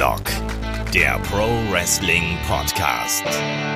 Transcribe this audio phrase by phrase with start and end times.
[0.00, 0.24] Headlock,
[0.94, 3.22] der Pro Wrestling Podcast.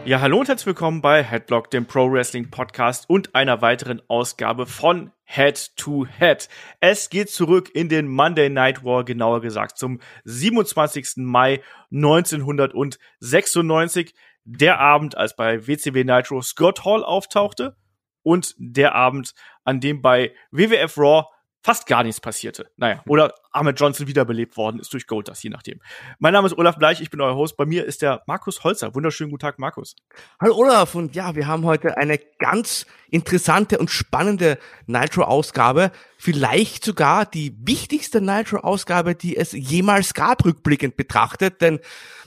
[0.07, 4.65] Ja, hallo und herzlich willkommen bei Headlock, dem Pro Wrestling Podcast und einer weiteren Ausgabe
[4.65, 6.49] von Head to Head.
[6.81, 11.17] Es geht zurück in den Monday Night War, genauer gesagt zum 27.
[11.17, 11.61] Mai
[11.93, 14.15] 1996.
[14.45, 17.77] Der Abend, als bei WCW Nitro Scott Hall auftauchte
[18.23, 21.25] und der Abend, an dem bei WWF Raw
[21.65, 22.71] fast gar nichts passierte.
[22.77, 25.81] Naja, oder Ahmed Johnson wiederbelebt worden ist durch Gold, das je nachdem.
[26.19, 27.57] Mein Name ist Olaf Bleich, ich bin euer Host.
[27.57, 28.95] Bei mir ist der Markus Holzer.
[28.95, 29.97] Wunderschönen guten Tag, Markus.
[30.39, 35.91] Hallo Olaf und ja, wir haben heute eine ganz interessante und spannende Nitro-Ausgabe.
[36.19, 41.63] Vielleicht sogar die wichtigste Nitro-Ausgabe, die es jemals gab, rückblickend betrachtet.
[41.63, 41.81] Denn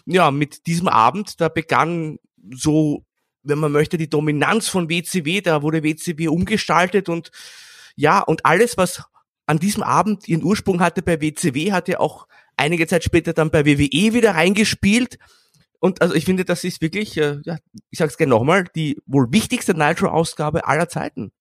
[0.08, 2.18] ja, mit diesem Abend, da begann
[2.52, 3.06] so,
[3.44, 5.42] wenn man möchte, die Dominanz von WCW.
[5.42, 7.30] Da wurde WCW umgestaltet und
[7.96, 9.04] ja, und alles, was
[9.48, 13.66] an diesem Abend ihren Ursprung hatte bei WCW, hatte auch einige Zeit später dann bei
[13.66, 15.18] WWE wieder reingespielt.
[15.80, 17.58] Und also ich finde, das ist wirklich, äh, ja,
[17.90, 21.32] ich sag's gerne nochmal, die wohl wichtigste Nitro-Ausgabe aller Zeiten.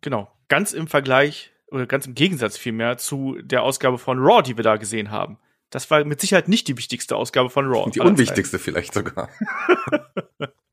[0.00, 0.32] Genau.
[0.48, 4.64] Ganz im Vergleich oder ganz im Gegensatz vielmehr zu der Ausgabe von Raw, die wir
[4.64, 5.38] da gesehen haben.
[5.70, 7.90] Das war mit Sicherheit nicht die wichtigste Ausgabe von Raw.
[7.90, 8.64] Die unwichtigste Zeiten.
[8.64, 9.28] vielleicht sogar.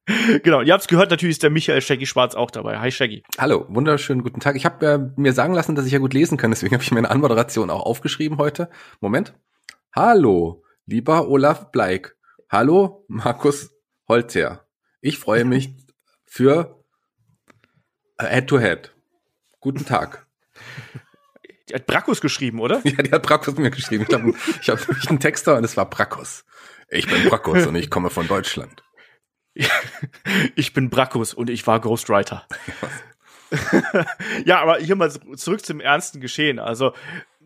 [0.44, 2.80] genau, ihr habt's gehört, natürlich ist der Michael Shaggy Schwarz auch dabei.
[2.80, 3.24] Hi Shaggy.
[3.38, 4.56] Hallo, wunderschönen guten Tag.
[4.56, 6.92] Ich habe äh, mir sagen lassen, dass ich ja gut lesen kann, deswegen habe ich
[6.92, 8.70] mir eine Anmoderation auch aufgeschrieben heute.
[9.02, 9.34] Moment.
[9.94, 12.16] Hallo, lieber Olaf Bleik.
[12.50, 13.72] Hallo, Markus
[14.08, 14.66] Holzer.
[15.02, 15.76] Ich freue mich
[16.26, 16.84] für
[18.20, 18.94] Head to Head.
[19.60, 20.26] Guten Tag.
[21.70, 22.82] Die hat Brakus geschrieben, oder?
[22.84, 24.04] Ja, die hat Brakus mir geschrieben.
[24.04, 26.46] Ich glaube, ich habe nämlich einen Texter und es war Brakus.
[26.90, 28.84] Ich bin Brakus und ich komme von Deutschland.
[30.56, 32.46] ich bin Brakus und ich war Ghostwriter.
[34.46, 36.60] ja, aber hier mal zurück zum ernsten Geschehen.
[36.60, 36.94] Also,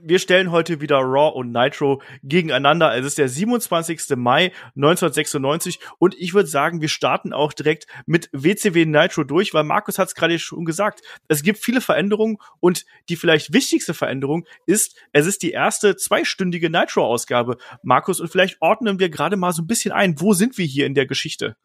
[0.01, 2.95] wir stellen heute wieder Raw und Nitro gegeneinander.
[2.95, 4.15] Es ist der 27.
[4.15, 9.63] Mai 1996 und ich würde sagen, wir starten auch direkt mit WCW Nitro durch, weil
[9.63, 11.01] Markus hat es gerade schon gesagt.
[11.27, 16.69] Es gibt viele Veränderungen und die vielleicht wichtigste Veränderung ist, es ist die erste zweistündige
[16.69, 17.57] Nitro-Ausgabe.
[17.83, 20.19] Markus, und vielleicht ordnen wir gerade mal so ein bisschen ein.
[20.19, 21.55] Wo sind wir hier in der Geschichte?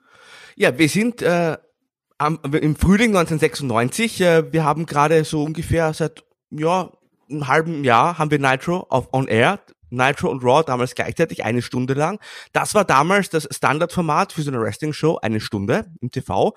[0.56, 1.56] Ja, wir sind äh,
[2.18, 4.20] am, im Frühling 1996.
[4.20, 6.90] Äh, wir haben gerade so ungefähr seit ja
[7.30, 9.60] einem halben Jahr haben wir Nitro auf On Air.
[9.90, 12.18] Nitro und Raw damals gleichzeitig eine Stunde lang.
[12.52, 16.54] Das war damals das Standardformat für so eine Wrestling-Show, eine Stunde im TV.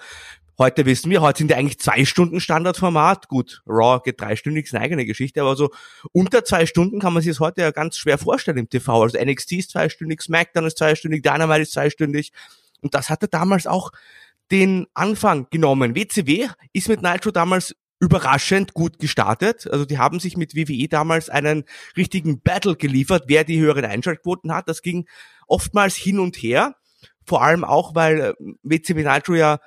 [0.60, 3.28] Heute wissen wir, heute sind ja eigentlich zwei Stunden Standardformat.
[3.28, 5.70] Gut, Raw geht dreistündig, ist eine eigene Geschichte, aber so
[6.14, 9.04] unter zwei Stunden kann man sich das heute ja ganz schwer vorstellen im TV.
[9.04, 12.32] Also NXT ist zweistündig, SmackDown ist zweistündig, Dynamite ist zweistündig.
[12.82, 13.92] Und das hatte damals auch
[14.50, 15.96] den Anfang genommen.
[15.96, 19.68] WCW ist mit Nitro damals überraschend gut gestartet.
[19.72, 21.66] Also die haben sich mit WWE damals einen
[21.96, 24.68] richtigen Battle geliefert, wer die höheren Einschaltquoten hat.
[24.70, 25.08] Das ging
[25.48, 26.76] oftmals hin und her.
[27.26, 29.60] Vor allem auch, weil äh, WCW Nitro ja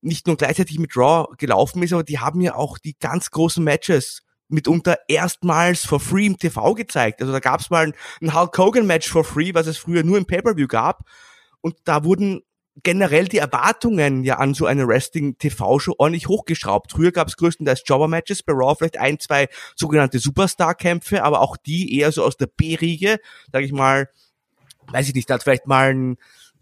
[0.00, 3.62] nicht nur gleichzeitig mit Raw gelaufen ist, aber die haben ja auch die ganz großen
[3.62, 7.20] Matches mitunter erstmals for free im TV gezeigt.
[7.20, 10.02] Also da gab es mal ein, ein Hulk Hogan Match for free, was es früher
[10.02, 11.04] nur im Pay-per-View gab.
[11.60, 12.42] Und da wurden
[12.82, 16.92] generell die Erwartungen ja an so eine Wrestling-TV-Show ordentlich hochgeschraubt.
[16.92, 21.98] Früher gab es größtenteils Jobber-Matches, bei Raw vielleicht ein, zwei sogenannte Superstar-Kämpfe, aber auch die
[21.98, 23.18] eher so aus der B-Riege,
[23.52, 24.08] sag ich mal,
[24.88, 26.16] weiß ich nicht, da hat vielleicht mal ein,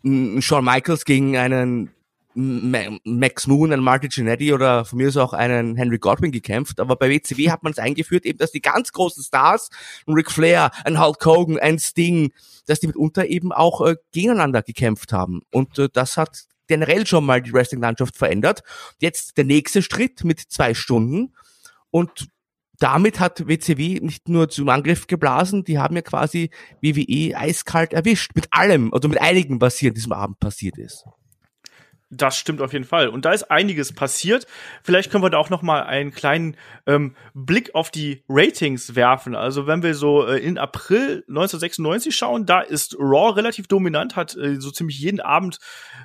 [0.04, 1.90] ein Shawn Michaels gegen einen
[2.34, 6.78] Max Moon, einen Marty Jannetty oder von mir aus auch einen Henry Godwin gekämpft.
[6.78, 9.70] Aber bei WCW hat man es eingeführt, eben, dass die ganz großen Stars,
[10.06, 12.32] ein Ric Flair, ein Hulk Hogan, ein Sting,
[12.66, 15.42] dass die mitunter eben auch äh, gegeneinander gekämpft haben.
[15.50, 18.62] Und äh, das hat generell schon mal die Wrestling-Landschaft verändert.
[19.00, 21.34] Jetzt der nächste Schritt mit zwei Stunden.
[21.90, 22.28] Und
[22.78, 28.32] damit hat WCW nicht nur zum Angriff geblasen, die haben ja quasi WWE eiskalt erwischt.
[28.34, 31.04] Mit allem, also mit einigen, was hier an diesem Abend passiert ist.
[32.12, 33.08] Das stimmt auf jeden Fall.
[33.08, 34.46] Und da ist einiges passiert.
[34.82, 39.36] Vielleicht können wir da auch noch mal einen kleinen ähm, Blick auf die Ratings werfen.
[39.36, 44.36] Also wenn wir so äh, in April 1996 schauen, da ist Raw relativ dominant, hat
[44.36, 45.60] äh, so ziemlich jeden Abend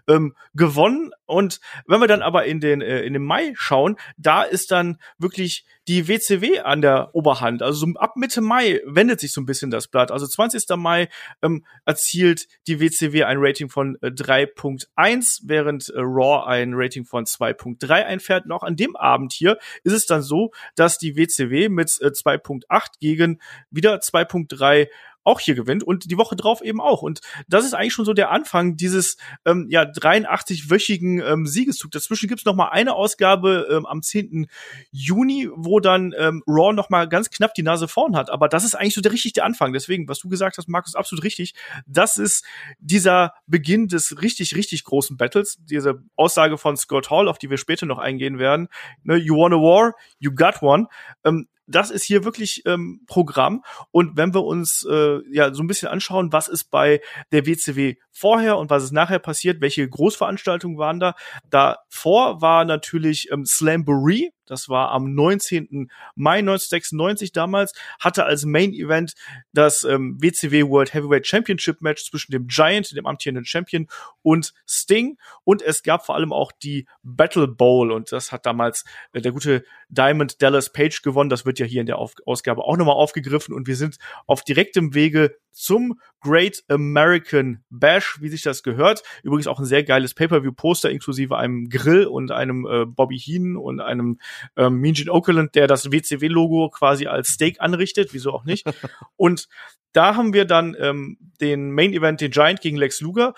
[0.08, 1.10] ähm, gewonnen.
[1.26, 4.98] Und wenn wir dann aber in den äh, in den Mai schauen, da ist dann
[5.18, 7.62] wirklich die WCW an der Oberhand.
[7.62, 10.12] Also so ab Mitte Mai wendet sich so ein bisschen das Blatt.
[10.12, 10.64] Also 20.
[10.78, 11.10] Mai
[11.42, 17.26] ähm, erzielt die WCW ein Rating von äh, 3.1, während äh, Raw ein Rating von
[17.26, 18.46] 2.3 einfährt.
[18.46, 22.08] Und auch an dem Abend hier ist es dann so, dass die WCW mit äh,
[22.08, 23.40] 2.8 gegen
[23.70, 24.88] wieder 2.3
[25.26, 27.02] auch hier gewinnt und die Woche drauf eben auch.
[27.02, 31.92] Und das ist eigentlich schon so der Anfang dieses ähm, ja 83-wöchigen ähm, Siegeszug.
[31.92, 34.48] Dazwischen gibt's noch mal eine Ausgabe ähm, am 10.
[34.92, 38.30] Juni, wo dann ähm, Raw noch ganz knapp die Nase vorn hat.
[38.30, 39.74] Aber das ist eigentlich so der richtig der Anfang.
[39.74, 41.56] Deswegen, was du gesagt hast, Markus, absolut richtig.
[41.88, 42.46] Das ist
[42.80, 45.58] dieser Beginn des richtig, richtig großen Battles.
[45.62, 48.68] Diese Aussage von Scott Hall, auf die wir später noch eingehen werden.
[49.04, 50.88] Ne, you want a war, you got one.
[51.24, 53.64] Ähm, das ist hier wirklich ähm, Programm.
[53.92, 57.02] Und wenn wir uns äh, ja so ein bisschen anschauen, was ist bei
[57.32, 61.16] der WCW vorher und was ist nachher passiert, welche Großveranstaltungen waren da.
[61.50, 65.90] Davor war natürlich ähm, Slamboree, das war am 19.
[66.16, 69.14] Mai 1996 damals, hatte als Main Event
[69.54, 73.88] das ähm, WCW World Heavyweight Championship Match zwischen dem Giant, dem amtierenden Champion,
[74.22, 75.18] und Sting.
[75.44, 79.32] Und es gab vor allem auch die Battle Bowl und das hat damals äh, der
[79.32, 81.30] gute Diamond Dallas Page gewonnen.
[81.30, 84.44] Das wird ja hier in der Auf Ausgabe auch nochmal aufgegriffen und wir sind auf
[84.44, 89.04] direktem Wege zum Great American Bash, wie sich das gehört.
[89.22, 93.80] Übrigens auch ein sehr geiles Pay-Per-View-Poster inklusive einem Grill und einem äh, Bobby Heenan und
[93.80, 94.20] einem
[94.58, 98.66] ähm, Mean Gene Okerlund, der das WCW-Logo quasi als Steak anrichtet, wieso auch nicht.
[99.18, 99.48] und
[99.94, 103.34] da haben wir dann ähm, den Main Event, den Giant gegen Lex Luger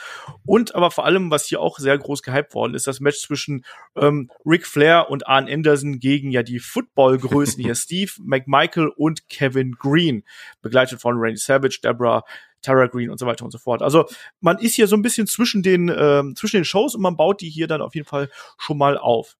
[0.45, 3.63] und aber vor allem, was hier auch sehr groß gehypt worden ist, das Match zwischen
[3.95, 9.73] ähm, Ric Flair und Arn Anderson gegen ja die Football-Größen hier Steve McMichael und Kevin
[9.73, 10.23] Green,
[10.63, 12.23] begleitet von Randy Savage, Deborah
[12.67, 13.81] Tara Green und so weiter und so fort.
[13.81, 14.05] Also
[14.41, 17.41] man ist hier so ein bisschen zwischen den ähm, zwischen den Shows und man baut
[17.41, 19.37] die hier dann auf jeden Fall schon mal auf.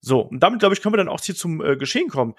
[0.00, 2.34] So, und damit, glaube ich, können wir dann auch hier zum äh, Geschehen kommen.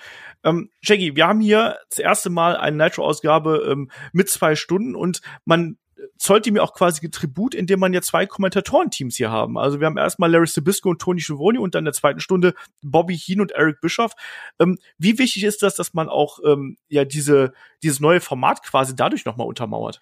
[0.46, 5.22] Ähm, Shaggy, wir haben hier das erste Mal eine Nitro-Ausgabe ähm, mit zwei Stunden und
[5.44, 5.78] man
[6.18, 9.58] zollt die mir auch quasi Tribut, indem man ja zwei Kommentatorenteams hier haben.
[9.58, 12.54] Also wir haben erstmal Larry Sabisco und Tony Schiavone und dann in der zweiten Stunde
[12.82, 14.14] Bobby Heen und Eric Bischoff.
[14.60, 17.54] Ähm, wie wichtig ist das, dass man auch ähm, ja diese
[17.84, 20.02] dieses neue Format quasi dadurch nochmal untermauert?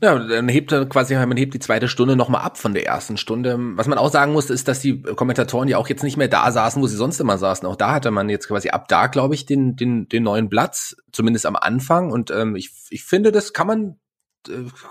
[0.00, 3.16] Ja, dann hebt er quasi, man hebt die zweite Stunde nochmal ab von der ersten
[3.16, 3.56] Stunde.
[3.76, 6.50] Was man auch sagen muss, ist, dass die Kommentatoren ja auch jetzt nicht mehr da
[6.50, 7.66] saßen, wo sie sonst immer saßen.
[7.66, 10.96] Auch da hatte man jetzt quasi ab da, glaube ich, den, den, den neuen Platz,
[11.12, 12.10] zumindest am Anfang.
[12.10, 13.96] Und ähm, ich, ich finde, das kann man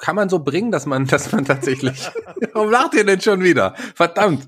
[0.02, 2.10] kann man so bringen, dass man, dass man tatsächlich.
[2.54, 3.76] Warum lacht ihr denn schon wieder?
[3.96, 4.48] Verdammt.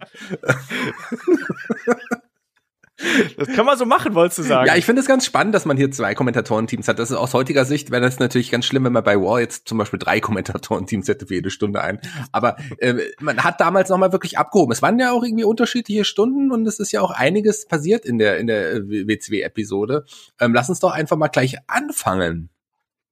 [3.38, 4.68] Das kann man so machen, wolltest du sagen.
[4.68, 6.98] Ja, ich finde es ganz spannend, dass man hier zwei Kommentatorenteams hat.
[6.98, 9.68] Das ist aus heutiger Sicht wäre das natürlich ganz schlimm, wenn man bei War jetzt
[9.68, 12.00] zum Beispiel drei Kommentatorenteams hätte für jede Stunde ein.
[12.32, 14.72] Aber äh, man hat damals nochmal wirklich abgehoben.
[14.72, 18.18] Es waren ja auch irgendwie unterschiedliche Stunden und es ist ja auch einiges passiert in
[18.18, 20.06] der in der WCW-Episode.
[20.40, 22.50] Ähm, lass uns doch einfach mal gleich anfangen.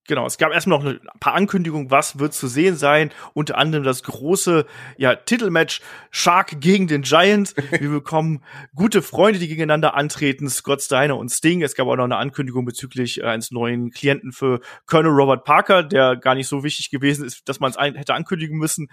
[0.05, 3.11] Genau, es gab erstmal noch ein paar Ankündigungen, was wird zu sehen sein.
[3.33, 4.65] Unter anderem das große
[4.97, 7.55] ja, Titelmatch Shark gegen den Giant.
[7.71, 8.43] Wir bekommen
[8.75, 11.61] gute Freunde, die gegeneinander antreten, Scott Steiner und Sting.
[11.61, 15.83] Es gab auch noch eine Ankündigung bezüglich äh, eines neuen Klienten für Colonel Robert Parker,
[15.83, 18.89] der gar nicht so wichtig gewesen ist, dass man es hätte ankündigen müssen.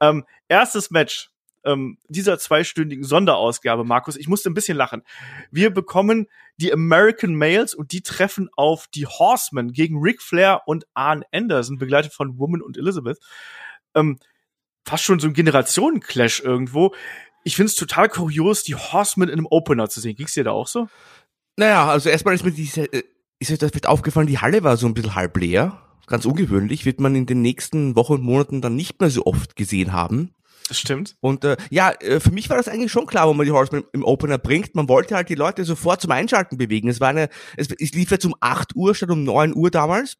[0.00, 1.28] Ähm, erstes Match
[1.66, 5.02] ähm, dieser zweistündigen Sonderausgabe, Markus, ich musste ein bisschen lachen.
[5.50, 10.86] Wir bekommen die American Males und die treffen auf die Horsemen gegen Ric Flair und
[10.94, 13.18] Arn Anderson, begleitet von Woman und Elizabeth.
[13.94, 14.18] Ähm,
[14.86, 16.94] fast schon so ein Generationenclash irgendwo.
[17.44, 20.16] Ich finde es total kurios, die Horsemen in einem Opener zu sehen.
[20.16, 20.88] Ging's dir da auch so?
[21.56, 23.02] Naja, also erstmal ist mir diese, äh,
[23.38, 25.82] ist mir das vielleicht aufgefallen, die Halle war so ein bisschen halb leer.
[26.06, 29.56] Ganz ungewöhnlich, wird man in den nächsten Wochen und Monaten dann nicht mehr so oft
[29.56, 30.32] gesehen haben.
[30.68, 31.16] Das stimmt.
[31.20, 33.84] Und äh, ja, äh, für mich war das eigentlich schon klar, wo man die Horsemen
[33.92, 34.74] im Opener bringt.
[34.74, 36.88] Man wollte halt die Leute sofort zum Einschalten bewegen.
[36.88, 40.16] Es war eine, es, es lief jetzt um 8 Uhr statt um 9 Uhr damals.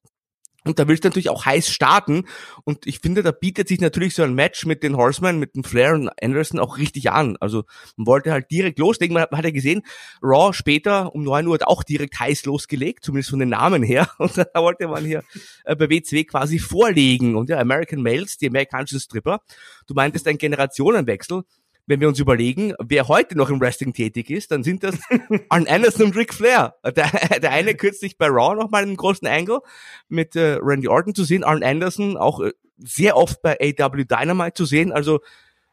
[0.67, 2.25] Und da willst du natürlich auch heiß starten.
[2.65, 5.65] Und ich finde, da bietet sich natürlich so ein Match mit den Horsemen, mit dem
[5.65, 7.37] Flair und Anderson auch richtig an.
[7.41, 7.65] Also
[7.97, 9.15] man wollte halt direkt loslegen.
[9.15, 9.83] Man hat, man hat ja gesehen,
[10.23, 14.11] Raw später um neun Uhr hat auch direkt heiß losgelegt, zumindest von den Namen her.
[14.19, 15.23] Und da wollte man hier
[15.65, 17.37] äh, bei WCW quasi vorlegen.
[17.37, 19.41] Und ja, American Males, die amerikanischen Stripper.
[19.87, 21.45] Du meintest ein Generationenwechsel
[21.87, 24.97] wenn wir uns überlegen, wer heute noch im Wrestling tätig ist, dann sind das
[25.49, 26.75] Arn Anderson und Ric Flair.
[26.85, 29.61] Der, der eine kürzlich bei Raw nochmal einen großen Angle
[30.09, 34.55] mit äh, Randy Orton zu sehen, Arn Anderson auch äh, sehr oft bei AW Dynamite
[34.55, 35.21] zu sehen, also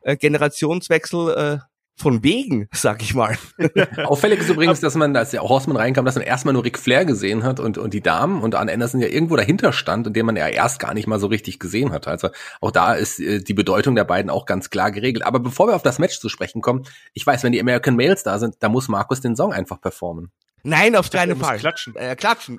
[0.01, 3.37] äh, Generationswechsel äh, von wegen, sag ich mal.
[4.05, 7.05] Auffällig ist übrigens, dass man, als der Horseman reinkam, dass man erstmal nur Ric Flair
[7.05, 10.25] gesehen hat und, und die Damen und Arn Anderson ja irgendwo dahinter stand und den
[10.25, 12.07] man ja erst gar nicht mal so richtig gesehen hat.
[12.07, 12.29] Also
[12.61, 15.25] auch da ist äh, die Bedeutung der beiden auch ganz klar geregelt.
[15.25, 16.83] Aber bevor wir auf das Match zu sprechen kommen,
[17.13, 20.31] ich weiß, wenn die American Males da sind, da muss Markus den Song einfach performen.
[20.63, 21.59] Nein, auf keinen Fall.
[21.59, 21.95] Klatschen.
[21.95, 22.57] Äh, klatschen.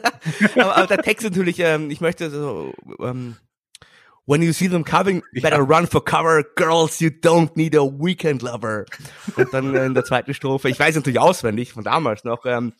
[0.56, 3.36] aber, aber der Text natürlich, ähm, ich möchte so, ähm,
[4.24, 5.64] When you see them coming, better ja.
[5.64, 6.44] run for cover.
[6.54, 8.84] Girls, you don't need a weekend lover.
[9.36, 12.72] Und dann in der zweiten Strophe, ich weiß natürlich auswendig von damals noch, ähm,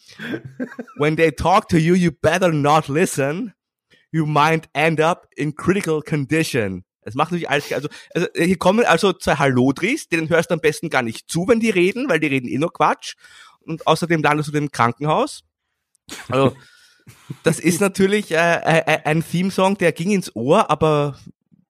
[0.96, 3.54] When they talk to you, you better not listen.
[4.12, 6.84] you might end up in critical condition.
[7.00, 10.60] Es macht natürlich alles, also, also hier kommen also zwei Hallodris, denen hörst du am
[10.60, 13.14] besten gar nicht zu, wenn die reden, weil die reden eh nur Quatsch.
[13.60, 15.42] Und außerdem landest du im Krankenhaus.
[16.28, 16.54] Also,
[17.42, 21.18] das ist natürlich äh, äh, ein Theme-Song, der ging ins Ohr, aber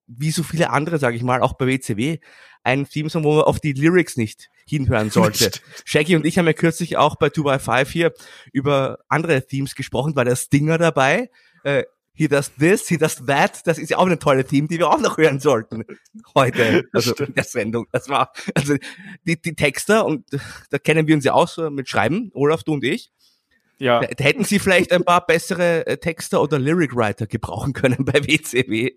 [0.07, 2.19] wie so viele andere, sage ich mal, auch bei WCW,
[2.65, 5.51] ein Theme-Song, wo man auf die Lyrics nicht hinhören sollte.
[5.85, 8.13] Shaggy und ich haben ja kürzlich auch bei 2x5 hier
[8.53, 11.31] über andere Themes gesprochen, war der Stinger dabei.
[11.65, 11.85] Äh,
[12.15, 13.67] he does this, he does that.
[13.67, 15.85] Das ist ja auch eine tolle Theme, die wir auch noch hören sollten
[16.35, 17.87] heute, also in der Sendung.
[17.93, 18.77] Das war, also
[19.27, 20.25] die, die Texter, und
[20.71, 23.11] da kennen wir uns ja auch so mit Schreiben, Olaf, du und ich.
[23.83, 24.01] Ja.
[24.01, 28.25] Da, hätten sie vielleicht ein paar bessere äh, Texter oder Lyric Writer gebrauchen können bei
[28.25, 28.93] WCW.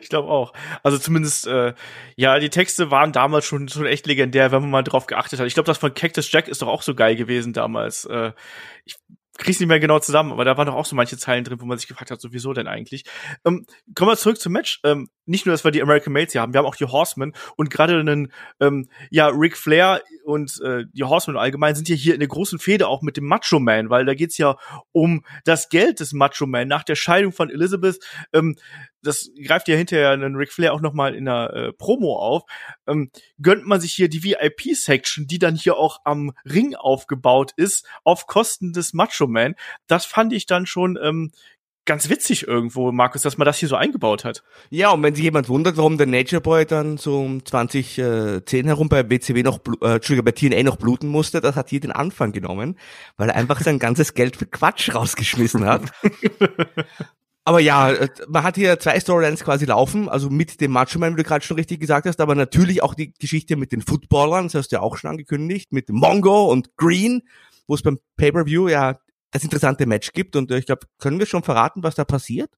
[0.00, 0.54] Ich glaube auch.
[0.82, 1.74] Also zumindest, äh,
[2.16, 5.46] ja, die Texte waren damals schon, schon echt legendär, wenn man mal drauf geachtet hat.
[5.46, 8.06] Ich glaube, das von Cactus Jack ist doch auch so geil gewesen damals.
[8.06, 8.32] Äh,
[8.86, 8.96] ich
[9.38, 11.64] krieg's nicht mehr genau zusammen, aber da waren doch auch so manche Zeilen drin, wo
[11.64, 13.04] man sich gefragt hat, so wieso denn eigentlich?
[13.44, 13.64] Ähm,
[13.94, 14.80] kommen wir zurück zum Match.
[14.84, 17.32] Ähm, nicht nur, dass wir die American Males hier haben, wir haben auch die Horsemen
[17.56, 22.14] und gerade einen, ähm, ja, Ric Flair und äh, die Horsemen allgemein sind ja hier
[22.14, 24.56] in der großen Fehde auch mit dem Macho Man, weil da geht's ja
[24.92, 27.98] um das Geld des Macho Man nach der Scheidung von Elizabeth.
[28.32, 28.56] Ähm,
[29.02, 32.42] das greift ja hinterher einen Ric Flair auch nochmal in der äh, Promo auf,
[32.86, 37.86] ähm, gönnt man sich hier die VIP-Section, die dann hier auch am Ring aufgebaut ist,
[38.04, 39.54] auf Kosten des Macho Man.
[39.86, 41.32] Das fand ich dann schon ähm,
[41.88, 44.44] ganz witzig irgendwo, Markus, dass man das hier so eingebaut hat.
[44.68, 48.90] Ja, und wenn sich jemand wundert, warum der Nature Boy dann so um 2010 herum
[48.90, 52.32] bei WCW noch, äh, Entschuldigung, bei TNA noch bluten musste, das hat hier den Anfang
[52.32, 52.78] genommen,
[53.16, 55.90] weil er einfach sein ganzes Geld für Quatsch rausgeschmissen hat.
[57.48, 61.14] Aber ja, äh, man hat hier zwei Storylines quasi laufen, also mit dem Macho Man,
[61.14, 64.44] wie du gerade schon richtig gesagt hast, aber natürlich auch die Geschichte mit den Footballern,
[64.44, 67.22] das hast du ja auch schon angekündigt, mit Mongo und Green,
[67.66, 69.00] wo es beim Pay-Per-View ja
[69.30, 72.50] das interessante Match gibt und äh, ich glaube, können wir schon verraten, was da passiert?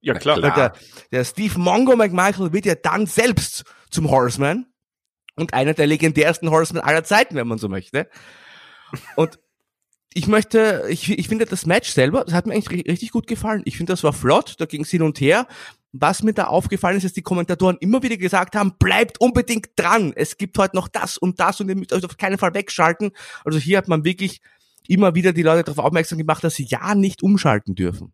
[0.00, 0.42] Ja, klar.
[0.42, 0.72] Weil der,
[1.12, 4.66] der Steve Mongo McMichael wird ja dann selbst zum Horseman
[5.36, 8.08] und einer der legendärsten Horsemen aller Zeiten, wenn man so möchte.
[9.14, 9.38] Und
[10.14, 13.62] ich möchte, ich, ich finde das Match selber, das hat mir eigentlich richtig gut gefallen.
[13.64, 15.46] Ich finde, das war flott, da ging es hin und her.
[15.92, 20.12] Was mir da aufgefallen ist, dass die Kommentatoren immer wieder gesagt haben, bleibt unbedingt dran.
[20.14, 23.10] Es gibt heute noch das und das und ihr müsst euch auf keinen Fall wegschalten.
[23.44, 24.40] Also hier hat man wirklich
[24.86, 28.12] immer wieder die Leute darauf aufmerksam gemacht, dass sie ja nicht umschalten dürfen.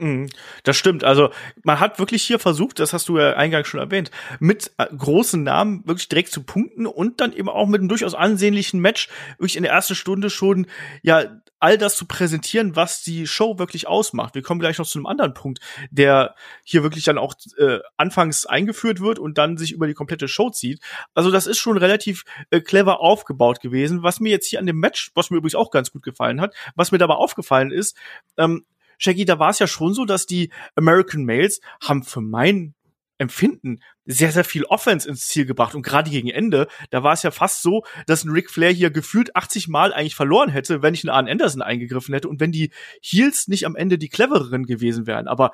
[0.00, 0.28] Mhm,
[0.62, 1.02] Das stimmt.
[1.02, 1.30] Also
[1.64, 5.42] man hat wirklich hier versucht, das hast du ja eingangs schon erwähnt, mit äh, großen
[5.42, 9.56] Namen wirklich direkt zu punkten und dann eben auch mit einem durchaus ansehnlichen Match wirklich
[9.56, 10.68] in der ersten Stunde schon
[11.02, 11.24] ja
[11.58, 14.36] all das zu präsentieren, was die Show wirklich ausmacht.
[14.36, 15.58] Wir kommen gleich noch zu einem anderen Punkt,
[15.90, 20.28] der hier wirklich dann auch äh, anfangs eingeführt wird und dann sich über die komplette
[20.28, 20.80] Show zieht.
[21.14, 24.04] Also das ist schon relativ äh, clever aufgebaut gewesen.
[24.04, 26.54] Was mir jetzt hier an dem Match, was mir übrigens auch ganz gut gefallen hat,
[26.76, 27.96] was mir dabei aufgefallen ist,
[28.36, 28.64] ähm,
[28.98, 32.74] Shaggy, da war es ja schon so, dass die American Males haben für mein
[33.18, 35.74] Empfinden sehr, sehr viel Offense ins Ziel gebracht.
[35.74, 38.90] Und gerade gegen Ende, da war es ja fast so, dass ein Ric Flair hier
[38.90, 42.52] gefühlt 80 Mal eigentlich verloren hätte, wenn nicht ein Arn Anderson eingegriffen hätte und wenn
[42.52, 42.70] die
[43.02, 45.26] Heels nicht am Ende die clevereren gewesen wären.
[45.26, 45.50] Aber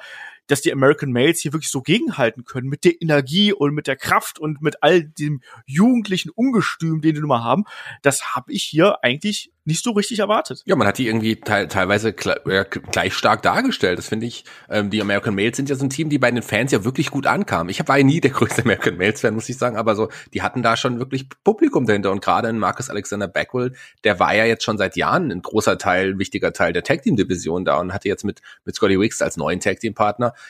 [0.46, 3.96] dass die American Males hier wirklich so gegenhalten können mit der Energie und mit der
[3.96, 7.64] Kraft und mit all dem jugendlichen Ungestüm, den die nun mal haben,
[8.02, 10.62] das habe ich hier eigentlich nicht so richtig erwartet.
[10.66, 13.98] Ja, man hat die irgendwie te teilweise äh, gleich stark dargestellt.
[13.98, 14.44] Das finde ich.
[14.68, 17.10] Ähm, die American Males sind ja so ein Team, die bei den Fans ja wirklich
[17.10, 17.70] gut ankamen.
[17.70, 20.42] Ich war ja nie der größte American Males Fan, muss ich sagen, aber so, die
[20.42, 23.72] hatten da schon wirklich Publikum dahinter und gerade in Marcus Alexander Backwell,
[24.04, 27.02] der war ja jetzt schon seit Jahren ein großer Teil, ein wichtiger Teil der Tag
[27.02, 29.80] Team Division da und hatte jetzt mit mit Scotty Wicks als neuen Tag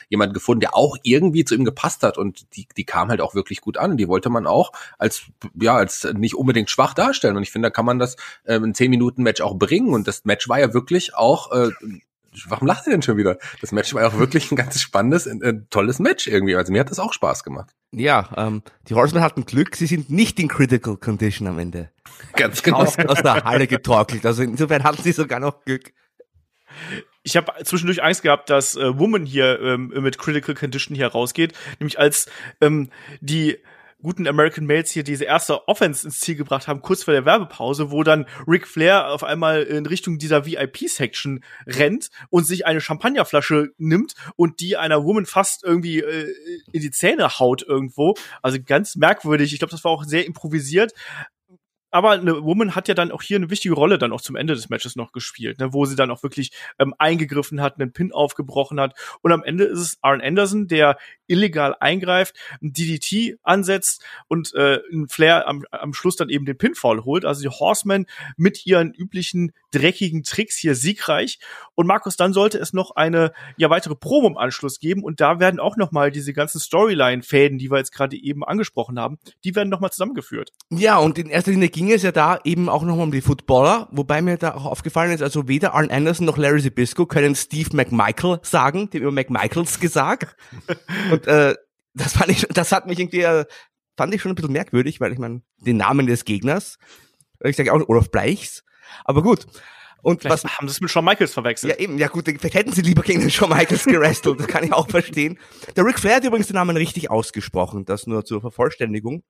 [0.09, 3.35] Jemanden gefunden, der auch irgendwie zu ihm gepasst hat und die die kam halt auch
[3.35, 5.23] wirklich gut an und die wollte man auch als
[5.59, 8.15] ja als nicht unbedingt schwach darstellen und ich finde, da kann man das
[8.45, 9.93] ähm, in zehn Minuten Match auch bringen.
[9.93, 11.69] Und das Match war ja wirklich auch, äh,
[12.47, 13.37] warum lacht ihr denn schon wieder?
[13.61, 16.55] Das Match war ja auch wirklich ein ganz spannendes, ein, ein tolles Match irgendwie.
[16.55, 17.71] Also mir hat das auch Spaß gemacht.
[17.91, 21.91] Ja, ähm, die Horsemen hatten Glück, sie sind nicht in Critical Condition am Ende.
[22.33, 22.77] Ganz genau.
[22.77, 24.25] Aus, aus der Halle getorkelt.
[24.25, 25.93] Also insofern hatten sie sogar noch Glück.
[27.25, 31.53] Ich habe zwischendurch Angst gehabt, dass äh, Woman hier ähm, mit Critical Condition hier rausgeht,
[31.79, 32.27] nämlich als
[32.61, 33.57] ähm, die
[33.99, 37.89] guten American Males hier diese erste Offense ins Ziel gebracht haben, kurz vor der Werbepause,
[37.89, 43.71] wo dann Ric Flair auf einmal in Richtung dieser VIP-Section rennt und sich eine Champagnerflasche
[43.79, 46.31] nimmt und die einer Woman fast irgendwie äh,
[46.71, 48.13] in die Zähne haut irgendwo.
[48.43, 49.51] Also ganz merkwürdig.
[49.51, 50.93] Ich glaube, das war auch sehr improvisiert
[51.95, 54.53] aber eine Woman hat ja dann auch hier eine wichtige Rolle dann auch zum Ende
[54.53, 58.11] des Matches noch gespielt, ne, wo sie dann auch wirklich ähm, eingegriffen hat, einen Pin
[58.11, 58.99] aufgebrochen hat.
[59.21, 64.79] Und am Ende ist es Arn Anderson, der illegal eingreift, ein DDT ansetzt und äh,
[64.91, 67.25] ein Flair am, am Schluss dann eben den Pinfall holt.
[67.25, 68.05] Also die Horsemen
[68.37, 71.39] mit ihren üblichen dreckigen Tricks hier siegreich.
[71.75, 75.39] Und Markus, dann sollte es noch eine ja weitere Promo im Anschluss geben und da
[75.39, 79.55] werden auch noch mal diese ganzen Storyline-Fäden, die wir jetzt gerade eben angesprochen haben, die
[79.55, 80.51] werden noch mal zusammengeführt.
[80.69, 83.21] Ja, und in erster Linie ging es ja da eben auch noch mal um die
[83.21, 87.35] Footballer, wobei mir da auch aufgefallen ist, also weder Arn Anderson noch Larry Zbysko können
[87.35, 90.35] Steve McMichael sagen, dem immer McMichaels gesagt.
[91.15, 91.55] und äh,
[91.93, 93.45] das fand ich, das hat mich irgendwie, äh,
[93.97, 96.77] fand ich schon ein bisschen merkwürdig, weil ich meine, den Namen des Gegners,
[97.43, 98.63] ich sage auch Olaf Bleichs,
[99.03, 99.45] aber gut.
[100.01, 101.73] Und Vielleicht was haben sie es mit Shawn Michaels verwechselt.
[101.73, 104.63] ja, eben, ja gut, vielleicht hätten sie lieber gegen den Shawn Michaels gerestelt, das kann
[104.63, 105.39] ich auch verstehen.
[105.75, 109.23] Der Ric Flair hat übrigens den Namen richtig ausgesprochen, das nur zur Vervollständigung.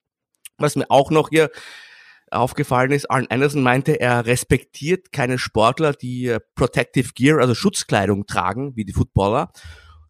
[0.58, 1.50] Was mir auch noch hier
[2.32, 8.26] aufgefallen ist, Arn Anderson meinte, er respektiert keine Sportler, die äh, Protective Gear, also Schutzkleidung
[8.26, 9.52] tragen, wie die Footballer,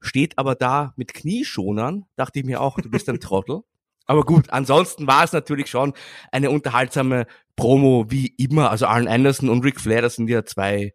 [0.05, 3.61] steht aber da mit Knieschonern, dachte ich mir auch, du bist ein Trottel.
[4.05, 5.93] Aber gut, ansonsten war es natürlich schon
[6.31, 8.69] eine unterhaltsame Promo wie immer.
[8.69, 10.93] Also Arn Anderson und Ric Flair, das sind ja zwei,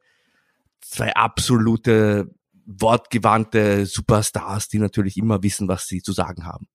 [0.81, 2.31] zwei absolute
[2.67, 6.69] wortgewandte Superstars, die natürlich immer wissen, was sie zu sagen haben.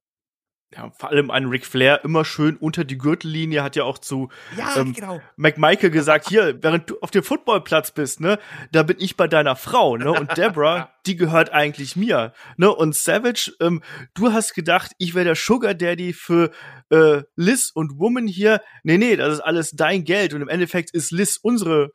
[0.74, 4.30] Ja, vor allem ein Ric Flair immer schön unter die Gürtellinie hat ja auch zu
[4.58, 5.22] Ja, Ähm, genau.
[5.38, 8.40] McMichael gesagt, hier, während du auf dem Footballplatz bist, ne,
[8.72, 12.94] da bin ich bei deiner Frau, ne, und Deborah, die gehört eigentlich mir, ne, und
[12.96, 13.84] Savage, ähm,
[14.16, 16.52] du hast gedacht, ich wäre der Sugar Daddy für
[16.90, 20.92] äh, Liz und Woman hier, nee, nee, das ist alles dein Geld und im Endeffekt
[20.92, 21.92] ist Liz unsere,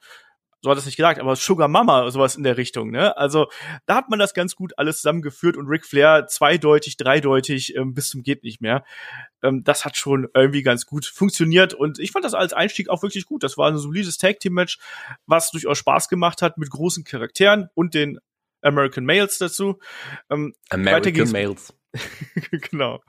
[0.62, 3.48] so hat es nicht gesagt, aber Sugar Mama, sowas in der Richtung, ne, also
[3.86, 8.10] da hat man das ganz gut alles zusammengeführt und Ric Flair zweideutig, dreideutig, ähm, bis
[8.10, 8.84] zum geht nicht mehr
[9.42, 13.02] ähm, das hat schon irgendwie ganz gut funktioniert und ich fand das als Einstieg auch
[13.02, 13.42] wirklich gut.
[13.42, 14.78] Das war ein solides Tag Team Match,
[15.26, 18.18] was durchaus Spaß gemacht hat mit großen Charakteren und den
[18.62, 19.78] American Males dazu.
[20.30, 21.74] Ähm, American Males.
[22.70, 23.00] genau.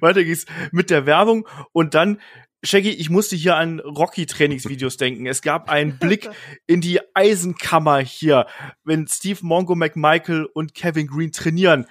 [0.00, 2.20] Weiter geht's mit der Werbung und dann
[2.64, 5.26] Shaggy, ich musste hier an Rocky-Trainingsvideos denken.
[5.26, 6.30] Es gab einen Blick
[6.66, 8.46] in die Eisenkammer hier,
[8.84, 11.86] wenn Steve Mongo McMichael und Kevin Green trainieren.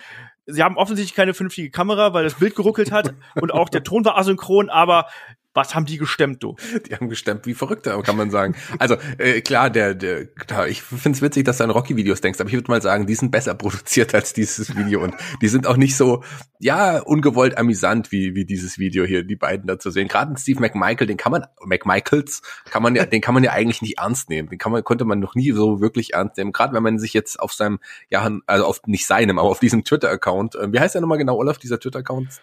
[0.45, 4.05] Sie haben offensichtlich keine vernünftige Kamera, weil das Bild geruckelt hat und auch der Ton
[4.05, 5.07] war asynchron, aber
[5.53, 6.55] was haben die gestemmt, du?
[6.87, 8.55] Die haben gestemmt wie Verrückte, kann man sagen.
[8.79, 12.49] Also äh, klar, der, der klar, ich find's witzig, dass du an Rocky-Videos denkst, aber
[12.49, 15.77] ich würde mal sagen, die sind besser produziert als dieses Video und die sind auch
[15.77, 16.23] nicht so,
[16.59, 20.07] ja, ungewollt amüsant wie wie dieses Video hier, die beiden da zu sehen.
[20.07, 23.81] Gerade Steve McMichael, den kann man McMichaels, kann man ja, den kann man ja eigentlich
[23.81, 24.49] nicht ernst nehmen.
[24.49, 26.51] Den kann man konnte man noch nie so wirklich ernst nehmen.
[26.51, 29.83] Gerade wenn man sich jetzt auf seinem, ja, also auf nicht seinem, aber auf diesem
[29.83, 32.41] Twitter-Account, äh, wie heißt der nochmal genau, Olaf, dieser Twitter-Account?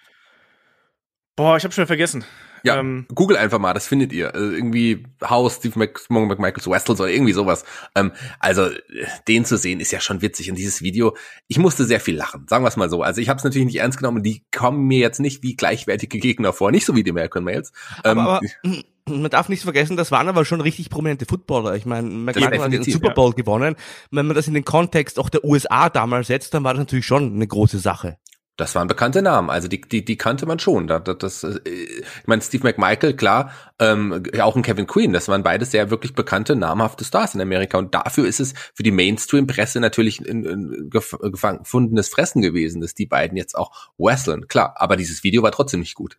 [1.38, 2.24] Boah, ich habe schon vergessen.
[2.64, 4.34] Ja, Ähm, Google einfach mal, das findet ihr.
[4.34, 7.64] Also irgendwie House, Steve Mc, Mongo McMichaels Westels oder irgendwie sowas.
[7.94, 8.76] Ähm, also äh,
[9.28, 10.50] den zu sehen ist ja schon witzig.
[10.50, 13.02] Und dieses Video, ich musste sehr viel lachen, sagen wir es mal so.
[13.02, 14.24] Also ich habe es natürlich nicht ernst genommen.
[14.24, 17.72] Die kommen mir jetzt nicht wie gleichwertige Gegner vor, nicht so wie die American Males.
[18.04, 21.76] Ähm, aber, aber man darf nicht vergessen, das waren aber schon richtig prominente Footballer.
[21.76, 23.76] Ich meine, McMichael hat den Super Bowl gewonnen.
[24.10, 27.06] Wenn man das in den Kontext auch der USA damals setzt, dann war das natürlich
[27.06, 28.18] schon eine große Sache.
[28.58, 30.88] Das waren bekannte Namen, also die, die, die kannte man schon.
[30.88, 35.44] Das, das, äh, ich meine, Steve McMichael, klar, ähm, auch ein Kevin Queen, das waren
[35.44, 37.78] beides sehr wirklich bekannte, namhafte Stars in Amerika.
[37.78, 43.06] Und dafür ist es für die Mainstream-Presse natürlich ein, ein gefundenes Fressen gewesen, dass die
[43.06, 44.48] beiden jetzt auch wresteln.
[44.48, 46.18] Klar, aber dieses Video war trotzdem nicht gut.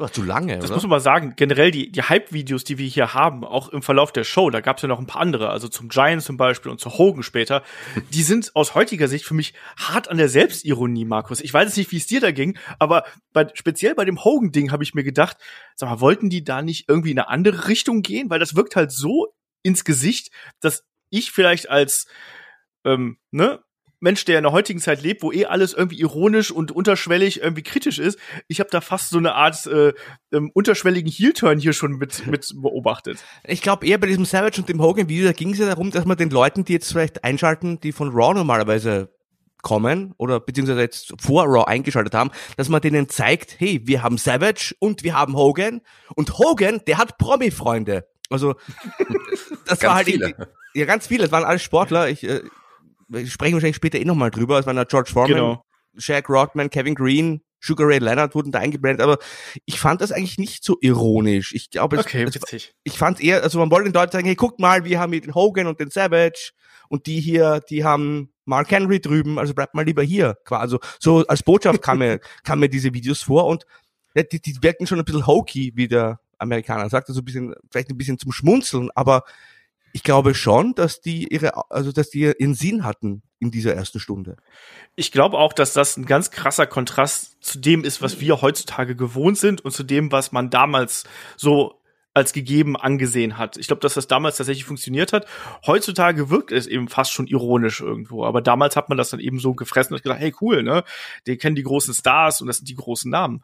[0.00, 0.74] War zu lange, Das oder?
[0.74, 4.12] muss man mal sagen, generell die, die Hype-Videos, die wir hier haben, auch im Verlauf
[4.12, 6.70] der Show, da gab es ja noch ein paar andere, also zum Giant zum Beispiel
[6.70, 7.62] und zu Hogan später,
[8.12, 11.40] die sind aus heutiger Sicht für mich hart an der Selbstironie, Markus.
[11.40, 14.72] Ich weiß jetzt nicht, wie es dir da ging, aber bei, speziell bei dem Hogan-Ding
[14.72, 15.36] habe ich mir gedacht,
[15.76, 18.30] sag mal, wollten die da nicht irgendwie in eine andere Richtung gehen?
[18.30, 22.06] Weil das wirkt halt so ins Gesicht, dass ich vielleicht als
[22.84, 23.62] ähm, ne,
[24.00, 27.62] Mensch, der in der heutigen Zeit lebt, wo eh alles irgendwie ironisch und unterschwellig irgendwie
[27.62, 29.92] kritisch ist, ich habe da fast so eine Art äh,
[30.32, 33.18] ähm, unterschwelligen Heel-Turn hier schon mit, mit beobachtet.
[33.44, 35.90] Ich glaube eher bei diesem Savage und dem Hogan Video, da ging es ja darum,
[35.90, 39.10] dass man den Leuten, die jetzt vielleicht einschalten, die von Raw normalerweise
[39.62, 44.18] kommen oder beziehungsweise jetzt vor Raw eingeschaltet haben, dass man denen zeigt, hey, wir haben
[44.18, 45.82] Savage und wir haben Hogan
[46.14, 48.06] und Hogan, der hat Promi-Freunde.
[48.30, 48.54] Also
[49.66, 50.48] das Ganz war halt viele.
[50.74, 52.08] ja ganz viele, das waren alles Sportler.
[52.08, 52.40] Ich, äh,
[53.26, 54.58] sprechen wahrscheinlich später eh nochmal drüber.
[54.58, 55.64] Es waren da George Foreman, Genau.
[55.98, 59.18] Shaq Rodman, Kevin Green, Sugar Ray Leonard wurden da eingeblendet, aber
[59.66, 61.52] ich fand das eigentlich nicht so ironisch.
[61.54, 62.74] Ich glaube, es- Okay, es, witzig.
[62.84, 65.20] ich fand eher, also man wollte den Leuten sagen, hey, guckt mal, wir haben hier
[65.20, 66.52] den Hogan und den Savage
[66.88, 70.36] und die hier, die haben Mark Henry drüben, also bleibt mal lieber hier.
[70.44, 70.62] Quasi.
[70.62, 73.64] Also so als Botschaft kam mir, kam mir diese Videos vor und
[74.16, 77.90] die, die wirken schon ein bisschen hokey, wie der Amerikaner sagt, also ein bisschen, vielleicht
[77.90, 79.22] ein bisschen zum Schmunzeln, aber
[79.92, 83.98] ich glaube schon, dass die ihre, also dass die ihren Sinn hatten, in dieser ersten
[83.98, 84.36] Stunde.
[84.96, 88.94] Ich glaube auch, dass das ein ganz krasser Kontrast zu dem ist, was wir heutzutage
[88.94, 91.04] gewohnt sind und zu dem, was man damals
[91.36, 91.80] so
[92.12, 93.56] als gegeben angesehen hat.
[93.56, 95.26] Ich glaube, dass das damals tatsächlich funktioniert hat.
[95.64, 99.38] Heutzutage wirkt es eben fast schon ironisch irgendwo, aber damals hat man das dann eben
[99.38, 100.82] so gefressen und gesagt, hey cool, ne?
[101.26, 103.42] Die kennen die großen Stars und das sind die großen Namen.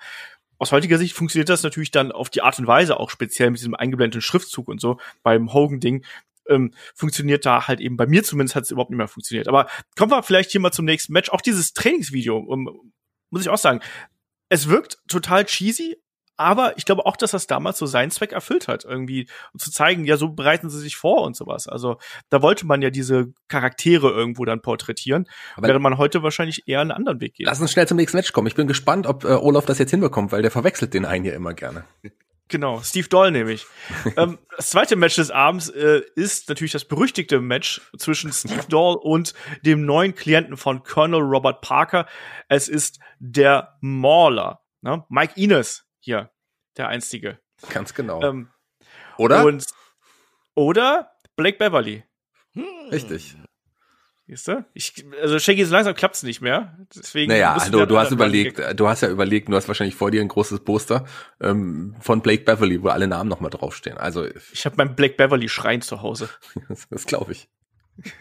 [0.58, 3.60] Aus heutiger Sicht funktioniert das natürlich dann auf die Art und Weise auch speziell mit
[3.60, 6.04] diesem eingeblendeten Schriftzug und so beim Hogan-Ding.
[6.48, 9.48] Ähm, funktioniert da halt eben bei mir zumindest hat es überhaupt nicht mehr funktioniert.
[9.48, 11.30] Aber kommen wir vielleicht hier mal zum nächsten Match.
[11.30, 12.92] Auch dieses Trainingsvideo, um,
[13.30, 13.80] muss ich auch sagen,
[14.48, 15.96] es wirkt total cheesy,
[16.36, 19.70] aber ich glaube auch, dass das damals so seinen Zweck erfüllt hat, irgendwie um zu
[19.70, 21.66] zeigen, ja, so bereiten sie sich vor und sowas.
[21.66, 26.68] Also da wollte man ja diese Charaktere irgendwo dann porträtieren, aber während man heute wahrscheinlich
[26.68, 27.46] eher einen anderen Weg geht.
[27.46, 28.46] Lass uns schnell zum nächsten Match kommen.
[28.46, 31.32] Ich bin gespannt, ob äh, Olaf das jetzt hinbekommt, weil der verwechselt den einen ja
[31.32, 31.84] immer gerne.
[32.48, 33.66] Genau, Steve Doll nämlich.
[34.16, 38.96] ähm, das zweite Match des Abends äh, ist natürlich das berüchtigte Match zwischen Steve Doll
[38.96, 42.06] und dem neuen Klienten von Colonel Robert Parker.
[42.48, 45.04] Es ist der Mauler, ne?
[45.08, 46.30] Mike Ines hier,
[46.76, 47.40] der einstige.
[47.70, 48.22] Ganz genau.
[48.22, 48.50] Ähm,
[49.18, 49.44] oder?
[49.44, 49.66] Und,
[50.54, 52.04] oder Blake Beverly.
[52.90, 53.36] Richtig.
[54.28, 54.64] Siehst du?
[54.74, 56.76] Ich, also Shaggy, so langsam klappt's nicht mehr.
[56.94, 60.10] Deswegen naja, also du du hast überlegt, du hast ja überlegt, du hast wahrscheinlich vor
[60.10, 61.04] dir ein großes Poster
[61.40, 63.98] ähm, von Blake Beverly, wo alle Namen nochmal draufstehen.
[63.98, 66.28] Also ich habe mein Blake Beverly Schrein zu Hause.
[66.68, 67.48] das, das glaube ich.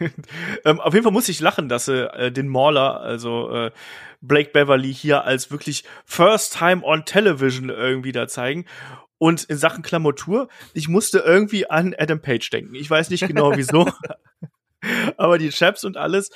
[0.64, 3.70] ähm, auf jeden Fall muss ich lachen, dass sie äh, den Mauler, also äh,
[4.20, 8.64] Blake Beverly hier als wirklich First Time on Television irgendwie da zeigen.
[9.18, 12.74] Und in Sachen Klamotur, ich musste irgendwie an Adam Page denken.
[12.74, 13.90] Ich weiß nicht genau wieso.
[15.16, 16.30] aber die Chaps und alles.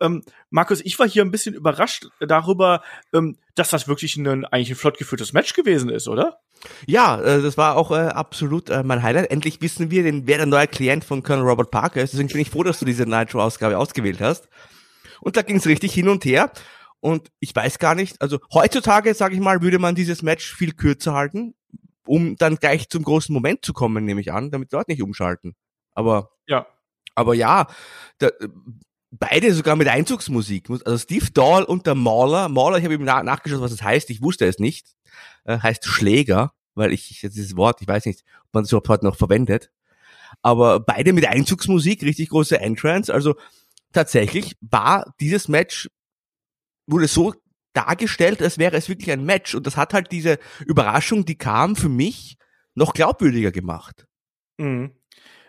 [0.00, 4.70] Ähm, Markus, ich war hier ein bisschen überrascht darüber, ähm, dass das wirklich ein eigentlich
[4.70, 6.40] ein flott geführtes Match gewesen ist, oder?
[6.86, 9.30] Ja, äh, das war auch äh, absolut äh, mein Highlight.
[9.30, 12.12] Endlich wissen wir, wer der neue Klient von Colonel Robert Parker ist.
[12.12, 14.48] Deswegen bin ich froh, dass du diese Nitro-Ausgabe ausgewählt hast.
[15.20, 16.50] Und da ging es richtig hin und her.
[17.00, 20.72] Und ich weiß gar nicht, also heutzutage, sage ich mal, würde man dieses Match viel
[20.72, 21.54] kürzer halten,
[22.06, 25.54] um dann gleich zum großen Moment zu kommen, nehme ich an, damit Leute nicht umschalten.
[25.92, 26.66] Aber ja,
[27.14, 27.66] aber ja,
[28.18, 28.30] da,
[29.18, 30.68] beide sogar mit Einzugsmusik.
[30.70, 32.48] Also Steve Dahl und der Mauler.
[32.48, 34.10] Mauler, ich habe ihm nach, nachgeschaut, was das heißt.
[34.10, 34.94] Ich wusste es nicht.
[35.44, 39.04] Äh, heißt Schläger, weil ich dieses Wort, ich weiß nicht, ob man es überhaupt heute
[39.04, 39.70] noch verwendet.
[40.42, 43.12] Aber beide mit Einzugsmusik, richtig große Entrance.
[43.12, 43.36] Also
[43.92, 45.88] tatsächlich war dieses Match
[46.86, 47.34] wurde so
[47.72, 49.54] dargestellt, als wäre es wirklich ein Match.
[49.54, 52.36] Und das hat halt diese Überraschung, die kam für mich,
[52.74, 54.06] noch glaubwürdiger gemacht.
[54.58, 54.92] Mhm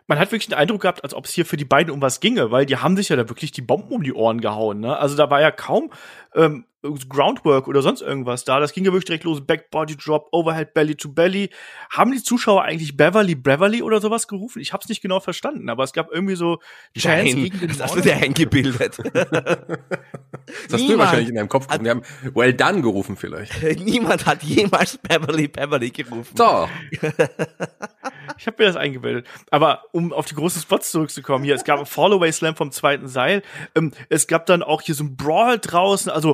[0.07, 2.19] man hat wirklich den Eindruck gehabt, als ob es hier für die beiden um was
[2.19, 4.79] ginge, weil die haben sich ja da wirklich die Bomben um die Ohren gehauen.
[4.79, 4.97] Ne?
[4.97, 5.91] Also da war ja kaum
[6.35, 6.65] ähm,
[7.09, 8.59] Groundwork oder sonst irgendwas da.
[8.59, 9.45] Das ging ja wirklich direkt los.
[9.45, 11.49] Back Body Drop, Overhead Belly to Belly.
[11.89, 14.59] Haben die Zuschauer eigentlich Beverly Beverly oder sowas gerufen?
[14.59, 16.59] Ich hab's nicht genau verstanden, aber es gab irgendwie so
[16.97, 18.99] Chance gegen den Das hast du dir eingebildet.
[19.13, 19.27] das
[20.71, 21.83] hast Niemand du wahrscheinlich in deinem Kopf gerufen.
[21.83, 22.01] Die haben
[22.33, 23.51] Well done gerufen vielleicht.
[23.79, 26.35] Niemand hat jemals Beverly Beverly gerufen.
[26.35, 26.69] Doch.
[28.37, 29.27] ich habe mir das eingebildet.
[29.51, 33.07] Aber um auf die großen Spots zurückzukommen, hier, es gab ein Fallaway Slam vom zweiten
[33.07, 33.41] Seil.
[33.75, 36.11] Ähm, es gab dann auch hier so ein Brawl draußen.
[36.11, 36.24] Also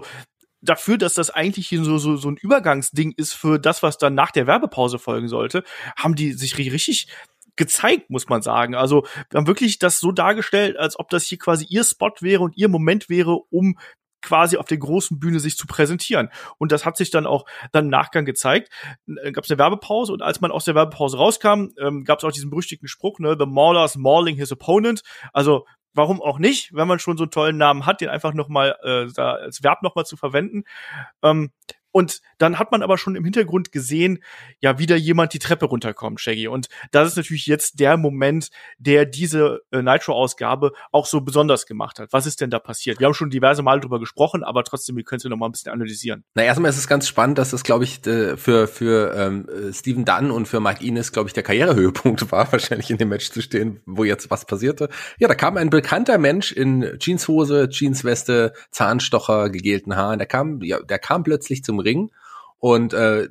[0.62, 4.16] dafür, dass das eigentlich hier so, so, so ein Übergangsding ist für das, was dann
[4.16, 5.64] nach der Werbepause folgen sollte,
[5.98, 7.08] haben die sich richtig
[7.56, 8.76] gezeigt, muss man sagen.
[8.76, 12.44] Also wir haben wirklich das so dargestellt, als ob das hier quasi ihr Spot wäre
[12.44, 13.78] und ihr Moment wäre, um
[14.22, 16.30] quasi auf der großen Bühne sich zu präsentieren.
[16.58, 18.72] Und das hat sich dann auch dann im Nachgang gezeigt.
[19.08, 22.24] Äh, gab es eine Werbepause und als man aus der Werbepause rauskam, ähm, gab es
[22.24, 25.02] auch diesen berüchtigten Spruch, ne, The Mauler's mauling his opponent.
[25.34, 28.48] Also warum auch nicht, wenn man schon so einen tollen Namen hat, den einfach noch
[28.48, 30.64] mal äh, da als Verb noch mal zu verwenden.
[31.24, 31.52] Ähm,
[31.92, 34.24] und dann hat man aber schon im Hintergrund gesehen,
[34.60, 36.48] ja, wieder jemand die Treppe runterkommt, Shaggy.
[36.48, 42.00] Und das ist natürlich jetzt der Moment, der diese äh, Nitro-Ausgabe auch so besonders gemacht
[42.00, 42.14] hat.
[42.14, 43.00] Was ist denn da passiert?
[43.00, 45.52] Wir haben schon diverse Mal drüber gesprochen, aber trotzdem, wir können es noch mal ein
[45.52, 46.24] bisschen analysieren.
[46.36, 50.32] Na, erstmal ist es ganz spannend, dass das, glaube ich, für, für ähm, Steven Dunn
[50.32, 53.82] und für Mike Ines, glaube ich, der Karrierehöhepunkt war, wahrscheinlich in dem Match zu stehen,
[53.86, 54.90] wo jetzt was passierte.
[55.20, 60.20] Ja, da kam ein bekannter Mensch in Jeanshose, Jeansweste, Zahnstocher, gegelten Haaren.
[60.20, 62.12] Der kam, ja, der kam plötzlich zum Ring
[62.60, 63.30] und äh,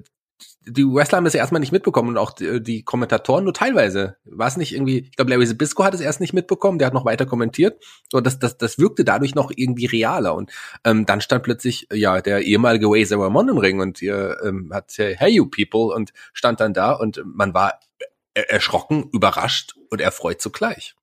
[0.62, 4.16] die Wrestler haben das ja erstmal nicht mitbekommen und auch die, die Kommentatoren nur teilweise.
[4.24, 6.94] War es nicht irgendwie, ich glaube, Larry Zbysko hat es erst nicht mitbekommen, der hat
[6.94, 7.82] noch weiter kommentiert.
[8.10, 10.34] So, das, das, das wirkte dadurch noch irgendwie realer.
[10.34, 10.50] Und
[10.84, 14.92] ähm, dann stand plötzlich ja der ehemalige Razor Ramon im Ring und ihr ähm, hat
[14.96, 17.80] Hey you people und stand dann da und man war
[18.34, 20.94] erschrocken, überrascht und erfreut zugleich.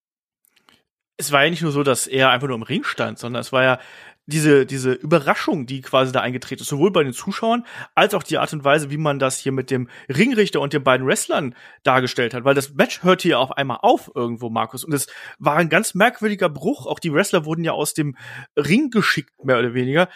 [1.17, 3.51] Es war ja nicht nur so, dass er einfach nur im Ring stand, sondern es
[3.51, 3.79] war ja
[4.28, 8.38] diese, diese Überraschung, die quasi da eingetreten ist, sowohl bei den Zuschauern als auch die
[8.38, 12.34] Art und Weise, wie man das hier mit dem Ringrichter und den beiden Wrestlern dargestellt
[12.34, 14.84] hat, weil das Match hört hier auf einmal auf irgendwo, Markus.
[14.84, 15.08] Und es
[15.40, 16.86] war ein ganz merkwürdiger Bruch.
[16.86, 18.18] Auch die Wrestler wurden ja aus dem
[18.58, 20.10] Ring geschickt, mehr oder weniger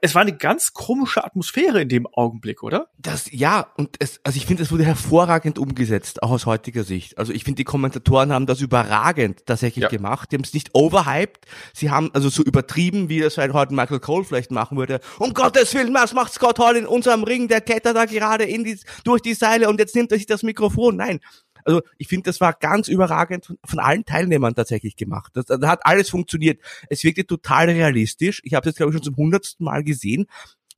[0.00, 2.88] es war eine ganz komische Atmosphäre in dem Augenblick, oder?
[2.98, 7.18] Das, ja, und es, also ich finde, es wurde hervorragend umgesetzt, auch aus heutiger Sicht.
[7.18, 9.88] Also ich finde, die Kommentatoren haben das überragend tatsächlich ja.
[9.88, 10.30] gemacht.
[10.30, 11.46] Die haben es nicht overhyped.
[11.72, 15.00] Sie haben also so übertrieben, wie das halt heute Michael Cole vielleicht machen würde.
[15.18, 17.48] Um Gottes Willen, was macht Scott Hall in unserem Ring?
[17.48, 20.42] Der klettert da gerade in die, durch die Seile und jetzt nimmt er sich das
[20.42, 20.96] Mikrofon.
[20.96, 21.20] Nein,
[21.68, 25.34] also ich finde, das war ganz überragend von, von, allen Teilnehmern tatsächlich gemacht.
[25.34, 26.62] Das hat alles funktioniert.
[26.88, 28.40] Es wirkte total realistisch.
[28.42, 30.28] Ich habe es jetzt, glaube ich, schon zum hundertsten Mal gesehen.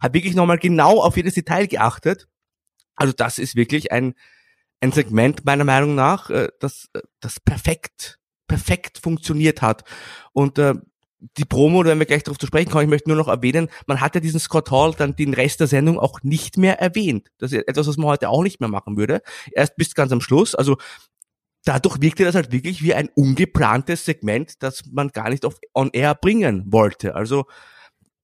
[0.03, 2.27] Habe wirklich nochmal genau auf jedes Detail geachtet.
[2.97, 4.15] Also das ist wirklich ein,
[4.81, 9.85] ein Segment meiner Meinung nach, äh, das, äh, das perfekt, perfekt funktioniert hat.
[10.33, 10.75] Und äh,
[11.37, 13.69] die Promo, da werden wir gleich darauf zu sprechen kommen, ich möchte nur noch erwähnen,
[13.87, 17.29] man hat ja diesen Scott Hall dann den Rest der Sendung auch nicht mehr erwähnt.
[17.39, 19.23] Das ist etwas, was man heute auch nicht mehr machen würde.
[19.53, 20.55] Erst bis ganz am Schluss.
[20.55, 20.79] Also
[21.65, 25.91] dadurch wirkte das halt wirklich wie ein ungeplantes Segment, das man gar nicht auf On
[25.93, 27.15] Air bringen wollte.
[27.15, 27.45] Also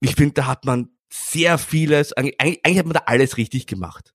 [0.01, 4.13] ich finde, da hat man sehr vieles, eigentlich, eigentlich hat man da alles richtig gemacht.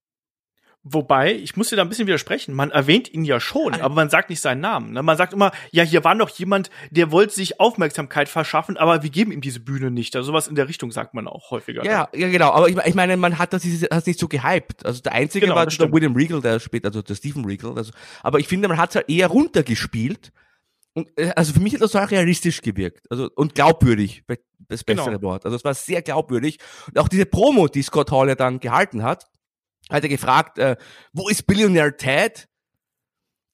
[0.84, 2.56] Wobei, ich muss dir da ein bisschen widersprechen.
[2.56, 4.94] Man erwähnt ihn ja schon, aber man sagt nicht seinen Namen.
[4.94, 5.04] Ne?
[5.04, 9.12] Man sagt immer, ja, hier war noch jemand, der wollte sich Aufmerksamkeit verschaffen, aber wir
[9.12, 10.16] geben ihm diese Bühne nicht.
[10.16, 11.86] Also sowas in der Richtung sagt man auch häufiger.
[11.86, 12.52] Ja, ja, genau.
[12.52, 14.84] Aber ich, ich meine, man hat das, das nicht so gehypt.
[14.84, 17.78] Also der einzige genau, war der William Regal, der später, also der Stephen Regal.
[17.78, 17.92] Also,
[18.24, 20.32] aber ich finde, man hat es halt eher runtergespielt.
[20.94, 23.06] Und, äh, also für mich hat das auch realistisch gewirkt.
[23.12, 24.24] Also, und glaubwürdig,
[24.68, 25.22] das bessere genau.
[25.22, 25.46] Wort.
[25.46, 26.58] Also es war sehr glaubwürdig.
[26.88, 29.31] Und auch diese Promo, die Scott Hall ja dann gehalten hat,
[29.92, 30.76] hat er gefragt, äh,
[31.14, 32.48] wo ist Billionaire Ted?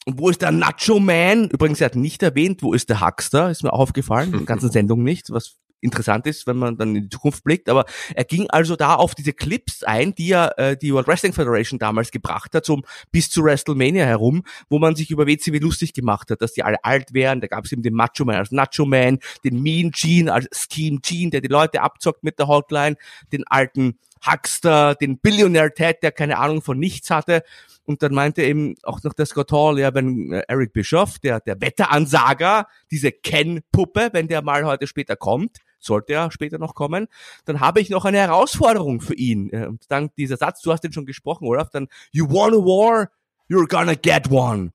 [0.05, 1.49] Und wo ist der Nacho Man?
[1.49, 3.51] Übrigens, er hat nicht erwähnt, wo ist der Huckster?
[3.51, 6.95] Ist mir auch aufgefallen, in der ganzen Sendung nicht, was interessant ist, wenn man dann
[6.95, 7.69] in die Zukunft blickt.
[7.69, 11.33] Aber er ging also da auf diese Clips ein, die ja äh, die World Wrestling
[11.33, 15.93] Federation damals gebracht hat, so bis zu WrestleMania herum, wo man sich über WCW lustig
[15.93, 17.41] gemacht hat, dass die alle alt wären.
[17.41, 20.99] Da gab es eben den Macho Man als Nacho Man, den Mean Gene als Scheme
[21.01, 22.95] Gene, der die Leute abzockt mit der Hotline,
[23.31, 27.43] den alten Huckster, den Billionaire Ted, der keine Ahnung von nichts hatte.
[27.85, 31.39] Und dann meinte eben auch noch der Scott Hall, ja, wenn äh, Eric Bischoff, der,
[31.39, 37.07] der Wetteransager, diese Ken-Puppe, wenn der mal heute später kommt, sollte er später noch kommen,
[37.45, 39.49] dann habe ich noch eine Herausforderung für ihn.
[39.51, 42.57] Äh, und dann dieser Satz, du hast den schon gesprochen, Olaf, dann, you want a
[42.57, 43.09] war,
[43.49, 44.73] you're gonna get one.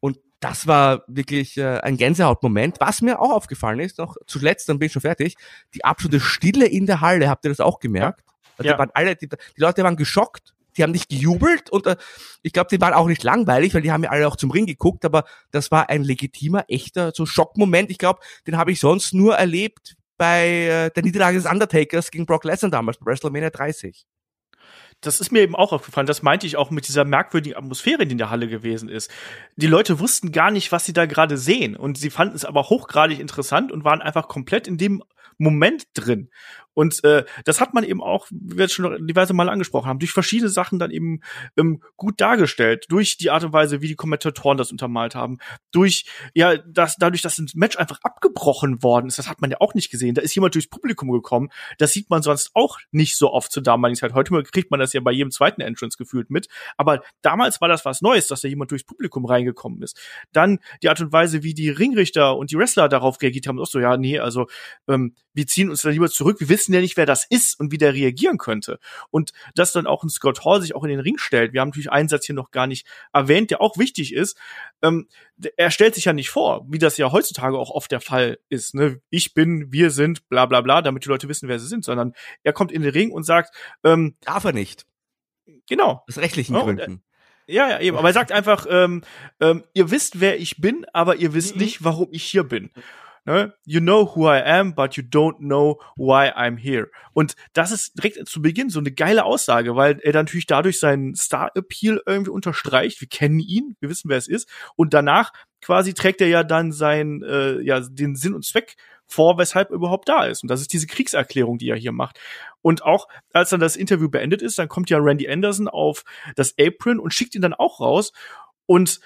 [0.00, 2.76] Und das war wirklich äh, ein Gänsehautmoment.
[2.78, 5.36] Was mir auch aufgefallen ist, noch zuletzt, dann bin ich schon fertig,
[5.74, 8.22] die absolute Stille in der Halle, habt ihr das auch gemerkt?
[8.56, 8.78] Also ja.
[8.78, 11.96] waren alle, die, die, Leute waren geschockt, die haben nicht gejubelt und äh,
[12.42, 14.66] ich glaube, die waren auch nicht langweilig, weil die haben ja alle auch zum Ring
[14.66, 17.90] geguckt, aber das war ein legitimer, echter so Schockmoment.
[17.90, 22.26] Ich glaube, den habe ich sonst nur erlebt bei äh, der Niederlage des Undertakers gegen
[22.26, 24.06] Brock Lesnar damals bei WrestleMania 30
[25.00, 26.06] das ist mir eben auch aufgefallen.
[26.06, 29.10] Das meinte ich auch mit dieser merkwürdigen Atmosphäre, die in der Halle gewesen ist.
[29.56, 31.76] Die Leute wussten gar nicht, was sie da gerade sehen.
[31.76, 35.02] Und sie fanden es aber hochgradig interessant und waren einfach komplett in dem
[35.36, 36.30] Moment drin.
[36.74, 39.98] Und äh, das hat man eben auch, wie wir jetzt schon diverse Mal angesprochen haben,
[39.98, 41.20] durch verschiedene Sachen dann eben
[41.56, 42.86] ähm, gut dargestellt.
[42.88, 45.38] Durch die Art und Weise, wie die Kommentatoren das untermalt haben.
[45.72, 49.58] Durch, ja, das, dadurch, dass das Match einfach abgebrochen worden ist, das hat man ja
[49.60, 50.14] auch nicht gesehen.
[50.14, 51.50] Da ist jemand durchs Publikum gekommen.
[51.78, 54.14] Das sieht man sonst auch nicht so oft zur damaligen Zeit.
[54.14, 56.48] Heute kriegt man das ja bei jedem zweiten Entrance gefühlt mit.
[56.76, 60.00] Aber damals war das was Neues, dass da jemand durchs Publikum reingekommen ist.
[60.32, 63.66] Dann die Art und Weise, wie die Ringrichter und die Wrestler darauf reagiert haben, auch
[63.66, 64.46] so, ja, nee, also
[64.88, 66.40] ähm, wir ziehen uns da lieber zurück.
[66.40, 68.78] Wir wissen ja nicht, wer das ist und wie der reagieren könnte.
[69.10, 71.52] Und dass dann auch ein Scott Hall sich auch in den Ring stellt.
[71.52, 74.38] Wir haben natürlich einen Satz hier noch gar nicht erwähnt, der auch wichtig ist.
[74.82, 75.08] Ähm,
[75.56, 78.74] er stellt sich ja nicht vor, wie das ja heutzutage auch oft der Fall ist.
[78.74, 79.00] Ne?
[79.10, 82.14] Ich bin, wir sind, bla bla bla, damit die Leute wissen, wer sie sind, sondern
[82.42, 84.86] er kommt in den Ring und sagt, ähm, darf er nicht.
[85.68, 86.02] Genau.
[86.08, 87.02] Aus rechtlichen ja, Gründen.
[87.46, 87.98] Ja, ja, eben.
[87.98, 89.02] Aber er sagt einfach, ähm,
[89.40, 91.62] ähm, ihr wisst, wer ich bin, aber ihr wisst mhm.
[91.62, 92.70] nicht, warum ich hier bin
[93.24, 93.54] ne?
[93.64, 96.90] You know who I am, but you don't know why I'm here.
[97.12, 101.14] Und das ist direkt zu Beginn so eine geile Aussage, weil er natürlich dadurch seinen
[101.14, 103.00] Star-Appeal irgendwie unterstreicht.
[103.00, 104.48] Wir kennen ihn, wir wissen, wer es ist.
[104.76, 109.38] Und danach quasi trägt er ja dann sein, äh, ja, den Sinn und Zweck vor,
[109.38, 110.42] weshalb er überhaupt da ist.
[110.42, 112.18] Und das ist diese Kriegserklärung, die er hier macht.
[112.62, 116.04] Und auch als dann das Interview beendet ist, dann kommt ja Randy Anderson auf
[116.36, 118.12] das Apron und schickt ihn dann auch raus.
[118.66, 119.00] Und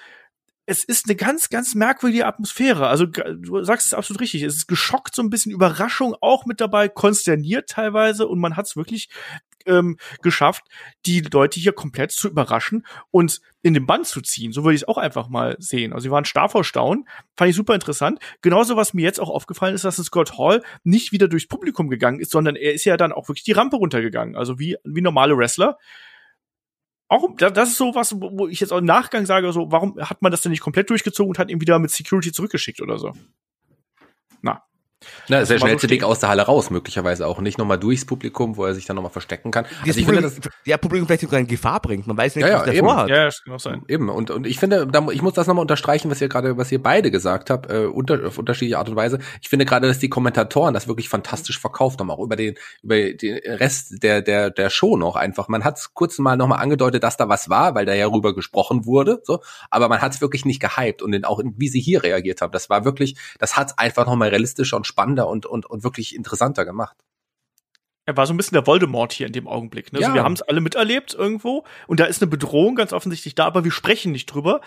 [0.69, 2.87] es ist eine ganz, ganz merkwürdige Atmosphäre.
[2.87, 4.43] Also du sagst es absolut richtig.
[4.43, 8.67] Es ist geschockt, so ein bisschen Überraschung auch mit dabei, konsterniert teilweise und man hat
[8.67, 9.09] es wirklich
[9.65, 10.65] ähm, geschafft,
[11.07, 14.51] die Leute hier komplett zu überraschen und in den Band zu ziehen.
[14.53, 15.91] So würde ich es auch einfach mal sehen.
[15.91, 18.19] Also sie waren starr vor Staunen, fand ich super interessant.
[18.43, 22.19] Genauso, was mir jetzt auch aufgefallen ist, dass Scott Hall nicht wieder durchs Publikum gegangen
[22.19, 24.35] ist, sondern er ist ja dann auch wirklich die Rampe runtergegangen.
[24.35, 25.79] Also wie, wie normale Wrestler
[27.09, 30.21] auch, das ist so was, wo ich jetzt auch im Nachgang sage, so, warum hat
[30.21, 33.13] man das denn nicht komplett durchgezogen und hat ihn wieder mit Security zurückgeschickt oder so?
[34.41, 34.63] Na,
[35.29, 37.39] na, ist der schnellste so Weg aus der Halle raus, möglicherweise auch.
[37.39, 39.65] Nicht nochmal durchs Publikum, wo er sich dann nochmal verstecken kann.
[39.65, 42.05] Also ich Publikum, finde, das, ja, Publikum vielleicht sogar in Gefahr bringt.
[42.05, 43.09] Man weiß nicht, ja, ja, was der vorhat.
[43.09, 43.83] Ja, das kann auch sein.
[43.87, 44.09] Eben.
[44.09, 46.83] Und, und ich finde, da, ich muss das nochmal unterstreichen, was ihr gerade, was ihr
[46.83, 49.19] beide gesagt habt, äh, unter, auf unterschiedliche Art und Weise.
[49.41, 52.95] Ich finde gerade, dass die Kommentatoren das wirklich fantastisch verkauft haben, auch über den, über
[52.95, 55.47] den Rest der, der, der Show noch einfach.
[55.47, 58.35] Man hat es kurz mal nochmal angedeutet, dass da was war, weil da ja rüber
[58.35, 59.41] gesprochen wurde, so.
[59.69, 62.41] Aber man hat es wirklich nicht gehypt und in, auch in, wie sie hier reagiert
[62.41, 62.51] haben.
[62.51, 66.15] Das war wirklich, das hat es einfach nochmal realistischer und spannender und, und und wirklich
[66.15, 66.97] interessanter gemacht.
[68.05, 69.93] Er war so ein bisschen der Voldemort hier in dem Augenblick.
[69.93, 69.99] Ne?
[69.99, 70.07] Ja.
[70.07, 73.45] Also wir haben es alle miterlebt irgendwo und da ist eine Bedrohung ganz offensichtlich da,
[73.45, 74.61] aber wir sprechen nicht drüber.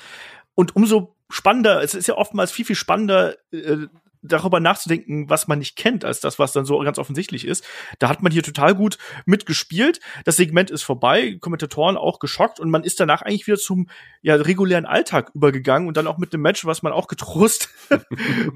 [0.55, 3.89] Und umso spannender, es ist ja oftmals viel, viel spannender, äh,
[4.23, 7.65] darüber nachzudenken, was man nicht kennt, als das, was dann so ganz offensichtlich ist.
[7.99, 10.01] Da hat man hier total gut mitgespielt.
[10.25, 13.89] Das Segment ist vorbei, Kommentatoren auch geschockt und man ist danach eigentlich wieder zum
[14.23, 17.69] ja, regulären Alltag übergegangen und dann auch mit dem Match, was man auch getrost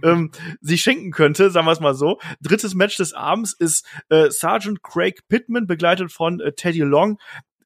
[0.03, 2.19] ähm, sich schenken könnte, sagen wir es mal so.
[2.41, 7.19] Drittes Match des Abends ist äh, Sergeant Craig Pittman, begleitet von äh, Teddy Long,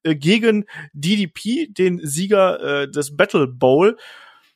[0.03, 3.97] äh, gegen DDP, den Sieger äh, des Battle Bowl.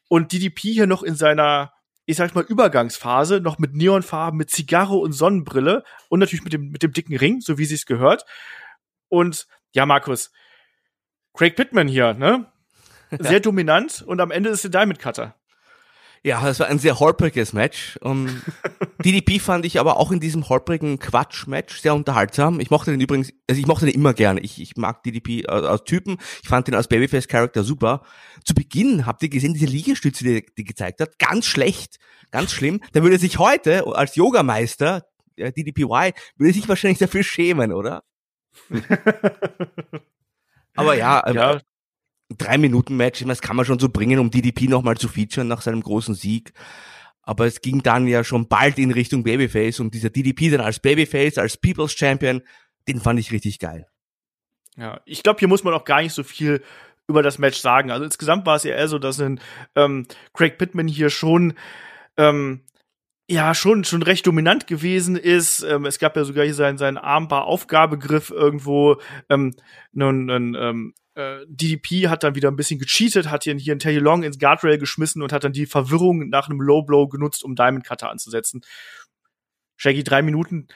[0.08, 1.74] Und DDP hier noch in seiner
[2.05, 6.69] ich sag mal, Übergangsphase, noch mit Neonfarben, mit Zigarre und Sonnenbrille und natürlich mit dem,
[6.69, 8.25] mit dem dicken Ring, so wie sie es gehört.
[9.09, 10.31] Und ja, Markus,
[11.33, 12.51] Craig Pittman hier, ne?
[13.19, 15.35] Sehr dominant und am Ende ist der Diamond Cutter.
[16.25, 17.99] Ja, das war ein sehr holpriges Match.
[18.05, 18.41] Um,
[19.03, 22.59] DDP fand ich aber auch in diesem holprigen Quatsch-Match sehr unterhaltsam.
[22.59, 24.41] Ich mochte den übrigens, also ich mochte den immer gerne.
[24.41, 26.17] Ich, ich mag DDP als, als Typen.
[26.43, 28.03] Ich fand den als Babyface-Charakter super.
[28.43, 31.97] Zu Beginn habt ihr gesehen, diese Liegestütze, die die gezeigt hat, ganz schlecht,
[32.31, 32.81] ganz schlimm.
[32.93, 35.05] Da würde sich heute als Yogameister,
[35.38, 38.03] der DDPY, würde sich wahrscheinlich dafür schämen, oder?
[40.75, 41.59] aber ja, ja
[42.29, 45.61] drei Minuten Match, das kann man schon so bringen, um DDP nochmal zu featuren nach
[45.61, 46.53] seinem großen Sieg.
[47.21, 50.79] Aber es ging dann ja schon bald in Richtung Babyface und dieser DDP dann als
[50.79, 52.41] Babyface, als People's Champion,
[52.88, 53.88] den fand ich richtig geil.
[54.77, 56.61] Ja, ich glaube, hier muss man auch gar nicht so viel
[57.07, 57.91] über das Match sagen.
[57.91, 59.39] Also insgesamt war es ja eher so, dass ein
[59.75, 61.53] ähm, Craig Pittman hier schon
[62.17, 62.61] ähm,
[63.27, 65.63] ja schon schon recht dominant gewesen ist.
[65.63, 68.99] Ähm, es gab ja sogar hier seinen seinen Armbar-Aufgabegriff irgendwo.
[69.29, 69.55] Ähm,
[69.93, 73.80] nun, nun ähm, äh, DDP hat dann wieder ein bisschen gecheatet, hat hier, hier einen
[73.80, 77.43] Teddy Long ins Guardrail geschmissen und hat dann die Verwirrung nach einem Low Blow genutzt,
[77.43, 78.62] um Diamond Cutter anzusetzen.
[79.78, 80.67] Shaggy, drei Minuten,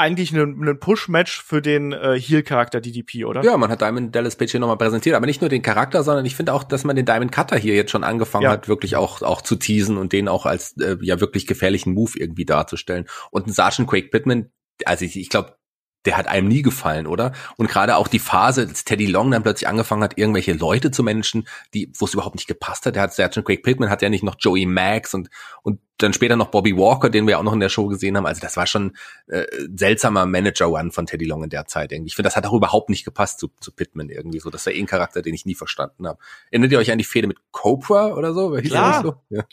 [0.00, 3.42] eigentlich ein, ein Push-Match für den äh, Heel-Charakter DDP, oder?
[3.42, 6.24] Ja, man hat Diamond Dallas Page hier nochmal präsentiert, aber nicht nur den Charakter, sondern
[6.24, 8.50] ich finde auch, dass man den Diamond Cutter hier jetzt schon angefangen ja.
[8.50, 12.12] hat, wirklich auch, auch zu teasen und den auch als äh, ja wirklich gefährlichen Move
[12.16, 13.06] irgendwie darzustellen.
[13.30, 14.50] Und ein Sergeant Quake Pittman,
[14.86, 15.56] also ich, ich glaube,
[16.06, 17.32] der hat einem nie gefallen, oder?
[17.56, 21.02] Und gerade auch die Phase, dass Teddy Long dann plötzlich angefangen hat, irgendwelche Leute zu
[21.02, 22.94] managen, die, wo es überhaupt nicht gepasst hat.
[22.94, 25.28] Der hat Sergeant Craig Pittman, hat ja nicht noch Joey Max und,
[25.62, 28.24] und dann später noch Bobby Walker, den wir auch noch in der Show gesehen haben.
[28.24, 32.08] Also das war schon äh, seltsamer Manager-One von Teddy Long in der Zeit irgendwie.
[32.08, 34.48] Ich finde, das hat auch überhaupt nicht gepasst zu, zu Pittman irgendwie so.
[34.48, 36.18] Das war eh ein Charakter, den ich nie verstanden habe.
[36.50, 38.52] Erinnert ihr euch an die Fehde mit Cobra oder so?
[38.52, 39.02] Klar.
[39.02, 39.16] So?
[39.28, 39.44] Ja.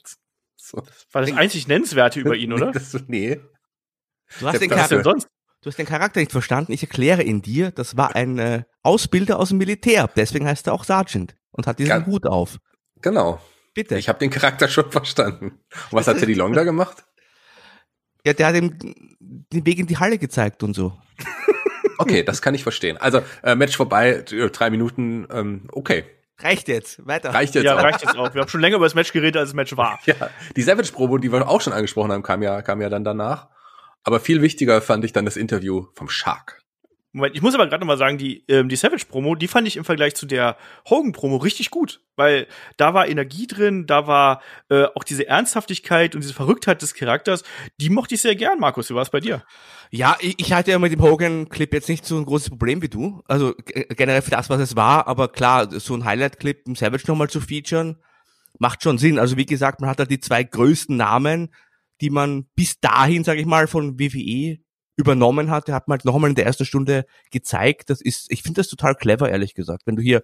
[0.56, 0.78] So.
[0.80, 2.72] Das war das einzig Nennenswerte über ihn, oder?
[2.72, 3.40] Das, nee.
[4.40, 5.28] Du hast den Charakter sonst?
[5.62, 6.72] Du hast den Charakter nicht verstanden.
[6.72, 7.72] Ich erkläre ihn dir.
[7.72, 10.10] Das war ein äh, Ausbilder aus dem Militär.
[10.16, 12.60] Deswegen heißt er auch Sergeant und hat diesen ja, Hut auf.
[13.02, 13.42] Genau.
[13.74, 13.98] Bitte.
[13.98, 15.60] Ich habe den Charakter schon verstanden.
[15.72, 17.06] Und was hat Teddy Long da gemacht?
[18.26, 18.78] Ja, der hat ihm
[19.20, 20.98] den Weg in die Halle gezeigt und so.
[21.98, 22.98] Okay, das kann ich verstehen.
[22.98, 26.06] Also äh, Match vorbei, drei Minuten, ähm, okay.
[26.40, 27.34] Reicht jetzt, weiter.
[27.34, 27.64] Reicht jetzt.
[27.64, 27.84] Ja, auch.
[27.84, 28.34] reicht jetzt auch.
[28.36, 30.00] Wir haben schon länger über das Match geredet, als das Match war.
[30.06, 30.16] Ja,
[30.56, 33.48] die Savage-Probe, die wir auch schon angesprochen haben, kam ja, kam ja dann danach.
[34.08, 36.62] Aber viel wichtiger fand ich dann das Interview vom Shark.
[37.12, 39.76] Moment, ich muss aber gerade noch mal sagen, die, ähm, die Savage-Promo, die fand ich
[39.76, 40.56] im Vergleich zu der
[40.90, 46.22] Hogan-Promo richtig gut, weil da war Energie drin, da war äh, auch diese Ernsthaftigkeit und
[46.22, 47.44] diese Verrücktheit des Charakters,
[47.82, 48.90] die mochte ich sehr gern, Markus.
[48.90, 49.44] Wie war es bei dir?
[49.92, 52.88] Ja, ich, ich hatte ja mit dem Hogan-Clip jetzt nicht so ein großes Problem wie
[52.88, 57.04] du, also generell für das, was es war, aber klar, so ein Highlight-Clip im Savage
[57.08, 57.98] nochmal zu featuren,
[58.58, 59.20] macht schon Sinn.
[59.20, 61.50] Also wie gesagt, man hat da die zwei größten Namen,
[62.02, 64.58] die man bis dahin, sage ich mal, von WWE
[64.96, 65.68] übernommen hat.
[65.68, 67.90] Der hat man halt noch in der ersten Stunde gezeigt.
[67.90, 69.84] Das ist, ich finde das total clever, ehrlich gesagt.
[69.86, 70.24] Wenn du hier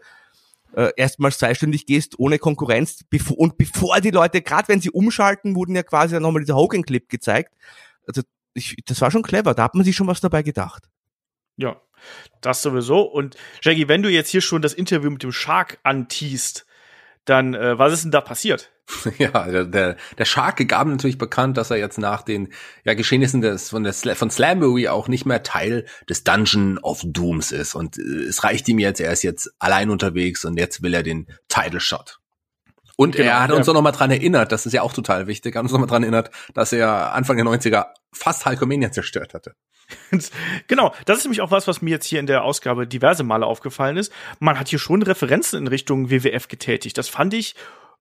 [0.76, 5.56] äh, erstmals zweistündig gehst, ohne Konkurrenz, bevor, und bevor die Leute, gerade wenn sie umschalten,
[5.56, 7.54] wurden ja quasi nochmal dieser Hogan-Clip gezeigt.
[8.08, 8.24] Also
[8.56, 10.90] ich, das war schon clever, da hat man sich schon was dabei gedacht.
[11.56, 11.80] Ja,
[12.42, 13.02] das sowieso.
[13.02, 16.66] Und Jackie, wenn du jetzt hier schon das Interview mit dem Shark antiest,
[17.26, 18.72] dann äh, was ist denn da passiert?
[19.18, 22.50] Ja, der, der, der Shark gab natürlich bekannt, dass er jetzt nach den
[22.84, 27.52] ja, Geschehnissen des, von, der, von Slambury auch nicht mehr Teil des Dungeon of Dooms
[27.52, 27.76] ist.
[27.76, 31.04] Und äh, es reicht ihm jetzt, er ist jetzt allein unterwegs und jetzt will er
[31.04, 32.20] den Title Shot.
[32.96, 33.72] Und genau, er hat uns ja.
[33.72, 36.30] auch nochmal dran erinnert, das ist ja auch total wichtig, hat uns nochmal dran erinnert,
[36.54, 39.56] dass er Anfang der 90er fast Hulkamania zerstört hatte.
[40.68, 43.46] genau, das ist nämlich auch was, was mir jetzt hier in der Ausgabe diverse Male
[43.46, 44.14] aufgefallen ist.
[44.40, 46.98] Man hat hier schon Referenzen in Richtung WWF getätigt.
[46.98, 47.56] Das fand ich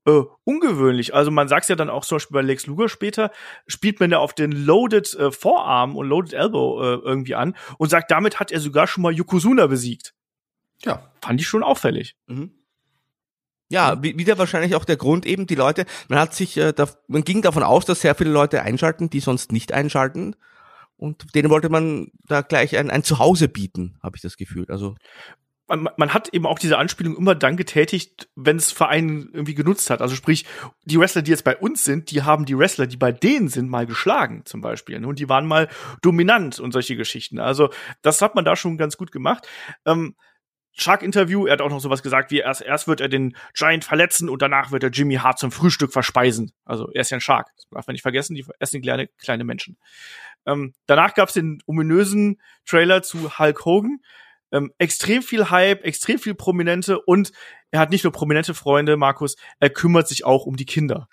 [0.06, 1.14] äh, ungewöhnlich.
[1.14, 3.30] Also man sagt ja dann auch zum Beispiel bei Lex Luger später,
[3.66, 7.90] spielt man ja auf den Loaded äh, Vorarm und Loaded Elbow äh, irgendwie an und
[7.90, 10.14] sagt, damit hat er sogar schon mal Yokozuna besiegt.
[10.84, 11.12] Ja.
[11.22, 12.16] Fand ich schon auffällig.
[12.26, 12.52] Mhm.
[13.68, 17.24] Ja, wieder wahrscheinlich auch der Grund eben, die Leute, man hat sich, äh, da, man
[17.24, 20.36] ging davon aus, dass sehr viele Leute einschalten, die sonst nicht einschalten.
[20.98, 24.66] Und denen wollte man da gleich ein, ein Zuhause bieten, habe ich das Gefühl.
[24.68, 24.94] Also
[25.76, 30.02] man, hat eben auch diese Anspielung immer dann getätigt, wenn es Verein irgendwie genutzt hat.
[30.02, 30.44] Also sprich,
[30.84, 33.68] die Wrestler, die jetzt bei uns sind, die haben die Wrestler, die bei denen sind,
[33.68, 35.00] mal geschlagen zum Beispiel.
[35.00, 35.06] Ne?
[35.06, 35.68] Und die waren mal
[36.02, 37.38] dominant und solche Geschichten.
[37.38, 37.70] Also
[38.02, 39.48] das hat man da schon ganz gut gemacht.
[39.86, 40.14] Ähm,
[40.74, 44.28] Shark-Interview, er hat auch noch sowas gesagt, wie erst, erst wird er den Giant verletzen
[44.28, 46.52] und danach wird er Jimmy Hart zum Frühstück verspeisen.
[46.64, 49.44] Also er ist ja ein Shark, das darf man nicht vergessen, die essen kleine, kleine
[49.44, 49.76] Menschen.
[50.46, 54.00] Ähm, danach gab es den ominösen Trailer zu Hulk Hogan,
[54.52, 57.32] ähm, extrem viel Hype, extrem viel Prominente und
[57.70, 61.08] er hat nicht nur prominente Freunde, Markus, er kümmert sich auch um die Kinder.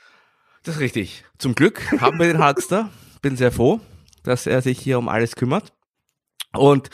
[0.63, 1.23] Das ist richtig.
[1.37, 2.89] Zum Glück haben wir den Hulkster.
[3.21, 3.79] Bin sehr froh,
[4.23, 5.73] dass er sich hier um alles kümmert.
[6.53, 6.89] Und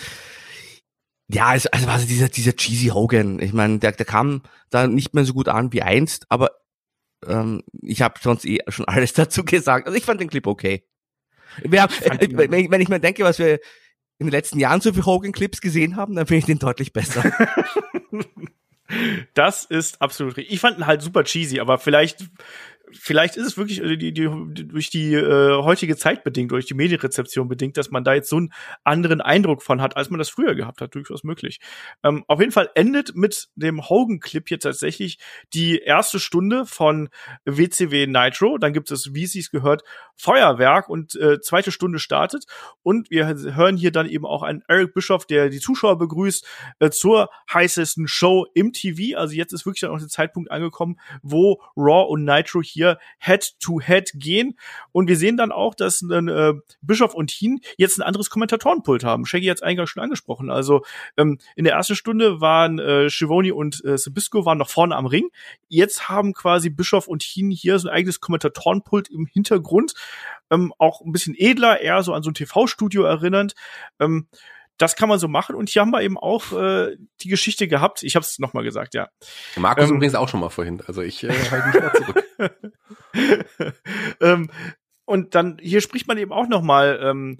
[1.28, 5.16] ja, also, also, also dieser, dieser cheesy Hogan, ich meine, der, der kam da nicht
[5.16, 6.52] mehr so gut an wie einst, aber
[7.26, 9.88] ähm, ich habe sonst eh schon alles dazu gesagt.
[9.88, 10.88] Also ich fand den Clip okay.
[11.64, 13.60] Wir haben, äh, wenn, ich, wenn ich mir denke, was wir
[14.18, 17.24] in den letzten Jahren so viele Hogan-Clips gesehen haben, dann finde ich den deutlich besser.
[19.34, 20.54] das ist absolut richtig.
[20.54, 22.26] Ich fand ihn halt super cheesy, aber vielleicht
[23.00, 24.30] vielleicht ist es wirklich äh, die, die,
[24.68, 28.38] durch die äh, heutige Zeit bedingt, durch die Medienrezeption bedingt, dass man da jetzt so
[28.38, 31.60] einen anderen Eindruck von hat, als man das früher gehabt hat, durchaus möglich.
[32.04, 35.20] Ähm, auf jeden Fall endet mit dem Hogan-Clip jetzt tatsächlich
[35.54, 37.10] die erste Stunde von
[37.46, 38.58] WCW Nitro.
[38.58, 39.84] Dann gibt es, wie Sie es gehört,
[40.16, 42.46] Feuerwerk und äh, zweite Stunde startet.
[42.84, 46.46] Und wir hören hier dann eben auch einen Eric Bischoff, der die Zuschauer begrüßt
[46.80, 49.18] äh, zur heißesten Show im TV.
[49.18, 53.00] Also jetzt ist wirklich dann auch der Zeitpunkt angekommen, wo Raw und Nitro hier hier
[53.20, 54.58] Head-to-Head -head gehen.
[54.92, 59.26] Und wir sehen dann auch, dass äh, Bischof und Hien jetzt ein anderes Kommentatorenpult haben.
[59.26, 60.50] Shaggy hat es eingangs schon angesprochen.
[60.50, 60.84] Also
[61.18, 65.06] ähm, in der ersten Stunde waren äh, Shivoni und äh, Sabisco waren noch vorne am
[65.06, 65.30] Ring.
[65.68, 69.94] Jetzt haben quasi Bischof und Hien hier so ein eigenes Kommentatorenpult im Hintergrund.
[70.52, 73.56] Ähm, auch ein bisschen edler, eher so an so ein TV-Studio erinnernd.
[74.00, 74.28] Ähm,
[74.78, 75.56] das kann man so machen.
[75.56, 78.04] Und hier haben wir eben auch äh, die Geschichte gehabt.
[78.04, 79.10] Ich habe es nochmal gesagt, ja.
[79.56, 80.82] Markus ähm, übrigens auch schon mal vorhin.
[80.86, 83.76] Also ich äh, halte mich mal zurück.
[84.22, 84.50] ähm,
[85.06, 87.38] und dann hier spricht man eben auch nochmal ähm,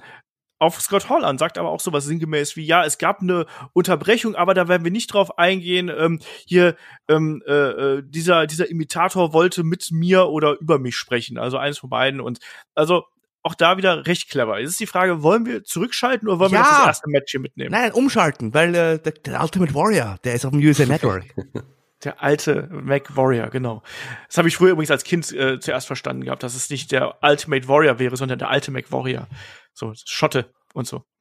[0.58, 4.36] auf Scott Hall an, sagt aber auch sowas sinngemäß wie, ja, es gab eine Unterbrechung,
[4.36, 5.92] aber da werden wir nicht drauf eingehen.
[5.96, 6.76] Ähm, hier,
[7.10, 11.80] ähm, äh, äh dieser, dieser Imitator wollte mit mir oder über mich sprechen, also eines
[11.80, 12.22] von beiden.
[12.22, 12.40] Und
[12.74, 13.04] also
[13.46, 14.60] auch da wieder recht clever.
[14.60, 16.60] Jetzt ist die Frage, wollen wir zurückschalten oder wollen ja.
[16.62, 17.72] wir das erste Match hier mitnehmen?
[17.72, 21.26] Nein, umschalten, weil äh, der, der Ultimate Warrior, der ist auf dem USA Network.
[22.04, 23.84] der alte Mac Warrior, genau.
[24.28, 27.20] Das habe ich früher übrigens als Kind äh, zuerst verstanden gehabt, dass es nicht der
[27.22, 29.28] Ultimate Warrior wäre, sondern der alte Mac Warrior.
[29.74, 31.04] So, Schotte und so.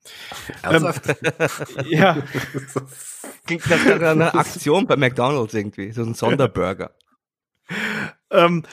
[0.65, 0.93] Ähm,
[1.87, 2.23] ja.
[3.47, 6.95] Klingt nach einer Aktion bei McDonalds irgendwie, so ein Sonderburger.
[8.31, 8.65] ähm,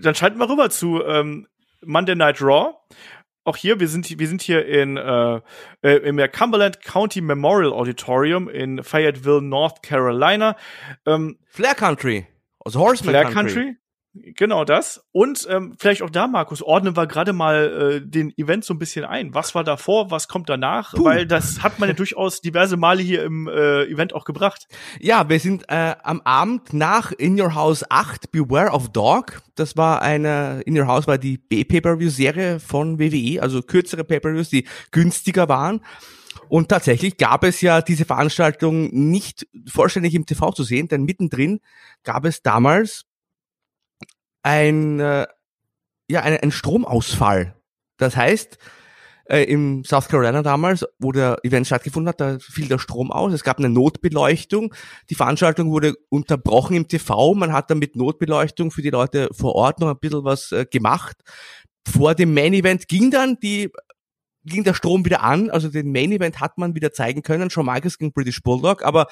[0.00, 1.46] dann schalten wir rüber zu ähm,
[1.84, 2.74] Monday Night Raw.
[3.44, 5.40] Auch hier, wir sind, wir sind hier in, äh,
[5.82, 10.56] äh, im Cumberland County Memorial Auditorium in Fayetteville, North Carolina.
[11.06, 12.26] Ähm, Flair Country.
[12.64, 13.54] Also Horseman Flair Country.
[13.54, 13.76] Country.
[14.14, 15.06] Genau das.
[15.12, 18.78] Und ähm, vielleicht auch da, Markus, ordnen wir gerade mal äh, den Event so ein
[18.78, 19.34] bisschen ein.
[19.34, 20.92] Was war davor, was kommt danach?
[20.92, 21.04] Puh.
[21.04, 24.66] Weil das hat man ja durchaus diverse Male hier im äh, Event auch gebracht.
[25.00, 29.40] Ja, wir sind äh, am Abend nach In Your House 8, Beware of Dog.
[29.54, 34.66] Das war eine, In Your House war die B-Pay-Per-View-Serie von WWE, also kürzere Pay-Per-Views, die
[34.90, 35.80] günstiger waren.
[36.50, 41.60] Und tatsächlich gab es ja diese Veranstaltung nicht vollständig im TV zu sehen, denn mittendrin
[42.04, 43.06] gab es damals
[44.42, 45.26] ein, äh,
[46.08, 47.54] ja, ein, ein Stromausfall.
[47.96, 48.58] Das heißt,
[49.26, 53.32] äh, im South Carolina damals, wo der Event stattgefunden hat, da fiel der Strom aus.
[53.32, 54.74] Es gab eine Notbeleuchtung.
[55.10, 57.34] Die Veranstaltung wurde unterbrochen im TV.
[57.34, 60.66] Man hat dann mit Notbeleuchtung für die Leute vor Ort noch ein bisschen was äh,
[60.70, 61.16] gemacht.
[61.88, 63.70] Vor dem Main Event ging dann die
[64.44, 67.66] ging der Strom wieder an, also den Main Event hat man wieder zeigen können, Shawn
[67.66, 69.06] Michaels gegen British Bulldog, aber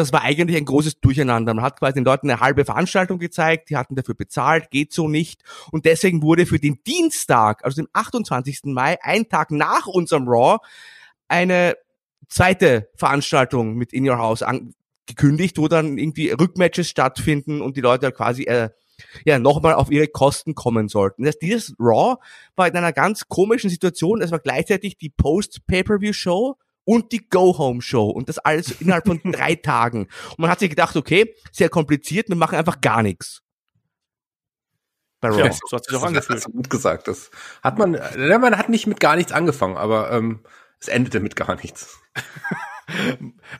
[0.00, 1.54] das war eigentlich ein großes Durcheinander.
[1.54, 5.08] Man hat quasi den Leuten eine halbe Veranstaltung gezeigt, die hatten dafür bezahlt, geht so
[5.08, 5.42] nicht.
[5.70, 8.60] Und deswegen wurde für den Dienstag, also den 28.
[8.64, 10.58] Mai, ein Tag nach unserem Raw,
[11.28, 11.76] eine
[12.28, 18.10] zweite Veranstaltung mit In Your House angekündigt, wo dann irgendwie Rückmatches stattfinden und die Leute
[18.12, 18.70] quasi äh,
[19.24, 21.22] ja nochmal auf ihre Kosten kommen sollten.
[21.22, 22.16] Das heißt, dieses Raw
[22.56, 24.22] war in einer ganz komischen Situation.
[24.22, 26.56] Es war gleichzeitig die Post-Pay-Per-View-Show
[26.90, 30.08] und die Go-Home-Show und das alles innerhalb von drei Tagen.
[30.30, 33.42] Und man hat sich gedacht, okay, sehr kompliziert, wir machen einfach gar nichts.
[35.20, 35.38] Bei Raw.
[35.38, 36.38] Ja, so hat sich auch angefühlt.
[36.38, 37.06] Das du gut gesagt.
[37.06, 37.30] Das
[37.62, 40.40] hat man, man hat nicht mit gar nichts angefangen, aber ähm,
[40.80, 41.96] es endete mit gar nichts.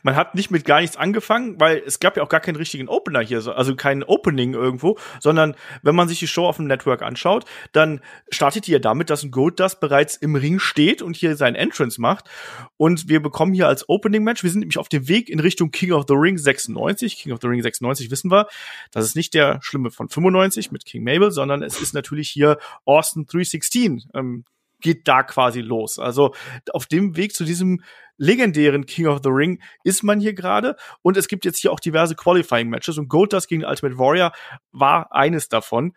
[0.03, 2.89] man hat nicht mit gar nichts angefangen, weil es gab ja auch gar keinen richtigen
[2.89, 7.03] Opener hier, also kein Opening irgendwo, sondern wenn man sich die Show auf dem Network
[7.03, 8.01] anschaut, dann
[8.31, 12.01] startet die ja damit, dass ein Goldust bereits im Ring steht und hier seinen Entrance
[12.01, 12.28] macht.
[12.76, 15.93] Und wir bekommen hier als Opening-Match, wir sind nämlich auf dem Weg in Richtung King
[15.93, 17.16] of the Ring 96.
[17.16, 18.47] King of the Ring 96 wissen wir,
[18.91, 22.59] das ist nicht der Schlimme von 95 mit King Mabel, sondern es ist natürlich hier
[22.85, 24.05] Austin 316.
[24.14, 24.45] Ähm,
[24.81, 25.99] geht da quasi los.
[25.99, 26.35] Also
[26.72, 27.83] auf dem Weg zu diesem
[28.16, 30.76] legendären King of the Ring ist man hier gerade.
[31.03, 32.99] Und es gibt jetzt hier auch diverse Qualifying Matches.
[32.99, 34.33] Und Goldust gegen Ultimate Warrior
[34.72, 35.95] war eines davon.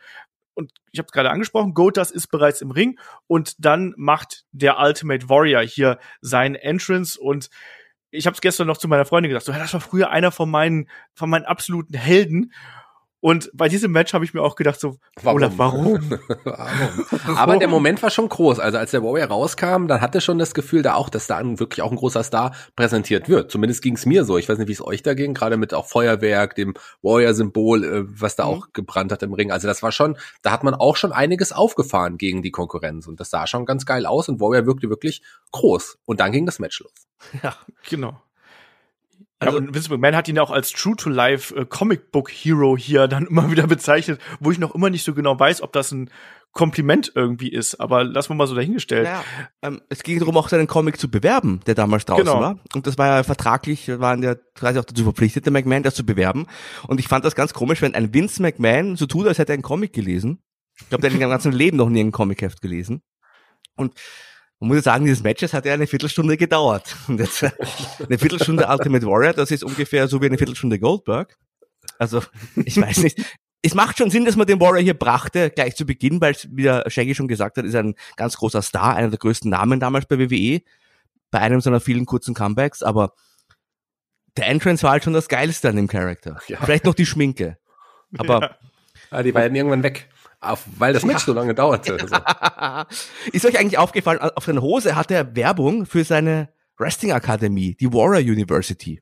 [0.55, 2.97] Und ich habe es gerade angesprochen, Goldust ist bereits im Ring.
[3.27, 7.19] Und dann macht der Ultimate Warrior hier seinen Entrance.
[7.19, 7.49] Und
[8.09, 10.49] ich habe es gestern noch zu meiner Freundin gesagt, so, das war früher einer von
[10.49, 12.53] meinen von meinen absoluten Helden
[13.23, 15.37] und bei diesem Match habe ich mir auch gedacht, so, warum?
[15.37, 16.11] Olaf, warum?
[16.43, 17.37] warum?
[17.37, 18.59] Aber der Moment war schon groß.
[18.59, 21.81] Also als der Warrior rauskam, dann hatte schon das Gefühl da auch, dass da wirklich
[21.81, 23.49] auch ein großer Star präsentiert wird.
[23.49, 24.37] Zumindest ging es mir so.
[24.37, 28.03] Ich weiß nicht, wie es euch da ging, gerade mit auch Feuerwerk, dem Warrior-Symbol, äh,
[28.05, 28.51] was da mhm.
[28.51, 29.51] auch gebrannt hat im Ring.
[29.53, 33.07] Also das war schon, da hat man auch schon einiges aufgefahren gegen die Konkurrenz.
[33.07, 35.21] Und das sah schon ganz geil aus und Warrior wirkte wirklich
[35.53, 35.97] groß.
[36.03, 37.07] Und dann ging das Match los.
[37.41, 37.55] Ja,
[37.89, 38.21] genau.
[39.45, 42.29] Also, ja, und Vince McMahon hat ihn auch als True to Life äh, Comic Book
[42.29, 45.73] Hero hier dann immer wieder bezeichnet, wo ich noch immer nicht so genau weiß, ob
[45.73, 46.09] das ein
[46.53, 49.07] Kompliment irgendwie ist, aber lassen wir mal so dahingestellt.
[49.07, 49.23] Ja,
[49.63, 52.39] ähm, es ging darum, auch seinen Comic zu bewerben, der damals draußen genau.
[52.39, 52.59] war.
[52.75, 56.05] Und das war ja vertraglich, waren ja quasi auch dazu verpflichtet, der McMahon das zu
[56.05, 56.45] bewerben.
[56.87, 59.55] Und ich fand das ganz komisch, wenn ein Vince McMahon so tut, als hätte er
[59.55, 60.43] einen Comic gelesen.
[60.79, 63.01] Ich glaube, der hat in seinem ganzen Leben noch nie ein Comicheft gelesen.
[63.75, 63.93] Und
[64.59, 66.95] man muss sagen, dieses Match hat ja eine Viertelstunde gedauert.
[67.07, 71.37] Und jetzt eine Viertelstunde Ultimate Warrior, das ist ungefähr so wie eine Viertelstunde Goldberg.
[71.99, 72.21] Also,
[72.55, 73.21] ich weiß nicht.
[73.65, 76.63] Es macht schon Sinn, dass man den Warrior hier brachte, gleich zu Beginn, weil, wie
[76.63, 80.05] der Shaggy schon gesagt hat, ist ein ganz großer Star, einer der größten Namen damals
[80.05, 80.61] bei WWE,
[81.31, 83.13] bei einem seiner vielen kurzen Comebacks, aber
[84.37, 86.39] der Entrance war halt schon das Geilste an dem Charakter.
[86.47, 86.59] Ja.
[86.61, 87.57] Vielleicht noch die Schminke.
[88.17, 88.41] Aber.
[88.41, 88.57] Ja.
[89.09, 90.09] Ah, die waren irgendwann weg.
[90.43, 91.97] Auf, weil das Match so lange dauerte.
[91.99, 92.87] Also.
[93.31, 97.91] Ist euch eigentlich aufgefallen, auf seiner Hose hat er Werbung für seine Wrestling Akademie, die
[97.93, 99.01] Warrior University.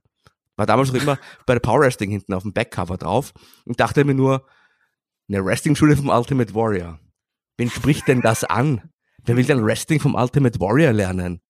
[0.55, 3.33] War damals noch immer bei der Power Wrestling hinten auf dem Backcover drauf
[3.65, 4.45] und dachte mir nur,
[5.27, 6.99] eine Wrestling-Schule vom Ultimate Warrior.
[7.57, 8.91] Wen spricht denn das an?
[9.23, 11.41] Wer will denn Wrestling vom Ultimate Warrior lernen?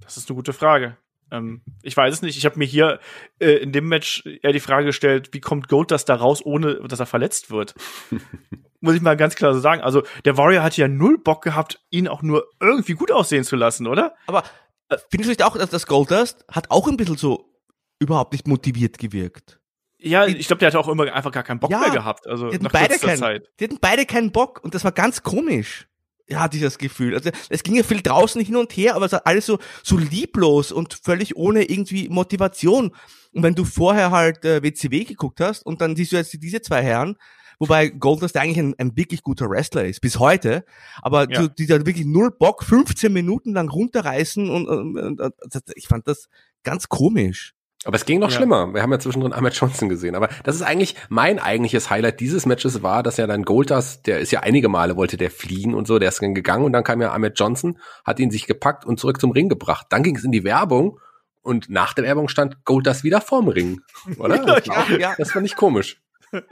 [0.00, 0.96] Das ist eine gute Frage.
[1.30, 2.36] Ähm, ich weiß es nicht.
[2.36, 3.00] Ich habe mir hier
[3.38, 6.76] äh, in dem Match eher die Frage gestellt, wie kommt Gold das da raus, ohne
[6.86, 7.74] dass er verletzt wird?
[8.80, 9.80] Muss ich mal ganz klar so sagen.
[9.80, 13.56] Also der Warrior hat ja null Bock gehabt, ihn auch nur irgendwie gut aussehen zu
[13.56, 14.14] lassen, oder?
[14.26, 14.42] Aber
[14.88, 17.50] äh, findest du nicht auch, dass das Goldust hat auch ein bisschen so
[17.98, 19.60] überhaupt nicht motiviert gewirkt?
[19.98, 22.26] Ja, ich glaube, der hat auch immer einfach gar keinen Bock ja, mehr gehabt.
[22.26, 23.50] Also die hatten, beide kein, Zeit.
[23.58, 25.88] die hatten beide keinen Bock und das war ganz komisch
[26.32, 27.14] hatte ich das Gefühl.
[27.14, 29.98] Also es ging ja viel draußen hin und her, aber es war alles so, so
[29.98, 32.94] lieblos und völlig ohne irgendwie Motivation.
[33.32, 36.62] Und wenn du vorher halt äh, WCW geguckt hast und dann siehst du jetzt diese
[36.62, 37.16] zwei Herren,
[37.58, 40.64] wobei Goldust eigentlich ein, ein wirklich guter Wrestler ist, bis heute,
[41.02, 41.48] aber ja.
[41.48, 46.08] die da wirklich null Bock 15 Minuten lang runterreißen und, und, und, und ich fand
[46.08, 46.28] das
[46.62, 47.54] ganz komisch.
[47.84, 48.36] Aber es ging noch ja.
[48.36, 48.72] schlimmer.
[48.72, 50.14] Wir haben ja zwischendrin Ahmed Johnson gesehen.
[50.14, 54.20] Aber das ist eigentlich mein eigentliches Highlight dieses Matches war, dass ja dann Goldust, der
[54.20, 56.84] ist ja einige Male wollte der fliehen und so, der ist dann gegangen und dann
[56.84, 59.86] kam ja Ahmed Johnson, hat ihn sich gepackt und zurück zum Ring gebracht.
[59.90, 60.98] Dann ging es in die Werbung
[61.42, 63.80] und nach der Werbung stand Goldust wieder vorm Ring,
[64.18, 64.62] oder?
[64.64, 65.14] ja, ja.
[65.18, 66.00] Das war nicht komisch.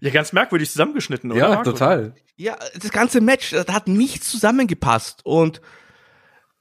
[0.00, 1.40] Ja, ganz merkwürdig zusammengeschnitten, oder?
[1.40, 1.72] Ja, Marco?
[1.72, 2.14] total.
[2.36, 5.60] Ja, das ganze Match, das hat nichts zusammengepasst und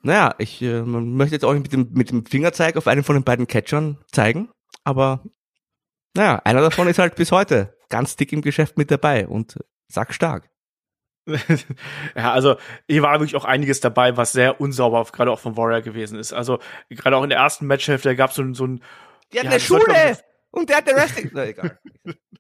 [0.02, 3.04] naja, ich äh, man möchte jetzt auch nicht mit dem, mit dem Fingerzeig auf einen
[3.04, 4.50] von den beiden Catchern zeigen,
[4.84, 5.24] aber
[6.16, 10.14] naja, einer davon ist halt bis heute ganz dick im Geschäft mit dabei und sag
[10.14, 10.50] stark.
[12.16, 12.56] ja, also
[12.88, 16.34] hier war wirklich auch einiges dabei, was sehr unsauber, gerade auch von Warrior gewesen ist.
[16.34, 18.84] Also gerade auch in der ersten Matchhälfte gab es so, so ein
[19.32, 20.18] ja, ja, eine Schule!
[20.52, 21.30] Und der hat den Wrestling.
[21.34, 21.80] Na, egal.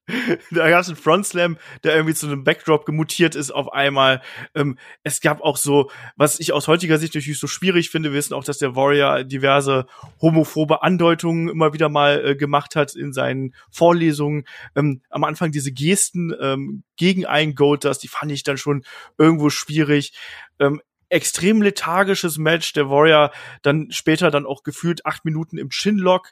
[0.51, 4.21] da gab es einen Front Slam, der irgendwie zu einem Backdrop gemutiert ist auf einmal.
[4.55, 8.17] Ähm, es gab auch so, was ich aus heutiger Sicht natürlich so schwierig finde, wir
[8.17, 9.85] wissen auch, dass der Warrior diverse
[10.21, 14.45] homophobe Andeutungen immer wieder mal äh, gemacht hat in seinen Vorlesungen.
[14.75, 18.83] Ähm, am Anfang diese Gesten ähm, gegen einen Goldust, die fand ich dann schon
[19.17, 20.13] irgendwo schwierig.
[20.59, 22.73] Ähm, extrem lethargisches Match.
[22.73, 23.31] Der Warrior
[23.61, 26.31] dann später dann auch gefühlt acht Minuten im Chinlock.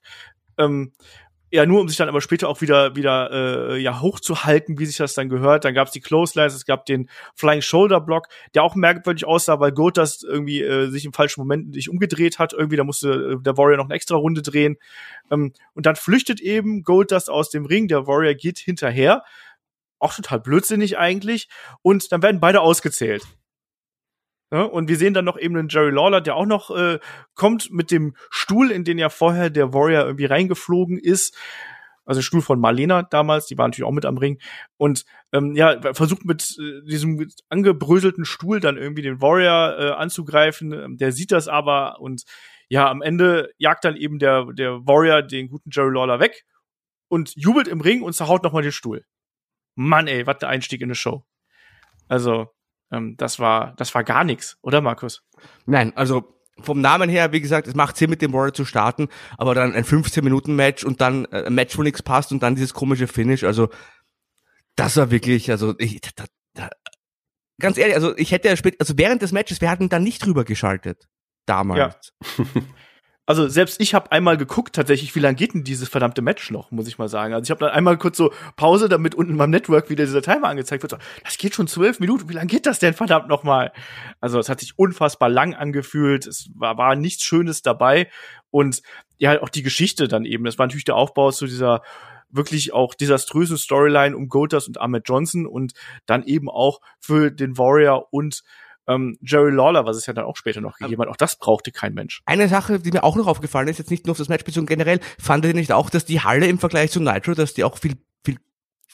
[0.57, 0.93] Ähm,
[1.49, 4.97] ja, nur um sich dann aber später auch wieder wieder äh, ja hochzuhalten, wie sich
[4.97, 5.63] das dann gehört.
[5.63, 9.59] Dann gab es die Clotheslines, es gab den Flying Shoulder Block, der auch merkwürdig aussah,
[9.59, 12.51] weil Gotas irgendwie äh, sich im falschen Moment nicht umgedreht hat.
[12.51, 14.77] Irgendwie da musste äh, der Warrior noch eine extra Runde drehen.
[15.31, 17.87] Ähm, und dann flüchtet eben Goldust aus dem Ring.
[17.87, 19.23] Der Warrior geht hinterher,
[19.99, 21.47] auch total blödsinnig eigentlich.
[21.81, 23.23] Und dann werden beide ausgezählt.
[24.51, 26.99] Ja, und wir sehen dann noch eben einen Jerry Lawler, der auch noch äh,
[27.35, 31.35] kommt mit dem Stuhl, in den ja vorher der Warrior irgendwie reingeflogen ist.
[32.05, 34.39] Also Stuhl von Marlena damals, die war natürlich auch mit am Ring.
[34.77, 40.71] Und ähm, ja, versucht mit äh, diesem angebröselten Stuhl dann irgendwie den Warrior äh, anzugreifen.
[40.71, 42.23] Ähm, der sieht das aber und
[42.69, 46.45] ja, am Ende jagt dann eben der, der Warrior den guten Jerry Lawler weg
[47.09, 49.05] und jubelt im Ring und zerhaut nochmal den Stuhl.
[49.75, 51.25] Mann, ey, was der Einstieg in eine Show.
[52.07, 52.47] Also,
[52.91, 55.23] ähm, das war, das war gar nichts, oder Markus?
[55.65, 59.09] Nein, also vom Namen her, wie gesagt, es macht Sinn, mit dem Warrior zu starten,
[59.37, 62.73] aber dann ein 15-Minuten-Match und dann äh, ein Match, wo nichts passt und dann dieses
[62.73, 63.69] komische Finish, also
[64.75, 66.69] das war wirklich, also ich, da, da,
[67.59, 70.25] ganz ehrlich, also ich hätte ja spät, also während des Matches, wir hatten da nicht
[70.25, 71.07] drüber geschaltet.
[71.45, 72.13] Damals.
[72.37, 72.45] Ja.
[73.27, 76.71] Also selbst ich habe einmal geguckt, tatsächlich, wie lange geht denn dieses verdammte Match noch,
[76.71, 77.33] muss ich mal sagen.
[77.33, 80.47] Also ich habe dann einmal kurz so Pause, damit unten beim Network wieder dieser Timer
[80.47, 80.91] angezeigt wird.
[80.91, 82.29] So, das geht schon zwölf Minuten.
[82.29, 83.73] Wie lange geht das denn verdammt noch mal?
[84.21, 86.25] Also es hat sich unfassbar lang angefühlt.
[86.25, 88.09] Es war, war nichts Schönes dabei
[88.49, 88.81] und
[89.17, 90.45] ja auch die Geschichte dann eben.
[90.45, 91.81] Das war natürlich der Aufbau zu dieser
[92.29, 95.73] wirklich auch desaströsen Storyline um Goldust und Ahmed Johnson und
[96.05, 98.43] dann eben auch für den Warrior und
[98.87, 101.71] ähm, Jerry Lawler, was es ja dann auch später noch gegeben hat, auch das brauchte
[101.71, 102.21] kein Mensch.
[102.25, 104.65] Eine Sache, die mir auch noch aufgefallen ist, jetzt nicht nur auf das Match bezogen,
[104.65, 107.77] generell, fand ihr nicht auch, dass die Halle im Vergleich zu Nitro, dass die auch
[107.77, 108.37] viel, viel,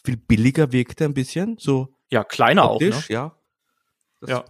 [0.04, 1.58] viel billiger wirkte ein bisschen?
[1.60, 3.16] So ja, kleiner optisch, auch, ne?
[3.16, 3.36] ja.
[4.22, 4.46] Das ja.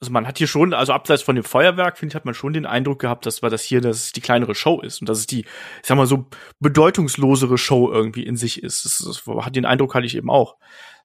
[0.00, 2.52] Also man hat hier schon, also abseits von dem Feuerwerk, finde ich, hat man schon
[2.52, 5.18] den Eindruck gehabt, dass war das hier, dass es die kleinere Show ist und dass
[5.18, 5.46] es die, ich
[5.82, 6.26] sag mal so
[6.60, 8.84] bedeutungslosere Show irgendwie in sich ist.
[8.84, 10.56] Das, das hat den Eindruck hatte ich eben auch.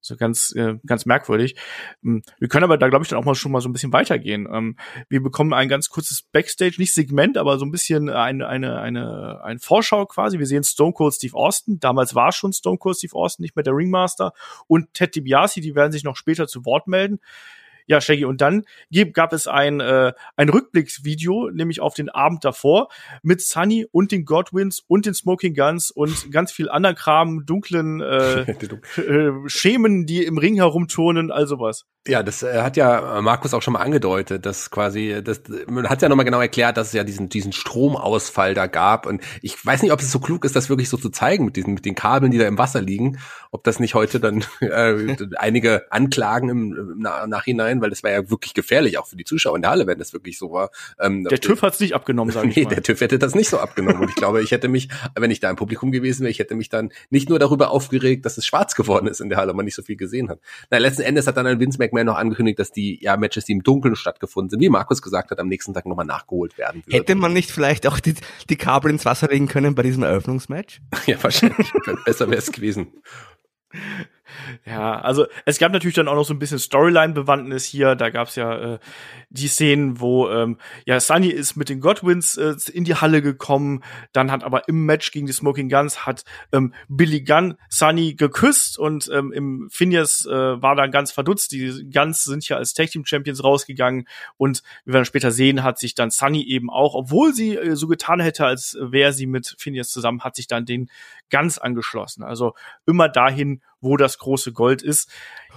[0.05, 1.55] So ganz, äh, ganz merkwürdig.
[2.03, 3.93] Ähm, wir können aber da, glaube ich, dann auch mal schon mal so ein bisschen
[3.93, 4.49] weitergehen.
[4.51, 4.75] Ähm,
[5.07, 9.41] wir bekommen ein ganz kurzes Backstage, nicht Segment, aber so ein bisschen eine, eine, eine,
[9.45, 10.39] ein Vorschau quasi.
[10.39, 11.79] Wir sehen Stone Cold Steve Austin.
[11.79, 14.33] Damals war schon Stone Cold Steve Austin, nicht mehr der Ringmaster.
[14.67, 17.21] Und Ted DiBiase, die werden sich noch später zu Wort melden.
[17.87, 18.63] Ja, Shaggy, und dann
[19.13, 22.89] gab es ein, äh, ein Rückblicksvideo, nämlich auf den Abend davor,
[23.21, 28.01] mit Sunny und den Godwins und den Smoking Guns und ganz viel anderen Kram, dunklen
[28.01, 28.41] äh,
[29.01, 31.85] äh, Schemen, die im Ring herumturnen, also was.
[32.05, 36.01] Ja, das äh, hat ja Markus auch schon mal angedeutet, dass quasi, das, man hat
[36.01, 39.05] ja nochmal genau erklärt, dass es ja diesen, diesen Stromausfall da gab.
[39.05, 41.55] Und ich weiß nicht, ob es so klug ist, das wirklich so zu zeigen mit
[41.55, 43.19] diesen, mit den Kabeln, die da im Wasser liegen,
[43.51, 48.29] ob das nicht heute dann äh, einige Anklagen im, im Nachhinein, weil das war ja
[48.29, 50.71] wirklich gefährlich, auch für die Zuschauer in der Halle, wenn das wirklich so war.
[50.99, 52.69] Ähm, der TÜV hat es nicht abgenommen, sage ich nee, mal.
[52.71, 54.01] der TÜV hätte das nicht so abgenommen.
[54.01, 56.55] Und ich glaube, ich hätte mich, wenn ich da im Publikum gewesen wäre, ich hätte
[56.55, 59.63] mich dann nicht nur darüber aufgeregt, dass es schwarz geworden ist in der Halle man
[59.63, 60.39] nicht so viel gesehen hat.
[60.69, 63.51] Na, letzten Endes hat dann ein Vince McMahon noch angekündigt, dass die ja, Matches, die
[63.53, 66.91] im Dunkeln stattgefunden sind, wie Markus gesagt hat, am nächsten Tag nochmal nachgeholt werden würden.
[66.91, 68.15] Hätte man nicht vielleicht auch die,
[68.49, 70.81] die Kabel ins Wasser legen können bei diesem Eröffnungsmatch?
[71.05, 71.71] ja, wahrscheinlich.
[72.05, 72.87] Besser wäre es gewesen.
[74.65, 77.95] Ja, also es gab natürlich dann auch noch so ein bisschen Storyline-Bewandtnis hier.
[77.95, 78.79] Da gab's ja äh,
[79.29, 83.83] die Szenen, wo ähm, ja Sunny ist mit den Godwins äh, in die Halle gekommen,
[84.11, 88.77] dann hat aber im Match gegen die Smoking Guns hat ähm, Billy Gunn Sunny geküsst
[88.77, 90.31] und ähm, im Phineas äh,
[90.61, 91.51] war dann ganz verdutzt.
[91.51, 94.07] Die Guns sind ja als Tag Team Champions rausgegangen
[94.37, 97.75] und wie wir dann später sehen, hat sich dann Sunny eben auch, obwohl sie äh,
[97.75, 100.89] so getan hätte, als wäre sie mit Phineas zusammen, hat sich dann den
[101.33, 102.23] Guns angeschlossen.
[102.23, 102.53] Also
[102.85, 105.11] immer dahin, wo das große Gold ist.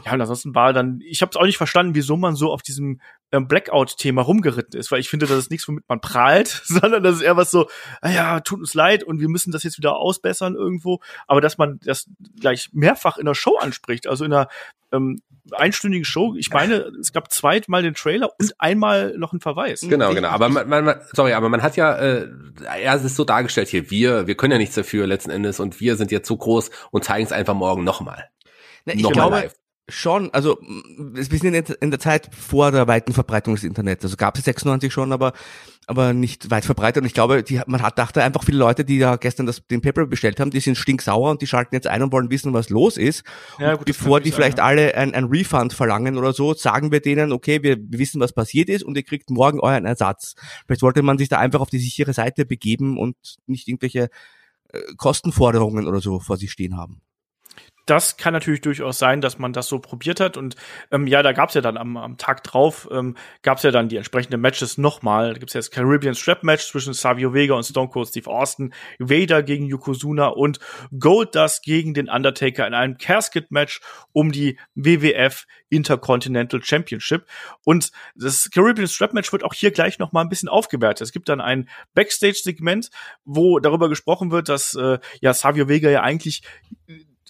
[0.05, 2.63] Ja, und ansonsten war dann, ich habe es auch nicht verstanden, wieso man so auf
[2.63, 3.01] diesem
[3.33, 7.17] ähm, Blackout-Thema rumgeritten ist, weil ich finde, das ist nichts, womit man prahlt, sondern das
[7.17, 7.69] ist eher was so,
[8.01, 11.01] ah ja, tut uns leid und wir müssen das jetzt wieder ausbessern irgendwo.
[11.27, 12.07] Aber dass man das
[12.41, 14.49] gleich mehrfach in der Show anspricht, also in einer
[14.93, 15.21] ähm,
[15.53, 19.81] einstündigen Show, ich meine, es gab zweimal den Trailer und einmal noch einen Verweis.
[19.81, 20.29] Genau, genau.
[20.29, 22.29] Aber man, man, sorry, aber man hat ja, äh,
[22.83, 25.81] ja, es ist so dargestellt hier, wir, wir können ja nichts dafür letzten Endes und
[25.81, 28.29] wir sind jetzt so groß und zeigen es einfach morgen nochmal.
[28.85, 29.55] Na, ich, glaube, live.
[29.89, 34.05] Schon, also wir sind in der- Zeit vor der weiten Verbreitung des Internets.
[34.05, 35.33] Also gab es 96 schon, aber
[35.89, 37.03] aber nicht weit verbreitet.
[37.03, 39.81] Und ich glaube, die, man hat dachte einfach viele Leute, die da gestern das, den
[39.81, 42.71] Paper bestellt haben, die sind stinksauer und die schalten jetzt ein und wollen wissen, was
[42.71, 43.23] los ist.
[43.61, 46.91] Ja, gut, bevor die natürlich vielleicht sein, alle ein, ein Refund verlangen oder so, sagen
[46.91, 50.35] wir denen, okay, wir wissen, was passiert ist und ihr kriegt morgen euren Ersatz.
[50.67, 53.17] Vielleicht wollte man sich da einfach auf die sichere Seite begeben und
[53.47, 54.09] nicht irgendwelche
[54.73, 57.01] äh, Kostenforderungen oder so vor sich stehen haben.
[57.87, 60.37] Das kann natürlich durchaus sein, dass man das so probiert hat.
[60.37, 60.57] Und
[60.91, 63.97] ähm, ja, da gab's ja dann am, am Tag drauf, ähm, gab's ja dann die
[63.97, 65.33] entsprechenden Matches nochmal.
[65.33, 68.75] Da gibt's ja das Caribbean Strap Match zwischen Savio Vega und Stone Cold Steve Austin,
[68.99, 70.59] Vader gegen Yokozuna und
[70.99, 73.81] Goldust gegen den Undertaker in einem Casket Match
[74.13, 77.27] um die WWF Intercontinental Championship.
[77.65, 81.03] Und das Caribbean Strap Match wird auch hier gleich noch mal ein bisschen aufgewertet.
[81.03, 82.91] Es gibt dann ein Backstage-Segment,
[83.25, 86.43] wo darüber gesprochen wird, dass äh, ja Savio Vega ja eigentlich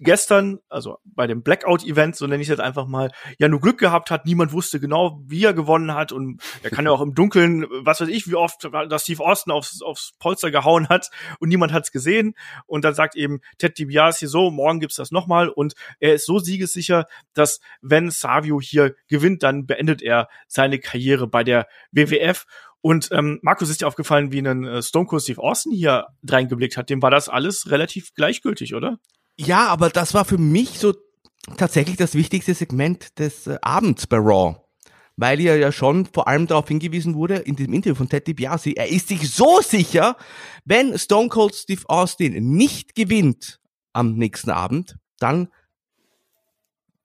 [0.01, 3.79] gestern, also bei dem Blackout-Event, so nenne ich es jetzt einfach mal, ja nur Glück
[3.79, 4.27] gehabt hat.
[4.27, 8.01] Niemand wusste genau, wie er gewonnen hat und er kann ja auch im Dunkeln, was
[8.01, 11.93] weiß ich, wie oft, dass Steve Austin aufs, aufs Polster gehauen hat und niemand hat's
[11.93, 12.35] gesehen.
[12.67, 16.39] Und dann sagt eben Ted DiBiase so, morgen gibt's das nochmal und er ist so
[16.39, 22.45] siegessicher, dass wenn Savio hier gewinnt, dann beendet er seine Karriere bei der WWF.
[22.83, 26.77] Und ähm, Markus ist dir aufgefallen, wie ein äh, Stone Cold Steve Austin hier reingeblickt
[26.77, 26.89] hat.
[26.89, 28.99] Dem war das alles relativ gleichgültig, oder?
[29.37, 30.95] Ja, aber das war für mich so
[31.57, 34.57] tatsächlich das wichtigste Segment des äh, Abends bei Raw.
[35.19, 38.77] Weil ja ja schon vor allem darauf hingewiesen wurde, in diesem Interview von Ted DiBiase,
[38.77, 40.17] er ist sich so sicher,
[40.65, 43.61] wenn Stone Cold Steve Austin nicht gewinnt
[43.95, 45.49] am nächsten Abend, dann,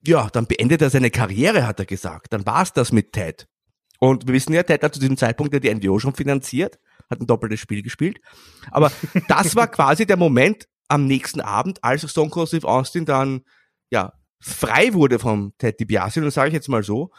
[0.06, 2.34] ja, dann beendet er seine Karriere, hat er gesagt.
[2.34, 3.48] Dann war's das mit Ted.
[3.98, 6.78] Und wir wissen ja, Ted hat zu diesem Zeitpunkt ja die NWO schon finanziert,
[7.08, 8.20] hat ein doppeltes Spiel gespielt.
[8.70, 8.92] Aber
[9.28, 13.42] das war quasi der Moment am nächsten Abend, als Stone Cold Steve Austin dann,
[13.90, 17.10] ja, frei wurde vom Ted DiBiase, und das sage ich jetzt mal so,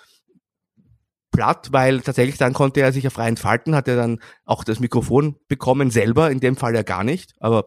[1.32, 4.80] platt, weil tatsächlich dann konnte er sich ja frei entfalten, hat er dann auch das
[4.80, 7.65] Mikrofon bekommen selber, in dem Fall ja gar nicht, aber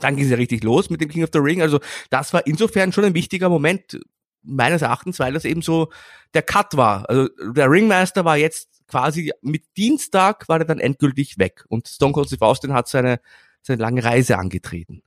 [0.00, 1.78] dann ging es ja richtig los mit dem King of the Ring, also
[2.10, 4.00] das war insofern schon ein wichtiger Moment,
[4.42, 5.90] meines Erachtens, weil das eben so
[6.34, 7.08] der Cut war.
[7.08, 12.12] Also der Ringmaster war jetzt quasi mit Dienstag war er dann endgültig weg und Stone
[12.12, 13.20] Cold Steve Austin hat seine,
[13.62, 15.02] seine lange Reise angetreten.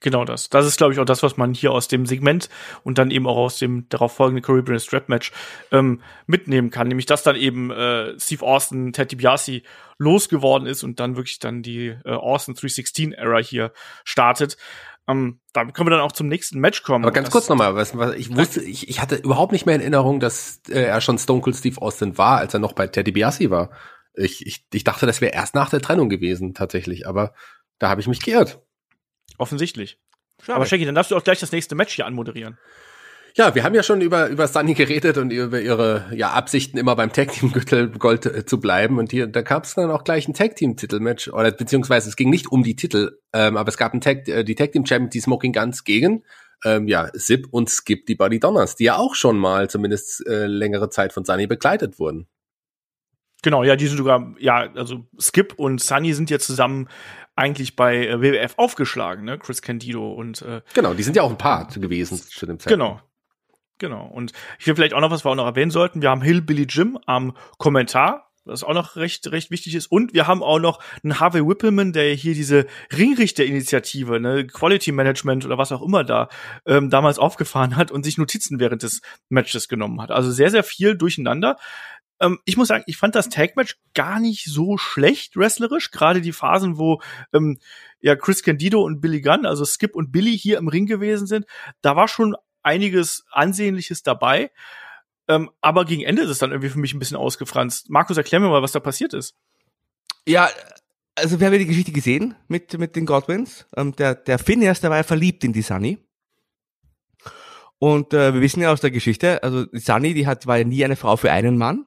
[0.00, 0.50] Genau das.
[0.50, 2.50] Das ist, glaube ich, auch das, was man hier aus dem Segment
[2.82, 5.32] und dann eben auch aus dem darauf folgenden Caribbean Strap Match
[5.72, 6.88] ähm, mitnehmen kann.
[6.88, 9.62] Nämlich, dass dann eben äh, Steve Austin, Ted DiBiase
[9.98, 13.72] losgeworden ist und dann wirklich dann die äh, Austin 316-Era hier
[14.04, 14.58] startet.
[15.08, 17.04] Ähm, da können wir dann auch zum nächsten Match kommen.
[17.04, 19.80] Aber ganz kurz nochmal, was, was ich wusste, ich, ich hatte überhaupt nicht mehr in
[19.80, 23.12] Erinnerung, dass äh, er schon Stone Cold Steve Austin war, als er noch bei Teddy
[23.12, 23.70] Biassi war.
[24.14, 27.32] Ich, ich, ich dachte, das wäre erst nach der Trennung gewesen, tatsächlich, aber
[27.78, 28.60] da habe ich mich geirrt.
[29.38, 29.98] Offensichtlich.
[30.42, 30.56] Schade.
[30.56, 32.58] Aber Shaggy, dann darfst du auch gleich das nächste Match hier anmoderieren.
[33.34, 36.96] Ja, wir haben ja schon über, über Sunny geredet und über ihre ja, Absichten, immer
[36.96, 38.98] beim Tag Team Gürtel Gold äh, zu bleiben.
[38.98, 42.16] Und hier, da gab es dann auch gleich ein Tag Team Titelmatch, oder beziehungsweise es
[42.16, 44.86] ging nicht um die Titel, ähm, aber es gab ein Tag, äh, die Tag Team
[44.86, 46.22] Champions, die Smoking Guns gegen
[46.64, 50.46] ähm, ja, Zip und Skip, die Buddy Donners, die ja auch schon mal zumindest äh,
[50.46, 52.26] längere Zeit von Sunny begleitet wurden.
[53.42, 56.88] Genau, ja, die sind sogar, ja, also Skip und Sunny sind ja zusammen
[57.36, 59.38] eigentlich bei äh, WWF aufgeschlagen, ne?
[59.38, 62.68] Chris Candido und äh, Genau, die sind ja auch ein Paar gewesen zu dem Zeitpunkt.
[62.68, 63.00] Genau.
[63.78, 64.06] Genau.
[64.06, 66.00] Und ich will vielleicht auch noch, was wir auch noch erwähnen sollten.
[66.00, 69.86] Wir haben Hillbilly Jim am Kommentar, was auch noch recht, recht wichtig ist.
[69.88, 72.66] Und wir haben auch noch einen Harvey Whippleman, der hier diese
[72.96, 76.28] Ringrichter-Initiative, ne, Quality Management oder was auch immer da
[76.64, 80.10] ähm, damals aufgefahren hat und sich Notizen während des Matches genommen hat.
[80.10, 81.58] Also sehr, sehr viel durcheinander.
[82.20, 85.90] Ähm, ich muss sagen, ich fand das Tag-Match gar nicht so schlecht wrestlerisch.
[85.90, 87.00] Gerade die Phasen, wo
[87.32, 87.58] ähm,
[88.00, 91.46] ja Chris Candido und Billy Gunn, also Skip und Billy hier im Ring gewesen sind,
[91.82, 94.50] da war schon einiges Ansehnliches dabei.
[95.28, 97.90] Ähm, aber gegen Ende ist es dann irgendwie für mich ein bisschen ausgefranst.
[97.90, 99.34] Markus, erklär mir mal, was da passiert ist.
[100.26, 100.48] Ja,
[101.16, 103.66] also wir haben ja die Geschichte gesehen mit, mit den Godwins.
[103.76, 105.98] Ähm, der, der Phineas, der war ja verliebt in die Sunny.
[107.78, 110.64] Und äh, wir wissen ja aus der Geschichte, also die Sunny, die hat, war ja
[110.64, 111.86] nie eine Frau für einen Mann.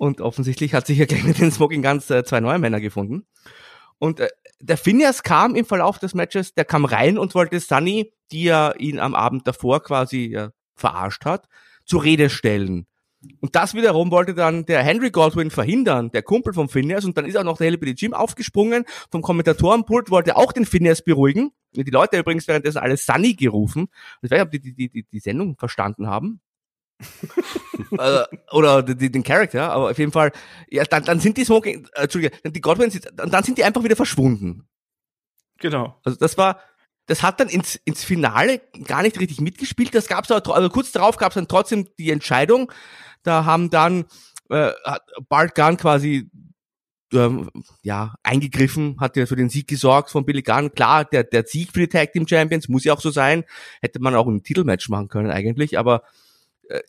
[0.00, 3.26] Und offensichtlich hat sich ja gleich mit den Smoking Guns äh, zwei neue Männer gefunden.
[3.98, 8.10] Und äh, der Phineas kam im Verlauf des Matches, der kam rein und wollte Sunny,
[8.32, 11.48] die ja ihn am Abend davor quasi ja, verarscht hat,
[11.84, 12.86] zur Rede stellen.
[13.40, 17.26] Und das wiederum wollte dann der Henry Godwin verhindern, der Kumpel vom Phineas, und dann
[17.26, 21.50] ist auch noch der Hillbilly Jim aufgesprungen, vom Kommentatorenpult wollte auch den Phineas beruhigen.
[21.74, 23.88] Die Leute übrigens währenddessen alle Sunny gerufen.
[24.22, 26.40] Ich weiß nicht, ob die die, die, die Sendung verstanden haben.
[27.98, 28.22] Äh,
[28.52, 30.32] oder die, den Charakter, aber auf jeden Fall,
[30.68, 33.82] ja, dann, dann sind die Smoking, äh, Entschuldige, die Godwins, dann dann sind die einfach
[33.82, 34.68] wieder verschwunden.
[35.58, 35.98] Genau.
[36.04, 36.60] Also das war,
[37.06, 39.94] das hat dann ins, ins Finale gar nicht richtig mitgespielt.
[39.94, 42.70] Das gab's aber, also kurz darauf gab's dann trotzdem die Entscheidung.
[43.22, 44.04] Da haben dann
[44.48, 44.72] äh,
[45.28, 46.30] Bart Gunn quasi
[47.12, 47.50] ähm,
[47.82, 50.72] ja, eingegriffen, hat ja für den Sieg gesorgt von Billy Gunn.
[50.72, 53.44] Klar, der, der Sieg für die Tag Team Champions muss ja auch so sein.
[53.80, 56.02] Hätte man auch ein Titelmatch machen können eigentlich, aber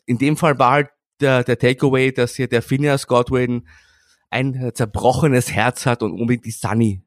[0.06, 0.88] in dem Fall war halt
[1.20, 3.68] der, der Takeaway, dass hier der Phineas Godwin
[4.30, 7.02] ein zerbrochenes Herz hat und unbedingt die Sunny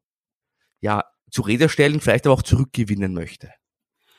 [0.80, 3.52] ja zu Rede stellen, vielleicht aber auch zurückgewinnen möchte.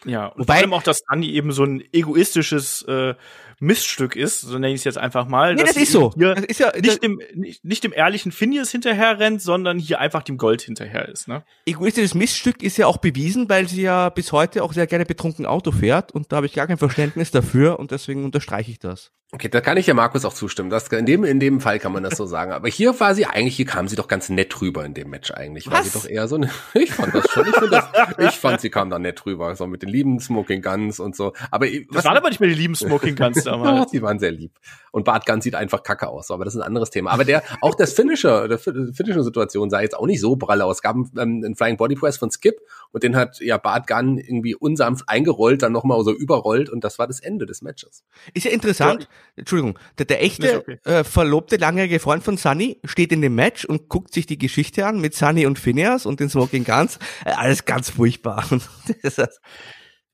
[0.04, 3.14] Ja, und Wobei, vor allem auch, dass Andy eben so ein egoistisches äh,
[3.58, 5.54] Miststück ist, so nenne ich es jetzt einfach mal.
[5.54, 6.12] Nee, das ist so.
[6.16, 10.22] Das ist ja nicht dem, nicht, nicht dem ehrlichen Phineas hinterher rennt, sondern hier einfach
[10.22, 11.28] dem Gold hinterher ist.
[11.28, 11.42] Ne?
[11.64, 15.46] Egoistisches Miststück ist ja auch bewiesen, weil sie ja bis heute auch sehr gerne betrunken
[15.46, 19.12] Auto fährt und da habe ich gar kein Verständnis dafür und deswegen unterstreiche ich das.
[19.32, 20.70] Okay, da kann ich ja Markus auch zustimmen.
[20.70, 22.52] Das, in, dem, in dem Fall kann man das so sagen.
[22.52, 25.32] Aber hier war sie eigentlich, hier kam sie doch ganz nett rüber in dem Match
[25.32, 25.66] eigentlich.
[25.66, 25.92] War Was?
[25.92, 27.88] sie doch eher so eine, ich fand das schon, ich, das,
[28.18, 31.32] ich fand, sie kam da nett rüber, so mit den lieben Smoking Guns und so.
[31.50, 33.90] Aber das was, waren aber nicht mehr die lieben Smoking Guns damals.
[33.90, 34.52] sie waren sehr lieb.
[34.92, 37.10] Und Bart Gunn sieht einfach kacke aus, aber das ist ein anderes Thema.
[37.10, 40.76] Aber der, auch das Finisher, der Finisher-Situation sah jetzt auch nicht so prall aus.
[40.76, 42.56] Es gab einen, ähm, einen Flying Body Press von Skip
[42.92, 46.98] und den hat ja Bart Gunn irgendwie unsanft eingerollt, dann nochmal so überrollt und das
[46.98, 48.04] war das Ende des Matches.
[48.32, 49.02] Ist ja interessant.
[49.02, 49.08] Ja.
[49.36, 50.78] Entschuldigung der, der echte okay.
[50.84, 54.86] äh, verlobte langjährige Freund von Sunny steht in dem Match und guckt sich die Geschichte
[54.86, 56.98] an mit Sunny und Phineas und den Smoking Guns.
[57.24, 58.44] Äh, alles ganz furchtbar.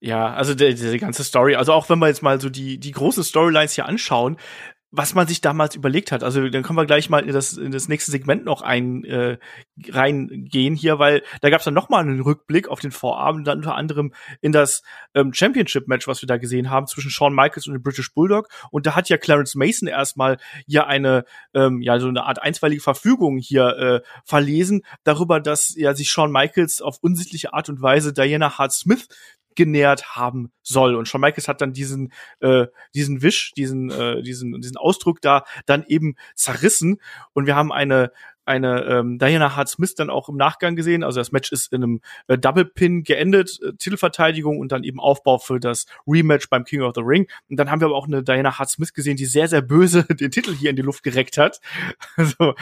[0.05, 2.90] ja, also die, diese ganze Story, also auch wenn wir jetzt mal so die, die
[2.90, 4.36] großen Storylines hier anschauen,
[4.90, 6.24] was man sich damals überlegt hat.
[6.24, 9.38] Also dann können wir gleich mal in das, in das nächste Segment noch ein äh,
[9.88, 13.59] reingehen hier, weil da gab es dann noch mal einen Rückblick auf den Vorabend, dann
[13.59, 14.82] unter anderem in das
[15.14, 18.48] ähm, Championship-Match, was wir da gesehen haben zwischen Shawn Michaels und dem British Bulldog.
[18.72, 20.36] Und da hat ja Clarence Mason erstmal
[20.66, 21.24] hier eine
[21.55, 26.32] ähm, ja so eine Art einstweilige Verfügung hier äh, verlesen darüber, dass ja sich Shawn
[26.32, 29.07] Michaels auf unsittliche Art und Weise Diana Hart Smith
[29.55, 30.94] genährt haben soll.
[30.94, 35.44] Und Shawn Michaels hat dann diesen, äh, diesen Wisch, diesen, äh, diesen, diesen Ausdruck da
[35.66, 37.00] dann eben zerrissen.
[37.32, 38.12] Und wir haben eine,
[38.45, 41.05] eine ähm, Diana Hart Smith dann auch im Nachgang gesehen.
[41.05, 45.01] Also das Match ist in einem äh, Double Pin geendet, äh, Titelverteidigung und dann eben
[45.01, 47.28] Aufbau für das Rematch beim King of the Ring.
[47.49, 50.05] Und dann haben wir aber auch eine Diana Hart Smith gesehen, die sehr, sehr böse
[50.11, 51.61] den Titel hier in die Luft gereckt hat.
[52.16, 52.55] Also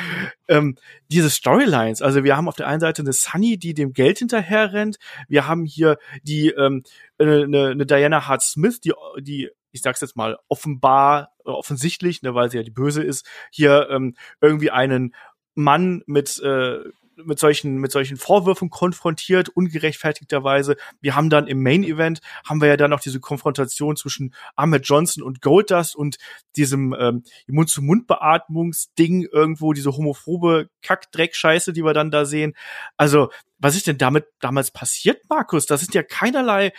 [0.48, 0.76] ähm,
[1.08, 4.72] diese Storylines, also wir haben auf der einen Seite eine Sunny, die dem Geld hinterher
[4.72, 4.98] rennt.
[5.28, 6.84] Wir haben hier die ähm,
[7.18, 12.50] eine, eine Diana Hart Smith, die die ich sag's jetzt mal offenbar offensichtlich, ne, weil
[12.50, 15.14] sie ja die Böse ist, hier ähm, irgendwie einen
[15.62, 16.80] Mann mit äh,
[17.24, 20.76] mit solchen mit solchen Vorwürfen konfrontiert ungerechtfertigterweise.
[21.00, 24.86] Wir haben dann im Main Event haben wir ja dann noch diese Konfrontation zwischen Ahmed
[24.86, 26.18] Johnson und Goldust und
[26.56, 32.54] diesem ähm, Mund zu Mund Beatmungsding irgendwo diese homophobe Kackdreckscheiße, die wir dann da sehen.
[32.96, 35.66] Also, was ist denn damit damals passiert, Markus?
[35.66, 36.72] Das sind ja keinerlei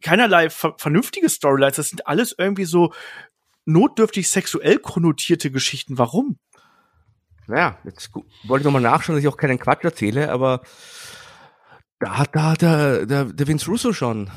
[0.00, 2.92] keinerlei ver vernünftige Storylines, das sind alles irgendwie so
[3.64, 5.98] notdürftig sexuell konnotierte Geschichten.
[5.98, 6.38] Warum?
[7.48, 8.10] Naja, jetzt
[8.44, 10.60] wollte ich nochmal nachschauen, dass ich auch keinen Quatsch erzähle, aber
[11.98, 14.30] da hat da der, der, der Vince Russo schon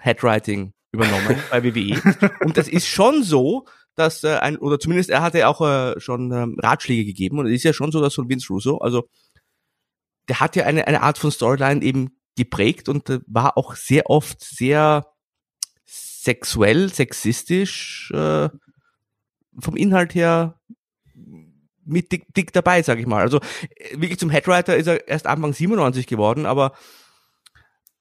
[0.00, 2.00] Headwriting übernommen bei WWE.
[2.44, 6.32] Und das ist schon so, dass äh, ein, oder zumindest er hatte auch äh, schon
[6.32, 9.08] ähm, Ratschläge gegeben und es ist ja schon so, dass von Vince Russo, also
[10.28, 14.10] der hat ja eine, eine Art von Storyline eben geprägt und äh, war auch sehr
[14.10, 15.06] oft sehr
[15.86, 18.48] sexuell, sexistisch, äh,
[19.58, 20.60] vom Inhalt her
[21.90, 23.20] mit dick, dick dabei, sag ich mal.
[23.20, 23.40] Also
[23.94, 26.72] wirklich zum Headwriter ist er erst Anfang 97 geworden, aber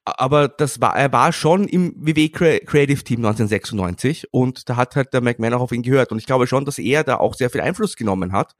[0.06, 5.14] aber das war, er war schon im WW Creative Team 1996 und da hat halt
[5.14, 7.50] der McMahon auch auf ihn gehört und ich glaube schon, dass er da auch sehr
[7.50, 8.56] viel Einfluss genommen hat.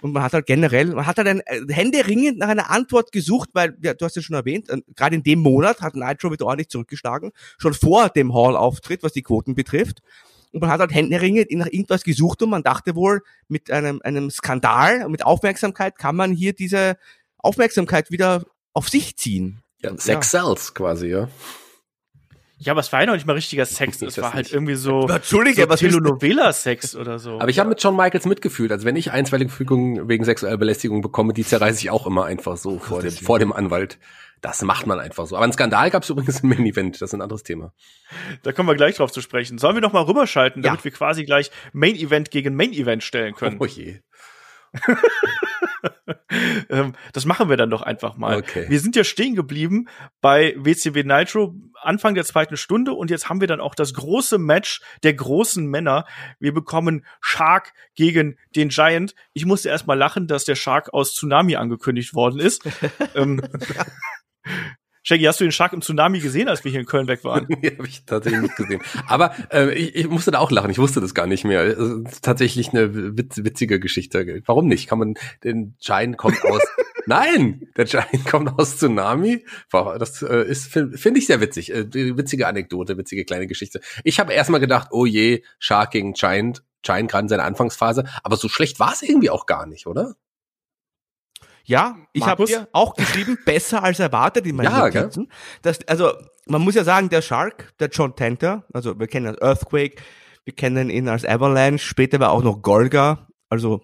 [0.00, 3.50] Und man hat halt generell, man hat halt ein, äh, händeringend nach einer Antwort gesucht,
[3.52, 6.46] weil, ja, du hast ja schon erwähnt, äh, gerade in dem Monat hat Nitro wieder
[6.46, 10.00] ordentlich zurückgeschlagen, schon vor dem Hall-Auftritt, was die Quoten betrifft.
[10.52, 14.30] Und man hat halt händeringend nach irgendwas gesucht und man dachte wohl, mit einem, einem
[14.30, 16.96] Skandal, mit Aufmerksamkeit kann man hier diese
[17.38, 19.62] Aufmerksamkeit wieder auf sich ziehen.
[19.82, 20.44] Ja, Sex ja.
[20.44, 21.28] sells quasi, ja.
[22.64, 24.00] Ja, aber es war ja noch nicht mal richtiger Sex.
[24.02, 24.54] Es war halt nicht.
[24.54, 27.40] irgendwie so, Entschuldige, so was Telenovela-Sex oder so.
[27.40, 28.70] Aber ich habe mit Shawn Michaels mitgefühlt.
[28.70, 32.56] Also wenn ich einstweilige Verfügung wegen sexueller Belästigung bekomme, die zerreiße ich auch immer einfach
[32.56, 33.98] so vor dem, vor dem Anwalt.
[34.42, 35.36] Das macht man einfach so.
[35.36, 36.96] Aber einen Skandal gab es übrigens im Main-Event.
[36.96, 37.72] Das ist ein anderes Thema.
[38.42, 39.56] Da kommen wir gleich drauf zu sprechen.
[39.56, 40.84] Sollen wir noch mal rüberschalten, damit ja.
[40.84, 43.56] wir quasi gleich Main-Event gegen Main-Event stellen können?
[43.60, 44.00] Oh je.
[46.70, 48.38] Ähm, das machen wir dann doch einfach mal.
[48.38, 48.66] Okay.
[48.68, 49.88] Wir sind ja stehen geblieben
[50.20, 54.38] bei WCW Nitro Anfang der zweiten Stunde und jetzt haben wir dann auch das große
[54.38, 56.06] Match der großen Männer.
[56.38, 59.14] Wir bekommen Shark gegen den Giant.
[59.32, 62.62] Ich musste erst mal lachen, dass der Shark aus Tsunami angekündigt worden ist.
[63.14, 63.42] ähm,
[65.04, 67.46] Shaggy, hast du den Shark im Tsunami gesehen, als wir hier in Köln weg waren?
[67.60, 68.80] nee, habe ich tatsächlich nicht gesehen.
[69.08, 70.70] Aber äh, ich, ich musste da auch lachen.
[70.70, 71.60] Ich wusste das gar nicht mehr.
[71.60, 74.42] Also, tatsächlich eine witz, witzige Geschichte.
[74.46, 74.88] Warum nicht?
[74.88, 76.62] Kann man den Giant kommt aus
[77.06, 79.44] Nein, der Giant kommt aus Tsunami.
[79.70, 81.72] Das äh, ist finde find ich sehr witzig.
[81.74, 83.80] Äh, witzige Anekdote, witzige kleine Geschichte.
[84.04, 88.36] Ich habe erstmal gedacht, oh je, Shark gegen Giant, Giant gerade in seiner Anfangsphase, aber
[88.36, 90.14] so schlecht war es irgendwie auch gar nicht, oder?
[91.64, 95.30] Ja, ich habe dir auch geschrieben, besser als erwartet in meinen ja, Notizen.
[95.62, 96.12] Das, also,
[96.46, 99.96] man muss ja sagen, der Shark, der John Tenter, also wir kennen als Earthquake,
[100.44, 103.82] wir kennen ihn als Avalanche, später war auch noch Golga, also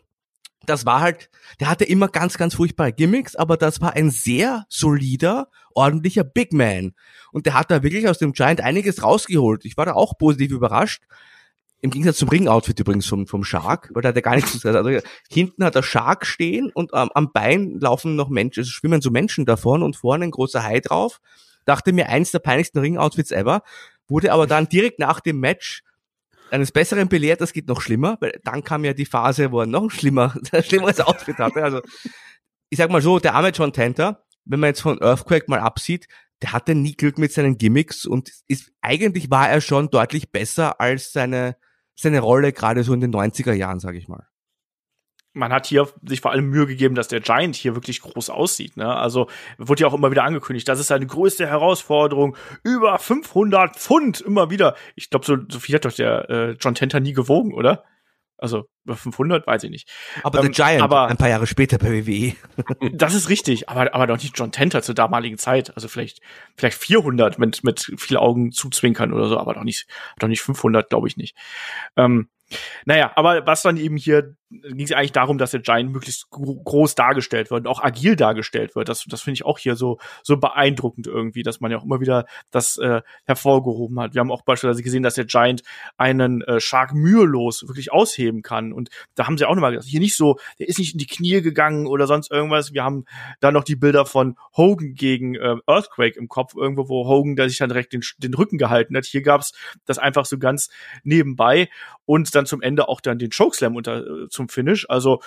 [0.68, 4.66] das war halt, der hatte immer ganz, ganz furchtbare Gimmicks, aber das war ein sehr
[4.68, 6.93] solider, ordentlicher Big Man.
[7.33, 9.64] Und der hat da wirklich aus dem Giant einiges rausgeholt.
[9.64, 11.05] Ich war da auch positiv überrascht.
[11.81, 14.59] Im Gegensatz zum Ring-Outfit übrigens vom, vom Shark, weil da hat er gar nichts zu
[14.59, 14.76] sagen.
[14.76, 19.01] Also hinten hat der Shark stehen und ähm, am Bein laufen noch Menschen, also schwimmen
[19.01, 21.20] so Menschen davon und vorne ein großer Hai drauf.
[21.64, 23.62] Dachte mir, eins der peinlichsten Ring-Outfits ever.
[24.09, 25.83] Wurde aber dann direkt nach dem Match
[26.51, 29.66] eines Besseren belehrt, das geht noch schlimmer, weil dann kam ja die Phase, wo er
[29.66, 31.62] noch ein schlimmer, schlimmeres Outfit hatte.
[31.62, 31.83] Also,
[32.70, 36.09] ich sag mal so, der arme John Tenter, wenn man jetzt von Earthquake mal absieht,
[36.43, 40.81] der hatte nie Glück mit seinen Gimmicks und ist, eigentlich war er schon deutlich besser
[40.81, 41.57] als seine,
[41.99, 44.26] seine Rolle gerade so in den 90er Jahren, sage ich mal
[45.38, 48.76] man hat hier sich vor allem Mühe gegeben, dass der Giant hier wirklich groß aussieht.
[48.76, 48.94] Ne?
[48.94, 52.36] Also wurde ja auch immer wieder angekündigt, das ist seine größte Herausforderung.
[52.62, 54.74] Über 500 Pfund immer wieder.
[54.96, 57.84] Ich glaube, so, so viel hat doch der äh, John Tenter nie gewogen, oder?
[58.39, 59.91] Also über 500, weiß ich nicht.
[60.22, 62.34] Aber ähm, der Giant, aber, ein paar Jahre später bei WWE.
[62.93, 65.74] das ist richtig, aber, aber doch nicht John Tenter zur damaligen Zeit.
[65.74, 66.20] Also vielleicht,
[66.57, 69.86] vielleicht 400 mit, mit viel Augen zuzwinkern oder so, aber doch nicht,
[70.18, 71.36] doch nicht 500, glaube ich nicht.
[71.97, 72.28] Ähm,
[72.84, 76.94] naja, aber was dann eben hier ging es eigentlich darum, dass der Giant möglichst groß
[76.94, 78.88] dargestellt wird und auch agil dargestellt wird.
[78.88, 82.01] Das, das finde ich auch hier so, so beeindruckend irgendwie, dass man ja auch immer
[82.01, 84.14] wieder das äh, hervorgehoben hat.
[84.14, 85.62] Wir haben auch beispielsweise gesehen, dass der Giant
[85.99, 88.72] einen äh, Shark mühelos wirklich ausheben kann.
[88.72, 91.07] Und da haben sie auch nochmal gesagt, hier nicht so, der ist nicht in die
[91.07, 92.72] Knie gegangen oder sonst irgendwas.
[92.72, 93.05] Wir haben
[93.40, 97.51] da noch die Bilder von Hogan gegen äh, Earthquake im Kopf, irgendwo, wo Hogan, der
[97.51, 99.05] sich dann direkt den, den Rücken gehalten hat.
[99.05, 99.53] Hier gab's
[99.84, 100.70] das einfach so ganz
[101.05, 101.68] nebenbei
[102.07, 104.86] und dann zum Ende auch dann den Chokeslam unter äh, zum Finish.
[104.89, 105.20] Also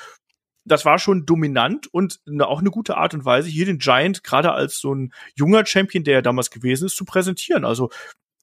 [0.66, 4.51] das war schon dominant und auch eine gute Art und Weise, hier den Giant gerade
[4.51, 7.66] als so ein junger Champion, der er damals gewesen ist, zu präsentieren.
[7.66, 7.89] Also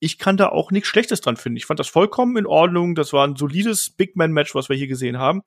[0.01, 1.57] ich kann da auch nichts Schlechtes dran finden.
[1.57, 2.95] Ich fand das vollkommen in Ordnung.
[2.95, 5.43] Das war ein solides Big Man-Match, was wir hier gesehen haben.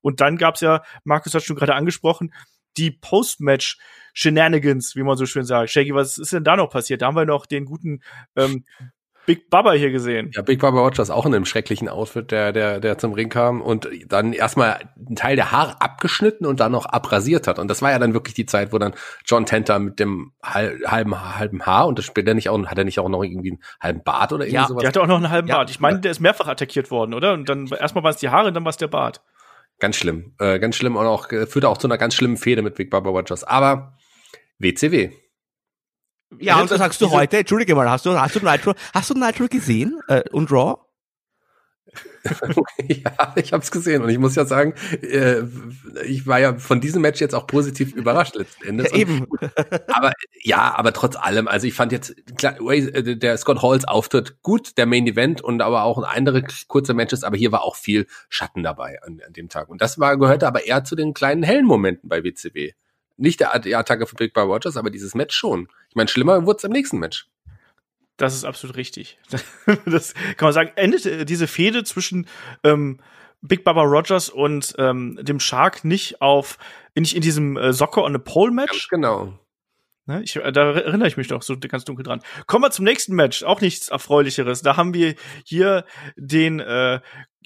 [0.00, 2.32] Und dann gab's ja, Markus hat schon gerade angesprochen,
[2.76, 3.78] die Post-Match
[4.12, 5.70] Shenanigans, wie man so schön sagt.
[5.70, 7.02] Shaggy, was ist denn da noch passiert?
[7.02, 8.02] Da haben wir noch den guten
[8.36, 8.64] ähm,
[9.26, 10.30] Big Baba hier gesehen.
[10.34, 13.60] Ja, Big Baba Rogers auch in einem schrecklichen Outfit, der, der, der zum Ring kam
[13.60, 17.58] und dann erstmal einen Teil der Haare abgeschnitten und dann noch abrasiert hat.
[17.58, 21.38] Und das war ja dann wirklich die Zeit, wo dann John Tenter mit dem halben,
[21.38, 23.62] halben Haar und das spielt er nicht auch, hat er nicht auch noch irgendwie einen
[23.80, 24.80] halben Bart oder irgendwie ja, sowas?
[24.80, 25.70] der hatte auch noch einen halben ja, Bart.
[25.70, 27.32] Ich meine, der ist mehrfach attackiert worden, oder?
[27.32, 29.22] Und dann erstmal waren es die Haare, dann war es der Bart.
[29.78, 30.34] Ganz schlimm.
[30.38, 32.90] Äh, ganz schlimm und auch, äh, führte auch zu einer ganz schlimmen Fehde mit Big
[32.90, 33.44] Baba Rogers.
[33.44, 33.96] Aber
[34.58, 35.10] WCW.
[36.38, 39.14] Ja, und das sagst du heute, entschuldige mal, hast du, hast du Nitro, hast du
[39.14, 40.76] Nitro gesehen äh, und Raw?
[42.88, 45.42] ja, ich habe es gesehen und ich muss ja sagen, äh,
[46.04, 48.90] ich war ja von diesem Match jetzt auch positiv überrascht letzten Endes.
[48.90, 49.26] Ja, eben.
[49.86, 50.12] aber
[50.42, 54.76] ja, aber trotz allem, also ich fand jetzt klar, äh, der Scott Halls Auftritt gut,
[54.78, 58.62] der Main Event und aber auch andere kurze Matches, aber hier war auch viel Schatten
[58.62, 61.66] dabei an, an dem Tag und das war gehörte aber eher zu den kleinen hellen
[61.66, 62.72] Momenten bei WCW.
[63.18, 65.68] Nicht der, die Attacke von Big Bar Rogers, aber dieses Match schon.
[65.96, 67.26] Ich meine, schlimmer wurde es im nächsten Match.
[68.18, 69.18] Das ist absolut richtig.
[69.86, 70.70] das kann man sagen.
[70.76, 72.26] Endet äh, diese Fehde zwischen
[72.64, 73.00] ähm,
[73.40, 76.58] Big Baba Rogers und ähm, dem Shark nicht auf
[76.94, 78.72] nicht in diesem äh, Soccer on a Pole Match?
[78.72, 79.38] Ganz genau.
[80.04, 82.20] Ne, ich, äh, da erinnere ich mich doch so ganz dunkel dran.
[82.46, 83.42] Kommen wir zum nächsten Match.
[83.42, 84.60] Auch nichts Erfreulicheres.
[84.60, 85.86] Da haben wir hier
[86.18, 87.00] den äh,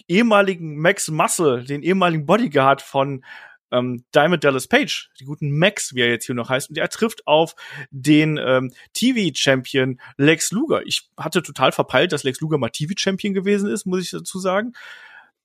[0.09, 3.25] ehemaligen Max Muscle, den ehemaligen Bodyguard von
[3.71, 6.89] ähm, Diamond Dallas Page, die guten Max, wie er jetzt hier noch heißt, und er
[6.89, 7.55] trifft auf
[7.91, 10.87] den ähm, TV-Champion Lex Luger.
[10.87, 14.73] Ich hatte total verpeilt, dass Lex Luger mal TV-Champion gewesen ist, muss ich dazu sagen.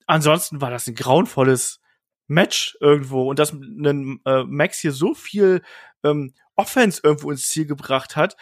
[0.08, 1.80] Ansonsten war das ein grauenvolles
[2.28, 5.62] Match irgendwo und dass ein äh, Max hier so viel
[6.04, 8.36] ähm, Offense irgendwo ins Ziel gebracht hat.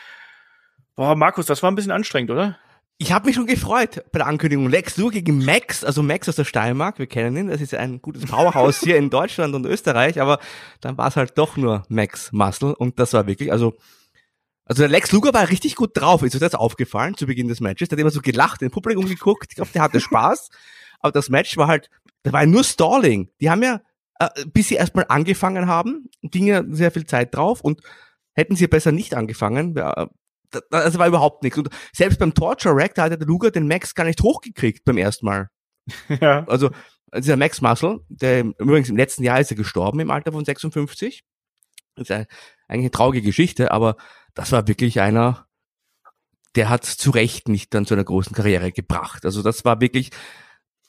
[0.96, 2.60] Boah, Markus, das war ein bisschen anstrengend, oder?
[3.04, 4.70] Ich habe mich schon gefreut bei der Ankündigung.
[4.70, 8.02] Lex Luger gegen Max, also Max aus der Steiermark, wir kennen ihn, das ist ein
[8.02, 10.40] gutes Powerhouse hier in Deutschland und Österreich, aber
[10.80, 13.74] dann war es halt doch nur Max Muscle und das war wirklich, also
[14.64, 17.60] also der Lex Luger war richtig gut drauf, ist euch das aufgefallen zu Beginn des
[17.60, 20.50] Matches, der hat immer so gelacht, in Publikum geguckt, ich glaube, der hatte Spaß,
[21.02, 21.90] aber das Match war halt,
[22.22, 23.30] da war nur Stalling.
[23.42, 23.82] Die haben ja,
[24.20, 27.82] äh, bis sie erstmal angefangen haben, ging ja sehr viel Zeit drauf und
[28.36, 30.10] Hätten sie besser nicht angefangen, wär,
[30.54, 31.58] das, das war überhaupt nichts.
[31.58, 34.98] Und selbst beim Torture Rack, da hat der Luger den Max gar nicht hochgekriegt beim
[34.98, 35.50] ersten Mal.
[36.22, 36.46] ja.
[36.48, 36.70] Also
[37.16, 41.24] dieser Max Muscle, der übrigens im letzten Jahr ist er gestorben im Alter von 56.
[41.96, 42.28] Das ist eigentlich
[42.68, 43.98] eine traurige Geschichte, aber
[44.34, 45.48] das war wirklich einer,
[46.56, 49.26] der hat zu Recht nicht dann zu einer großen Karriere gebracht.
[49.26, 50.10] Also das war wirklich,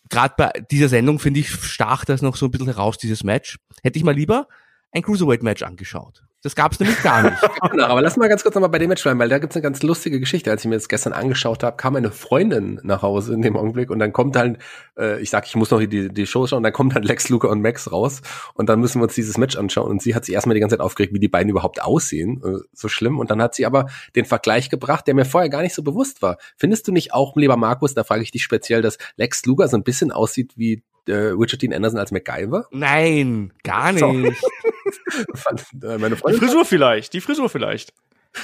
[0.08, 3.58] gerade bei dieser Sendung finde ich, stach das noch so ein bisschen heraus, dieses Match.
[3.82, 4.48] Hätte ich mal lieber
[4.92, 6.24] ein Cruiserweight-Match angeschaut.
[6.44, 7.42] Das gab's nämlich gar nicht.
[7.70, 9.62] Genau, aber lass mal ganz kurz nochmal bei dem Match bleiben, weil da gibt's eine
[9.62, 10.50] ganz lustige Geschichte.
[10.50, 13.90] Als ich mir das gestern angeschaut habe, kam eine Freundin nach Hause in dem Augenblick
[13.90, 14.58] und dann kommt dann,
[14.98, 17.48] äh, ich sag, ich muss noch die, die Show schauen, dann kommt dann Lex Luger
[17.48, 18.20] und Max raus
[18.52, 20.76] und dann müssen wir uns dieses Match anschauen und sie hat sich erstmal die ganze
[20.76, 23.86] Zeit aufgeregt, wie die beiden überhaupt aussehen, äh, so schlimm und dann hat sie aber
[24.14, 26.36] den Vergleich gebracht, der mir vorher gar nicht so bewusst war.
[26.56, 29.76] Findest du nicht auch, lieber Markus, da frage ich dich speziell, dass Lex Luger so
[29.78, 32.66] ein bisschen aussieht wie äh, Richard Dean Anderson als MacGyver?
[32.70, 34.02] Nein, gar nicht.
[35.34, 37.92] Fand, äh, meine Die Frisur vielleicht, die Frisur vielleicht.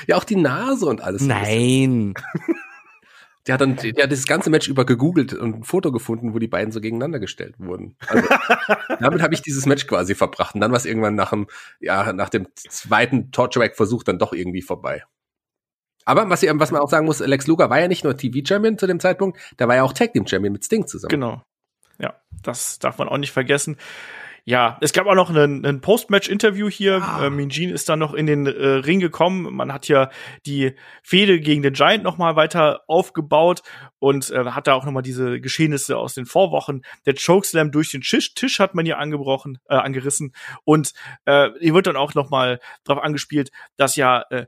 [0.07, 1.23] Ja, auch die Nase und alles.
[1.23, 2.15] Nein.
[3.47, 6.39] Der hat dann, der hat das ganze Match über gegoogelt und ein Foto gefunden, wo
[6.39, 7.97] die beiden so gegeneinander gestellt wurden.
[8.07, 8.29] Also,
[9.01, 10.55] damit habe ich dieses Match quasi verbracht.
[10.55, 11.47] Und dann war es irgendwann nach dem,
[11.81, 15.05] ja, nach dem zweiten Torture-Versuch dann doch irgendwie vorbei.
[16.05, 18.87] Aber was, was man auch sagen muss, Lex Luger war ja nicht nur TV-Champion zu
[18.87, 21.11] dem Zeitpunkt, der war ja auch Tag-Team-Champion mit Sting zusammen.
[21.11, 21.43] Genau.
[22.01, 23.77] Ja, das darf man auch nicht vergessen.
[24.45, 27.03] Ja, es gab auch noch einen, einen Post-Match-Interview hier.
[27.03, 27.27] Ah.
[27.27, 29.55] Äh, Gene ist dann noch in den äh, Ring gekommen.
[29.55, 30.11] Man hat ja
[30.47, 33.63] die Fehde gegen den Giant noch mal weiter aufgebaut
[33.99, 36.83] und äh, hat da auch noch mal diese Geschehnisse aus den Vorwochen.
[37.07, 40.33] Der Chokeslam durch den Tisch, Tisch hat man hier angebrochen, äh, angerissen
[40.65, 40.95] und
[41.27, 44.47] äh, hier wird dann auch noch mal drauf angespielt, dass ja äh,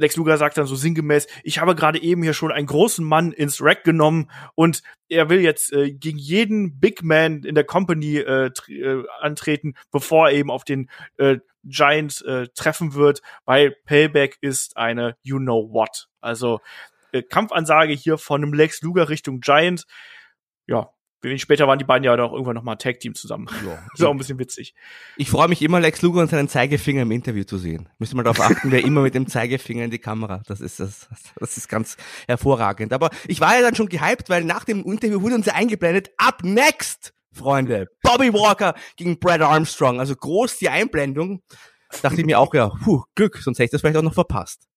[0.00, 3.32] Lex Luger sagt dann so sinngemäß, ich habe gerade eben hier schon einen großen Mann
[3.32, 8.16] ins Rack genommen und er will jetzt äh, gegen jeden Big Man in der Company
[8.16, 10.88] äh, äh, antreten, bevor er eben auf den
[11.18, 16.08] äh, Giant äh, treffen wird, weil Payback ist eine You Know What.
[16.20, 16.60] Also
[17.12, 19.84] äh, Kampfansage hier von einem Lex Luger Richtung Giant.
[20.66, 20.90] Ja,
[21.22, 23.48] wenig später waren die beiden ja auch irgendwann noch mal Tag Team zusammen.
[23.94, 24.74] ist auch ein bisschen witzig.
[25.16, 27.88] Ich freue mich immer, Lex Luger und seinen Zeigefinger im Interview zu sehen.
[27.98, 30.42] Müsste mal darauf achten, wer immer mit dem Zeigefinger in die Kamera.
[30.46, 31.08] Das ist das,
[31.38, 31.96] das ist ganz
[32.26, 32.92] hervorragend.
[32.92, 36.10] Aber ich war ja dann schon gehypt, weil nach dem Interview wurde uns ja eingeblendet.
[36.16, 40.00] Up next, Freunde, Bobby Walker gegen Brad Armstrong.
[40.00, 41.42] Also groß die Einblendung.
[42.02, 44.69] Dachte ich mir auch, ja, puh, Glück, sonst hätte ich das vielleicht auch noch verpasst.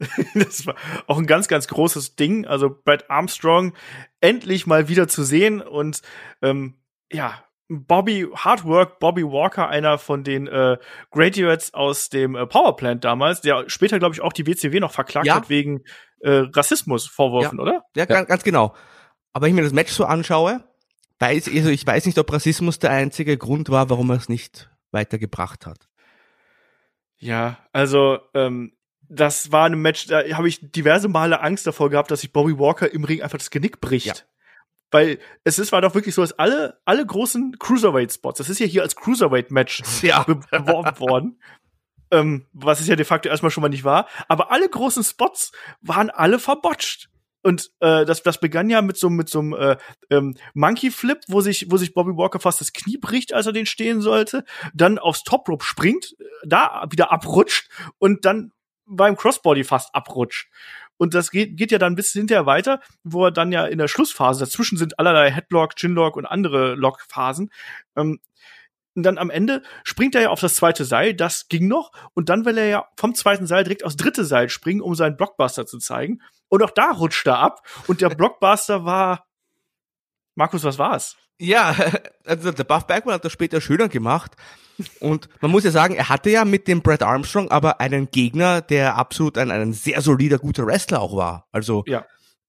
[0.34, 0.74] Das war
[1.06, 2.46] auch ein ganz, ganz großes Ding.
[2.46, 3.74] Also Brad Armstrong
[4.20, 6.02] endlich mal wieder zu sehen und
[6.42, 6.74] ähm,
[7.12, 10.76] ja, Bobby Hard Work, Bobby Walker, einer von den äh,
[11.10, 15.26] Graduates aus dem äh, Powerplant damals, der später, glaube ich, auch die WCW noch verklagt
[15.26, 15.34] Ja.
[15.36, 15.82] hat wegen
[16.20, 17.82] äh, Rassismusvorwürfen, oder?
[17.96, 18.74] Ja, Ganz, ganz genau.
[19.32, 20.62] Aber wenn ich mir das Match so anschaue,
[21.18, 24.70] weiß, also ich weiß nicht, ob Rassismus der einzige Grund war, warum er es nicht
[24.92, 25.88] weitergebracht hat.
[27.18, 28.72] Ja, also ähm,
[29.08, 32.58] das war ein Match, da habe ich diverse Male Angst davor gehabt, dass sich Bobby
[32.58, 34.06] Walker im Ring einfach das Genick bricht.
[34.06, 34.14] Ja.
[34.90, 38.66] Weil es ist, war doch wirklich so, dass alle, alle großen Cruiserweight-Spots, das ist ja
[38.66, 40.22] hier als Cruiserweight-Match Ja.
[40.22, 41.40] be beworben worden.
[42.12, 44.06] Ähm, was es ja de facto erstmal schon mal nicht war.
[44.28, 45.50] Aber alle großen Spots
[45.80, 47.08] waren alle verbotscht.
[47.42, 49.76] Und äh, das, das begann ja mit so mit so einem äh,
[50.10, 53.52] ähm, Monkey Flip, wo sich wo sich Bobby Walker fast das Knie bricht, als er
[53.52, 54.44] den stehen sollte,
[54.74, 58.52] dann aufs Top Rope springt, äh, da wieder abrutscht und dann
[58.86, 60.48] beim Crossbody fast abrutscht.
[60.96, 63.88] Und das geht, geht ja dann bis hinterher weiter, wo er dann ja in der
[63.88, 67.50] Schlussphase, dazwischen sind allerlei Headlock, Chinlock und andere Lockphasen.
[67.96, 68.20] Ähm,
[68.94, 71.92] und dann am Ende springt er ja auf das zweite Seil, das ging noch.
[72.14, 75.18] Und dann will er ja vom zweiten Seil direkt aufs dritte Seil springen, um seinen
[75.18, 76.22] Blockbuster zu zeigen.
[76.48, 77.60] Und auch da rutscht er ab.
[77.86, 79.26] Und der Blockbuster war.
[80.34, 81.16] Markus, was war's?
[81.38, 81.76] Ja,
[82.24, 84.32] also der Buff Bagwell hat das später schöner gemacht.
[85.00, 88.60] Und man muss ja sagen, er hatte ja mit dem Brad Armstrong aber einen Gegner,
[88.60, 91.46] der absolut ein, ein sehr solider, guter Wrestler auch war.
[91.52, 92.04] Also Ja.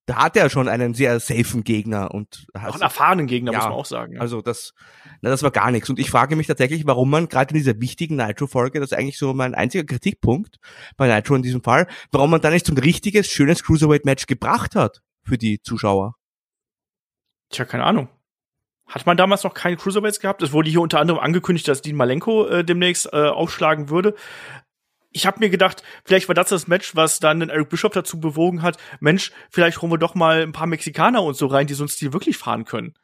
[0.06, 3.58] da hatte er schon einen sehr safen Gegner und Auch also, einen erfahrenen Gegner, Ja.
[3.58, 4.12] muss man auch sagen.
[4.14, 4.20] ja.
[4.20, 4.72] also das,
[5.20, 5.88] na, das war gar nichts.
[5.90, 9.18] Und ich frage mich tatsächlich, warum man gerade in dieser wichtigen Nitro-Folge, das ist eigentlich
[9.18, 10.56] so mein einziger Kritikpunkt
[10.96, 14.74] bei Nitro in diesem Fall, warum man da nicht so ein richtiges, schönes Cruiserweight-Match gebracht
[14.76, 16.14] hat für die Zuschauer.
[17.50, 18.08] Tja, keine Ahnung.
[18.88, 20.42] Hat man damals noch keine Cruiserweights gehabt?
[20.42, 24.14] Es wurde hier unter anderem angekündigt, dass Dean Malenko äh, demnächst äh, aufschlagen würde.
[25.10, 28.20] Ich habe mir gedacht, vielleicht war das das Match, was dann den Eric Bishop dazu
[28.20, 31.74] bewogen hat, Mensch, vielleicht holen wir doch mal ein paar Mexikaner und so rein, die
[31.74, 32.94] so einen Stil wirklich fahren können.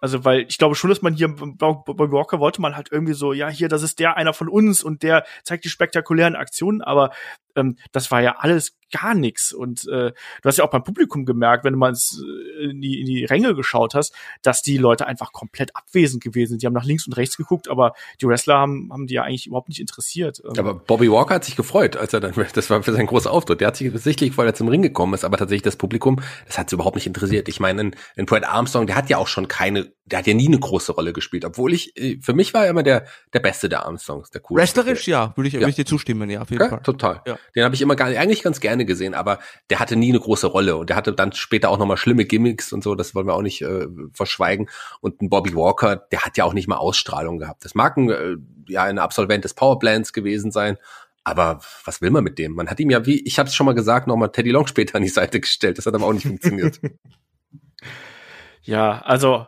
[0.00, 3.32] Also, weil ich glaube schon, dass man hier bei Walker wollte man halt irgendwie so,
[3.32, 7.10] ja, hier, das ist der einer von uns und der zeigt die spektakulären Aktionen, aber
[7.58, 9.52] ähm, das war ja alles gar nichts.
[9.52, 12.80] Und äh, du hast ja auch beim Publikum gemerkt, wenn du mal ins, äh, in,
[12.80, 16.62] die, in die Ränge geschaut hast, dass die Leute einfach komplett abwesend gewesen sind.
[16.62, 19.46] Die haben nach links und rechts geguckt, aber die Wrestler haben, haben die ja eigentlich
[19.46, 20.42] überhaupt nicht interessiert.
[20.44, 23.30] Ähm, aber Bobby Walker hat sich gefreut, als er dann, das war für sein großer
[23.30, 23.60] Auftritt.
[23.60, 26.58] Der hat sich sichtlich, weil er zum Ring gekommen ist, aber tatsächlich das Publikum, das
[26.58, 27.48] hat es überhaupt nicht interessiert.
[27.48, 30.34] Ich meine, in, in Brad Armstrong, der hat ja auch schon keine, der hat ja
[30.34, 33.40] nie eine große Rolle gespielt, obwohl ich, äh, für mich war er immer der, der
[33.40, 34.62] Beste der Armstrongs, der coolste.
[34.62, 35.60] Wrestlerisch, ja, würde ich, ja.
[35.60, 36.82] Würde ich dir zustimmen, ja, auf jeden ja, Fall.
[36.82, 37.22] Total.
[37.26, 37.38] Ja.
[37.54, 39.38] Den habe ich immer gar, eigentlich ganz gerne gesehen, aber
[39.70, 42.72] der hatte nie eine große Rolle und der hatte dann später auch nochmal schlimme Gimmicks
[42.72, 44.68] und so, das wollen wir auch nicht äh, verschweigen.
[45.00, 47.64] Und ein Bobby Walker, der hat ja auch nicht mal Ausstrahlung gehabt.
[47.64, 48.36] Das mag ein, äh,
[48.68, 50.76] ja ein Absolvent des Powerplants gewesen sein,
[51.24, 52.54] aber was will man mit dem?
[52.54, 54.96] Man hat ihm ja, wie ich habe es schon mal gesagt, nochmal Teddy Long später
[54.96, 55.76] an die Seite gestellt.
[55.76, 56.80] Das hat aber auch nicht funktioniert.
[58.62, 59.46] ja, also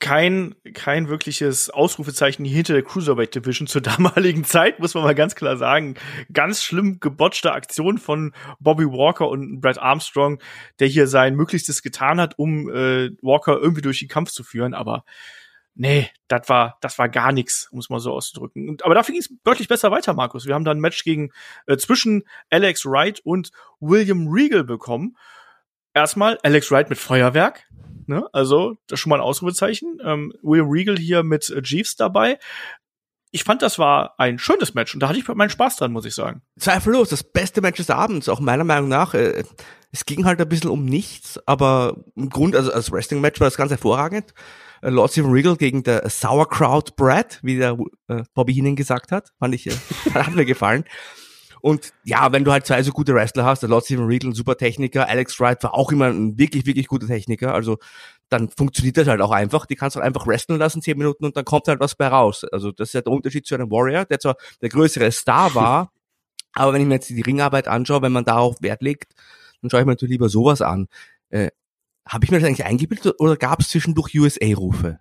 [0.00, 5.34] kein, kein wirkliches Ausrufezeichen hinter der Cruiserweight Division zur damaligen Zeit, muss man mal ganz
[5.34, 5.94] klar sagen.
[6.32, 10.40] Ganz schlimm gebotchte Aktion von Bobby Walker und Brad Armstrong,
[10.80, 14.74] der hier sein Möglichstes getan hat, um äh, Walker irgendwie durch den Kampf zu führen,
[14.74, 15.04] aber
[15.74, 18.68] nee, das war, das war gar nichts, es mal so auszudrücken.
[18.68, 20.46] Und, aber dafür ging es deutlich besser weiter, Markus.
[20.46, 21.30] Wir haben dann ein Match gegen
[21.66, 23.50] äh, zwischen Alex Wright und
[23.80, 25.16] William Regal bekommen.
[25.94, 27.66] Erstmal Alex Wright mit Feuerwerk,
[28.10, 28.28] Ne?
[28.32, 29.98] Also, das ist schon mal ein Ausrufezeichen.
[30.04, 32.40] Ähm, William Regal hier mit äh, Jeeves dabei.
[33.30, 36.04] Ich fand, das war ein schönes Match und da hatte ich meinen Spaß dran, muss
[36.04, 36.42] ich sagen.
[36.58, 39.14] Zweifellos, das beste Match des Abends, auch meiner Meinung nach.
[39.14, 39.44] Äh,
[39.92, 43.56] es ging halt ein bisschen um nichts, aber im Grund, also als Wrestling-Match war das
[43.56, 44.34] ganz hervorragend.
[44.82, 49.30] Äh, Lord Stephen Regal gegen der Sauerkraut Brad, wie der äh, Bobby Heenan gesagt hat,
[49.38, 49.74] fand ich, äh,
[50.14, 50.82] hat mir gefallen.
[51.60, 54.34] Und ja, wenn du halt zwei so gute Wrestler hast, der Lord Steven Regal, ein
[54.34, 57.78] super Techniker, Alex Wright war auch immer ein wirklich, wirklich guter Techniker, also
[58.28, 59.66] dann funktioniert das halt auch einfach.
[59.66, 62.06] Die kannst du halt einfach wrestlen lassen, zehn Minuten, und dann kommt halt was bei
[62.08, 62.44] raus.
[62.44, 65.92] Also das ist ja der Unterschied zu einem Warrior, der zwar der größere Star war,
[66.52, 69.14] aber wenn ich mir jetzt die Ringarbeit anschaue, wenn man darauf Wert legt,
[69.62, 70.88] dann schaue ich mir natürlich lieber sowas an.
[71.28, 71.50] Äh,
[72.06, 75.00] Habe ich mir das eigentlich eingebildet oder gab es zwischendurch USA-Rufe?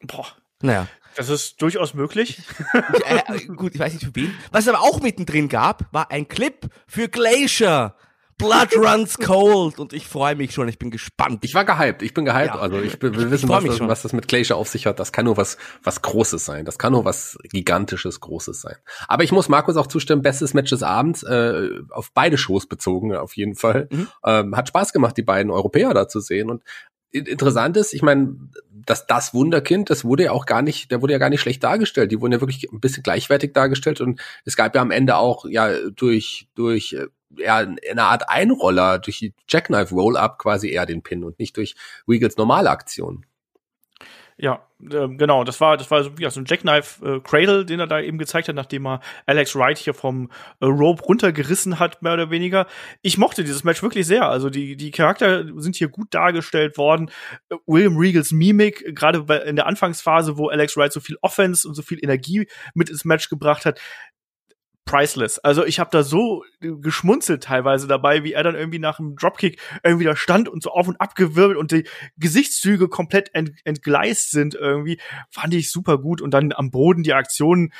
[0.00, 0.26] Boah.
[0.62, 0.88] Naja.
[1.16, 2.38] Das ist durchaus möglich.
[2.38, 4.34] Ich, äh, äh, gut, ich weiß nicht für wen.
[4.50, 7.94] Was es aber auch mittendrin gab, war ein Clip für Glacier.
[8.38, 11.44] Blood runs cold und ich freue mich schon, ich bin gespannt.
[11.44, 12.60] Ich war gehypt, ich bin gehypt, ja.
[12.60, 15.00] also ich will wissen, was das, was das, mit Glacier auf sich hat.
[15.00, 18.76] Das kann nur was, was Großes sein, das kann nur was Gigantisches, Großes sein.
[19.08, 23.14] Aber ich muss Markus auch zustimmen, bestes Match des Abends, äh, auf beide Shows bezogen,
[23.16, 23.88] auf jeden Fall.
[23.90, 24.08] Mhm.
[24.24, 26.62] Ähm, hat Spaß gemacht, die beiden Europäer da zu sehen und
[27.10, 28.36] interessant ist, ich meine,
[28.70, 31.62] dass das Wunderkind, das wurde ja auch gar nicht, der wurde ja gar nicht schlecht
[31.62, 32.10] dargestellt.
[32.10, 35.44] Die wurden ja wirklich ein bisschen gleichwertig dargestellt und es gab ja am Ende auch
[35.46, 37.06] ja durch durch äh,
[37.36, 41.74] ja eine Art Einroller durch die Jackknife Roll-up quasi eher den Pin und nicht durch
[42.08, 43.26] Regals normale Aktion.
[44.40, 47.80] Ja, äh, genau, das war, das war so, ja, so ein Jackknife äh, Cradle, den
[47.80, 52.02] er da eben gezeigt hat, nachdem er Alex Wright hier vom äh, Rope runtergerissen hat,
[52.02, 52.68] mehr oder weniger.
[53.02, 54.28] Ich mochte dieses Match wirklich sehr.
[54.28, 57.10] Also die, die Charakter sind hier gut dargestellt worden.
[57.50, 61.74] Äh, William Regals Mimik, gerade in der Anfangsphase, wo Alex Wright so viel Offense und
[61.74, 63.80] so viel Energie mit ins Match gebracht hat,
[64.88, 65.38] priceless.
[65.38, 69.60] Also ich habe da so geschmunzelt teilweise dabei, wie er dann irgendwie nach dem Dropkick
[69.84, 71.84] irgendwie da stand und so auf und ab gewirbelt und die
[72.16, 74.98] Gesichtszüge komplett ent entgleist sind irgendwie,
[75.30, 77.72] fand ich super gut und dann am Boden die Aktionen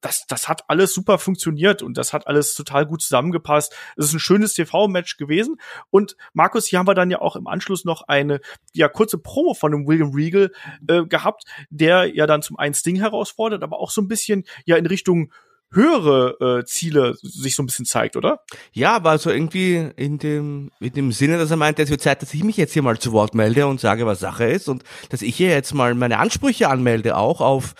[0.00, 3.72] das, das hat alles super funktioniert und das hat alles total gut zusammengepasst.
[3.96, 5.60] Es ist ein schönes TV-Match gewesen.
[5.90, 8.40] Und Markus, hier haben wir dann ja auch im Anschluss noch eine
[8.72, 10.50] ja kurze Promo von dem William Regal
[10.88, 14.76] äh, gehabt, der ja dann zum einen Sting herausfordert, aber auch so ein bisschen ja
[14.76, 15.32] in Richtung
[15.72, 18.40] höhere äh, Ziele sich so ein bisschen zeigt, oder?
[18.72, 22.22] Ja, war so irgendwie in dem, in dem Sinne, dass er meinte, es wird Zeit,
[22.22, 24.84] dass ich mich jetzt hier mal zu Wort melde und sage, was Sache ist und
[25.08, 27.74] dass ich hier jetzt mal meine Ansprüche anmelde, auch auf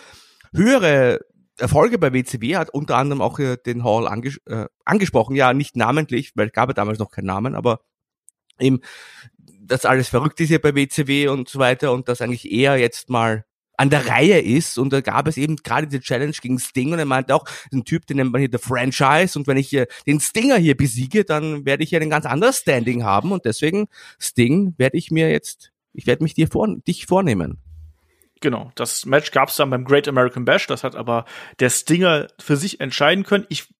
[0.53, 1.21] höhere
[1.59, 6.33] Erfolge bei WCW, hat unter anderem auch den Hall anges äh, angesprochen, ja, nicht namentlich,
[6.35, 7.81] weil es gab ja damals noch keinen Namen, aber
[8.59, 8.81] eben,
[9.61, 13.11] dass alles verrückt ist hier bei WCW und so weiter und dass eigentlich eher jetzt
[13.11, 13.45] mal
[13.77, 14.79] an der Reihe ist.
[14.79, 17.85] Und da gab es eben gerade die Challenge gegen Sting und er meinte auch, ein
[17.85, 19.77] Typ, den nennt man hier der Franchise und wenn ich
[20.07, 23.89] den Stinger hier besiege, dann werde ich hier ein ganz anderes Standing haben und deswegen
[24.21, 27.59] Sting werde ich mir jetzt, ich werde mich dir vor, dich vornehmen.
[28.41, 31.25] Genau, das Match gab es dann beim Great American Bash, das hat aber
[31.61, 33.47] der Stinger für sich entscheiden können.
[33.49, 33.73] Ich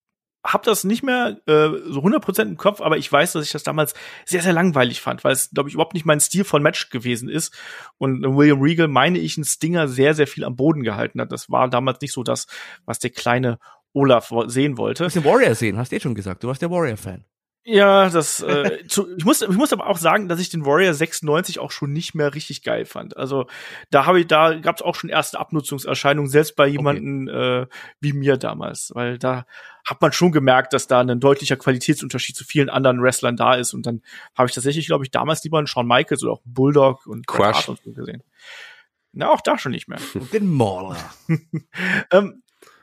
[0.45, 3.63] habe das nicht mehr äh, so 100% im Kopf, aber ich weiß, dass ich das
[3.63, 3.95] damals
[4.25, 7.29] sehr, sehr langweilig fand, weil es, glaube ich, überhaupt nicht mein Stil von Match gewesen
[7.29, 7.55] ist.
[7.99, 11.31] Und William Regal, meine ich, ein Stinger sehr, sehr viel am Boden gehalten hat.
[11.31, 12.47] Das war damals nicht so das,
[12.85, 13.59] was der kleine
[13.93, 15.05] Olaf sehen wollte.
[15.05, 16.43] Du den Warrior sehen, hast du eh schon gesagt.
[16.43, 17.25] Du warst der Warrior-Fan.
[17.65, 20.95] Ja, das, äh, zu, ich, muss, ich muss aber auch sagen, dass ich den Warrior
[20.95, 23.17] 96 auch schon nicht mehr richtig geil fand.
[23.17, 23.47] Also
[23.91, 27.63] da habe ich, da gab es auch schon erste Abnutzungserscheinungen, selbst bei jemanden okay.
[27.63, 27.67] äh,
[28.01, 29.47] wie mir damals, weil da
[29.87, 33.75] hat man schon gemerkt, dass da ein deutlicher Qualitätsunterschied zu vielen anderen Wrestlern da ist.
[33.75, 34.03] Und dann
[34.37, 37.29] habe ich tatsächlich, glaube ich, damals lieber einen Shawn Michaels oder auch einen Bulldog und
[37.29, 38.25] Crush und so gesehen.
[39.13, 39.99] Na, auch da schon nicht mehr.
[40.15, 40.97] Und den Mauler.
[42.11, 42.43] ähm,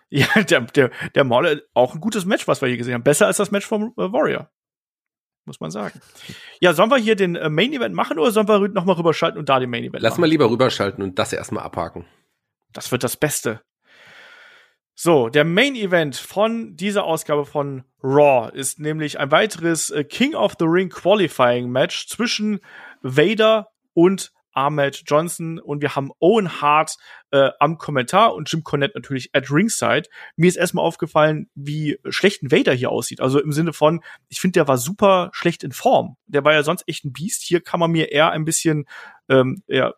[0.10, 3.03] ja, der, der, der Mauler, auch ein gutes Match, was wir hier gesehen haben.
[3.03, 4.49] Besser als das Match vom äh, Warrior
[5.49, 5.99] muss man sagen.
[6.61, 9.49] Ja, sollen wir hier den äh, Main Event machen oder sollen wir nochmal rüberschalten und
[9.49, 10.21] da den Main Event Lass machen?
[10.21, 12.05] mal lieber rüberschalten und das erstmal abhaken.
[12.71, 13.61] Das wird das Beste.
[14.95, 20.35] So, der Main Event von dieser Ausgabe von Raw ist nämlich ein weiteres äh, King
[20.35, 22.59] of the Ring Qualifying Match zwischen
[23.01, 26.98] Vader und Ahmed Johnson und wir haben Owen Hart
[27.31, 30.10] äh, am Kommentar und Jim Cornette natürlich at ringside.
[30.36, 33.22] Mir ist erstmal aufgefallen, wie schlecht ein Vader hier aussieht.
[33.22, 36.18] Also im Sinne von, ich finde, der war super schlecht in Form.
[36.27, 37.41] Der war ja sonst echt ein Biest.
[37.44, 38.84] Hier kann man mir eher ein bisschen
[39.30, 39.94] ähm, ja,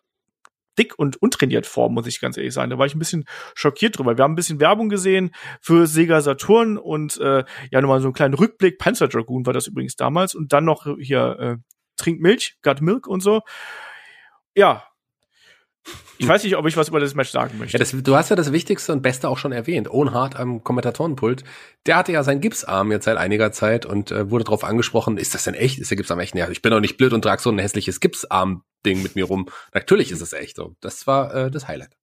[0.78, 2.70] dick und untrainiert vor, muss ich ganz ehrlich sagen.
[2.70, 3.24] Da war ich ein bisschen
[3.56, 4.16] schockiert drüber.
[4.16, 8.14] Wir haben ein bisschen Werbung gesehen für Sega Saturn und äh, ja nochmal so einen
[8.14, 8.78] kleinen Rückblick.
[8.78, 11.56] Panzer Dragoon war das übrigens damals und dann noch hier äh,
[11.96, 13.42] Trink Milch, Got Milk und so
[14.54, 14.84] ja.
[16.18, 17.76] Ich weiß nicht, ob ich was über das Match sagen möchte.
[17.76, 19.90] Ja, das, du hast ja das Wichtigste und Beste auch schon erwähnt.
[19.90, 21.42] Owen Hart am Kommentatorenpult.
[21.86, 25.34] Der hatte ja seinen Gipsarm jetzt seit einiger Zeit und äh, wurde darauf angesprochen, ist
[25.34, 25.80] das denn echt?
[25.80, 26.36] Ist der Gipsarm echt?
[26.36, 29.48] Ja, ich bin doch nicht blöd und trage so ein hässliches Gipsarm-Ding mit mir rum.
[29.74, 30.76] Natürlich ist es echt so.
[30.80, 31.96] Das war äh, das Highlight.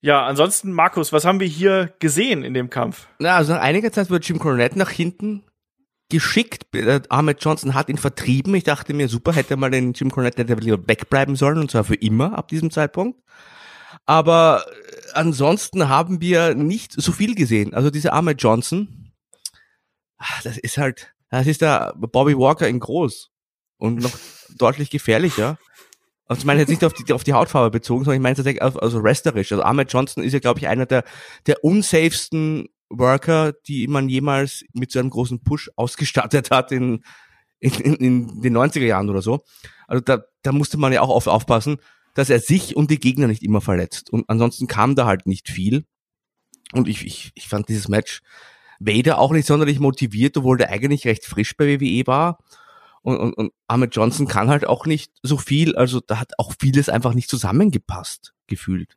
[0.00, 3.08] Ja, ansonsten, Markus, was haben wir hier gesehen in dem Kampf?
[3.18, 5.44] Na, also nach einiger Zeit wurde Jim Cornette nach hinten
[6.08, 6.74] geschickt.
[6.74, 8.54] Äh, Ahmed Johnson hat ihn vertrieben.
[8.54, 11.84] Ich dachte mir, super, hätte mal den Jim Cornette hätte lieber wegbleiben sollen und zwar
[11.84, 13.20] für immer ab diesem Zeitpunkt.
[14.06, 17.74] Aber äh, ansonsten haben wir nicht so viel gesehen.
[17.74, 19.12] Also dieser Ahmed Johnson,
[20.18, 23.30] ah, das ist halt, das ist der Bobby Walker in groß
[23.78, 24.12] und noch
[24.56, 25.58] deutlich gefährlicher.
[26.26, 28.62] Also ich meine jetzt nicht auf die, auf die Hautfarbe bezogen, sondern ich meine tatsächlich
[28.62, 29.52] auf, also wrestlerisch.
[29.52, 31.04] Also Ahmed Johnson ist ja, glaube ich, einer der,
[31.46, 32.68] der unsafesten
[32.98, 37.02] Worker, die man jemals mit so einem großen Push ausgestattet hat in,
[37.60, 39.44] in, in den 90er Jahren oder so.
[39.86, 41.78] Also da, da musste man ja auch auf, aufpassen,
[42.14, 44.10] dass er sich und die Gegner nicht immer verletzt.
[44.10, 45.84] Und ansonsten kam da halt nicht viel.
[46.72, 48.22] Und ich, ich, ich fand dieses Match
[48.80, 52.38] Vader auch nicht sonderlich motiviert, obwohl der eigentlich recht frisch bei WWE war.
[53.02, 55.76] Und, und, und Ahmed Johnson kann halt auch nicht so viel.
[55.76, 58.96] Also da hat auch vieles einfach nicht zusammengepasst, gefühlt.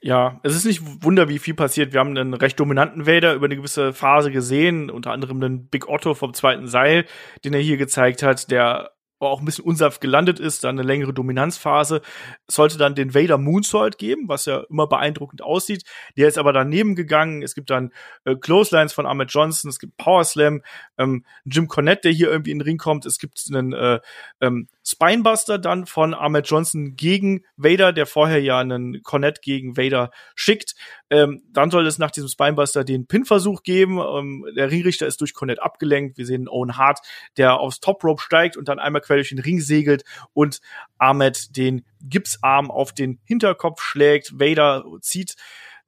[0.00, 1.92] Ja, es ist nicht Wunder, wie viel passiert.
[1.92, 5.88] Wir haben einen recht dominanten Vader über eine gewisse Phase gesehen, unter anderem den Big
[5.88, 7.06] Otto vom zweiten Seil,
[7.44, 11.14] den er hier gezeigt hat, der auch ein bisschen unsaft gelandet ist, dann eine längere
[11.14, 12.02] Dominanzphase.
[12.46, 15.84] Sollte dann den Vader Moonsault geben, was ja immer beeindruckend aussieht.
[16.16, 17.42] Der ist aber daneben gegangen.
[17.42, 17.92] Es gibt dann
[18.24, 20.62] äh, Clotheslines von Ahmed Johnson, es gibt Power Slam,
[20.98, 23.06] ähm, Jim Cornette, der hier irgendwie in den Ring kommt.
[23.06, 24.00] Es gibt einen äh,
[24.40, 30.12] ähm, Spinebuster dann von Ahmed Johnson gegen Vader, der vorher ja einen Cornette gegen Vader
[30.36, 30.76] schickt.
[31.10, 33.98] Ähm, dann soll es nach diesem Spinebuster den Pin-Versuch geben.
[33.98, 36.18] Ähm, der Ringrichter ist durch Cornette abgelenkt.
[36.18, 37.00] Wir sehen Owen Hart,
[37.36, 40.04] der aufs Top Rope steigt und dann einmal quer durch den Ring segelt
[40.34, 40.60] und
[40.98, 44.38] Ahmed den Gipsarm auf den Hinterkopf schlägt.
[44.38, 45.34] Vader zieht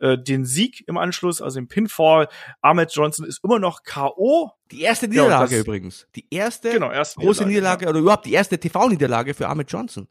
[0.01, 2.29] äh, den Sieg im Anschluss, also im Pinfall.
[2.61, 4.51] Ahmed Johnson ist immer noch K.O.
[4.71, 6.07] Die erste Niederlage ja, übrigens.
[6.15, 7.91] Die erste genau, erste große Niederlage, Niederlage ja.
[7.91, 10.09] oder überhaupt die erste TV-Niederlage für Ahmed Johnson.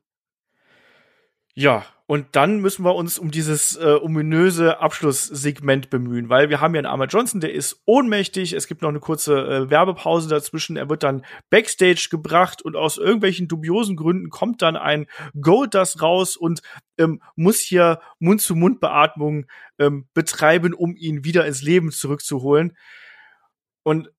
[1.53, 6.73] Ja, und dann müssen wir uns um dieses äh, ominöse Abschlusssegment bemühen, weil wir haben
[6.73, 8.53] ja einen Ahmed Johnson, der ist ohnmächtig.
[8.53, 10.77] Es gibt noch eine kurze äh, Werbepause dazwischen.
[10.77, 15.07] Er wird dann backstage gebracht und aus irgendwelchen dubiosen Gründen kommt dann ein
[15.39, 16.61] Goldust raus und
[16.97, 19.45] ähm, muss hier Mund-zu-Mund-Beatmung
[19.77, 22.77] ähm, betreiben, um ihn wieder ins Leben zurückzuholen.
[23.83, 24.09] Und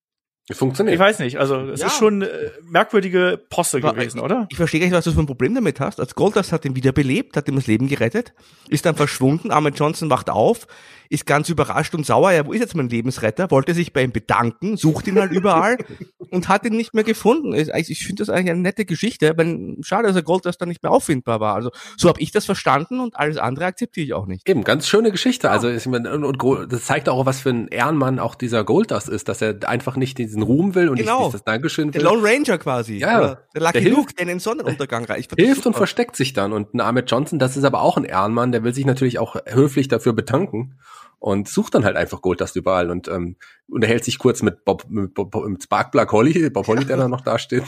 [0.52, 0.94] Funktioniert.
[0.94, 1.88] Ich weiß nicht, also es ja.
[1.88, 2.28] ist schon äh,
[2.62, 4.46] merkwürdige Posse Aber gewesen, oder?
[4.50, 6.00] Ich verstehe gar nicht, was du für ein Problem damit hast.
[6.00, 8.32] Als Goldust hat ihn wiederbelebt, hat ihm das Leben gerettet,
[8.68, 10.66] ist dann verschwunden, Armin Johnson wacht auf,
[11.10, 13.50] ist ganz überrascht und sauer, ja, wo ist jetzt mein Lebensretter?
[13.50, 15.78] Wollte sich bei ihm bedanken, sucht ihn halt überall
[16.30, 17.54] und hat ihn nicht mehr gefunden.
[17.54, 20.92] Ich finde das eigentlich eine nette Geschichte, weil schade, dass er Goldust dann nicht mehr
[20.92, 21.54] auffindbar war.
[21.54, 24.48] Also so habe ich das verstanden und alles andere akzeptiere ich auch nicht.
[24.48, 25.50] Eben, ganz schöne Geschichte.
[25.50, 29.08] Also ich meine, und, und das zeigt auch, was für ein Ehrenmann auch dieser Goldust
[29.08, 31.24] ist, dass er einfach nicht diesen Ruhm will und genau.
[31.24, 32.01] nicht, das Dankeschön will.
[32.01, 32.98] Der Lone Ranger quasi.
[32.98, 33.39] Ja.
[33.55, 35.35] Der Lucky der Luke, der in den Sonnenuntergang reicht.
[35.36, 36.52] Hilft und versteckt sich dann.
[36.52, 39.36] Und ein Ahmed Johnson, das ist aber auch ein Ehrenmann, der will sich natürlich auch
[39.47, 40.78] höflich dafür bedanken
[41.19, 43.36] und sucht dann halt einfach Goldust überall und ähm,
[43.69, 47.23] unterhält sich kurz mit Bob, mit, Bob, mit Sparkplug Holly, Bob Holly, der da noch
[47.23, 47.65] da steht.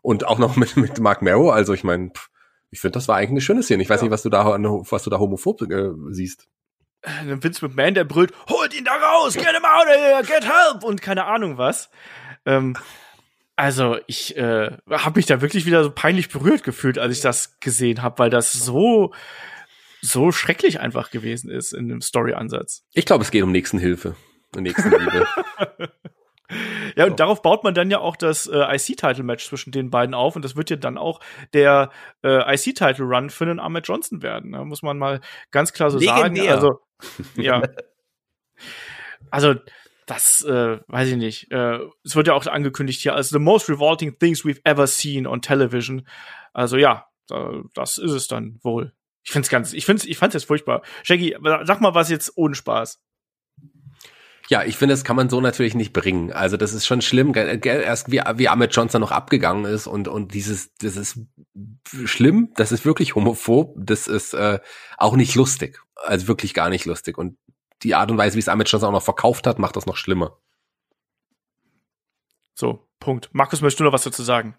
[0.00, 2.12] Und auch noch mit, mit Mark Marrow, also ich meine,
[2.70, 3.82] ich finde, das war eigentlich eine schöne Szene.
[3.82, 4.04] Ich weiß ja.
[4.04, 6.48] nicht, was du da, was du da homophob äh, siehst.
[7.24, 10.84] Vince McMahon, der brüllt, holt ihn da raus, get him out of here, get help
[10.84, 11.90] und keine Ahnung was.
[12.44, 12.76] Ähm,
[13.56, 17.58] also ich äh, habe mich da wirklich wieder so peinlich berührt gefühlt, als ich das
[17.60, 19.12] gesehen habe, weil das so
[20.00, 22.84] so schrecklich einfach gewesen ist in dem Story-Ansatz.
[22.92, 24.14] Ich glaube, es geht um Nächstenhilfe
[24.54, 25.26] und Nächstenliebe.
[26.96, 30.34] Ja, und darauf baut man dann ja auch das äh, IC-Title-Match zwischen den beiden auf
[30.34, 31.20] und das wird ja dann auch
[31.52, 31.90] der
[32.24, 34.52] äh, IC-Title-Run für den Ahmed Johnson werden.
[34.52, 35.20] Da muss man mal
[35.50, 36.44] ganz klar so Legendär.
[36.44, 36.48] sagen.
[36.48, 36.80] Also,
[37.36, 37.62] ja.
[39.30, 39.54] Also,
[40.06, 41.52] das äh, weiß ich nicht.
[41.52, 45.26] Äh, es wird ja auch angekündigt hier als the most revolting things we've ever seen
[45.26, 46.06] on television.
[46.54, 48.94] Also ja, da, das ist es dann wohl.
[49.22, 50.82] Ich find's ganz, ich find's, ich fand's jetzt furchtbar.
[51.02, 53.02] Shaggy, sag mal was jetzt ohne Spaß.
[54.48, 56.32] Ja, ich finde, das kann man so natürlich nicht bringen.
[56.32, 60.32] Also das ist schon schlimm, erst wie, wie Ahmed Johnson noch abgegangen ist und und
[60.32, 61.20] dieses, das ist
[62.04, 64.60] schlimm, das ist wirklich homophob, das ist äh,
[64.96, 67.18] auch nicht lustig, also wirklich gar nicht lustig.
[67.18, 67.36] Und
[67.82, 69.96] die Art und Weise, wie es Ahmed Johnson auch noch verkauft hat, macht das noch
[69.96, 70.38] schlimmer.
[72.54, 73.28] So, Punkt.
[73.32, 74.56] Markus, möchtest du noch was dazu sagen?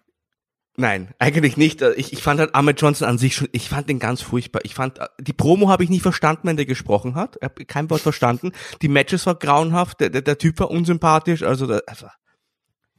[0.76, 1.82] Nein, eigentlich nicht.
[1.82, 4.62] Äh, Ich, ich fand halt Ahmed Johnson an sich schon, ich fand den ganz furchtbar.
[4.64, 7.36] Ich fand, äh, die Promo habe ich nie verstanden, wenn der gesprochen hat.
[7.36, 8.52] Ich habe kein Wort verstanden.
[8.82, 12.06] Die Matches war grauenhaft, der, der, der Typ war unsympathisch, also, also,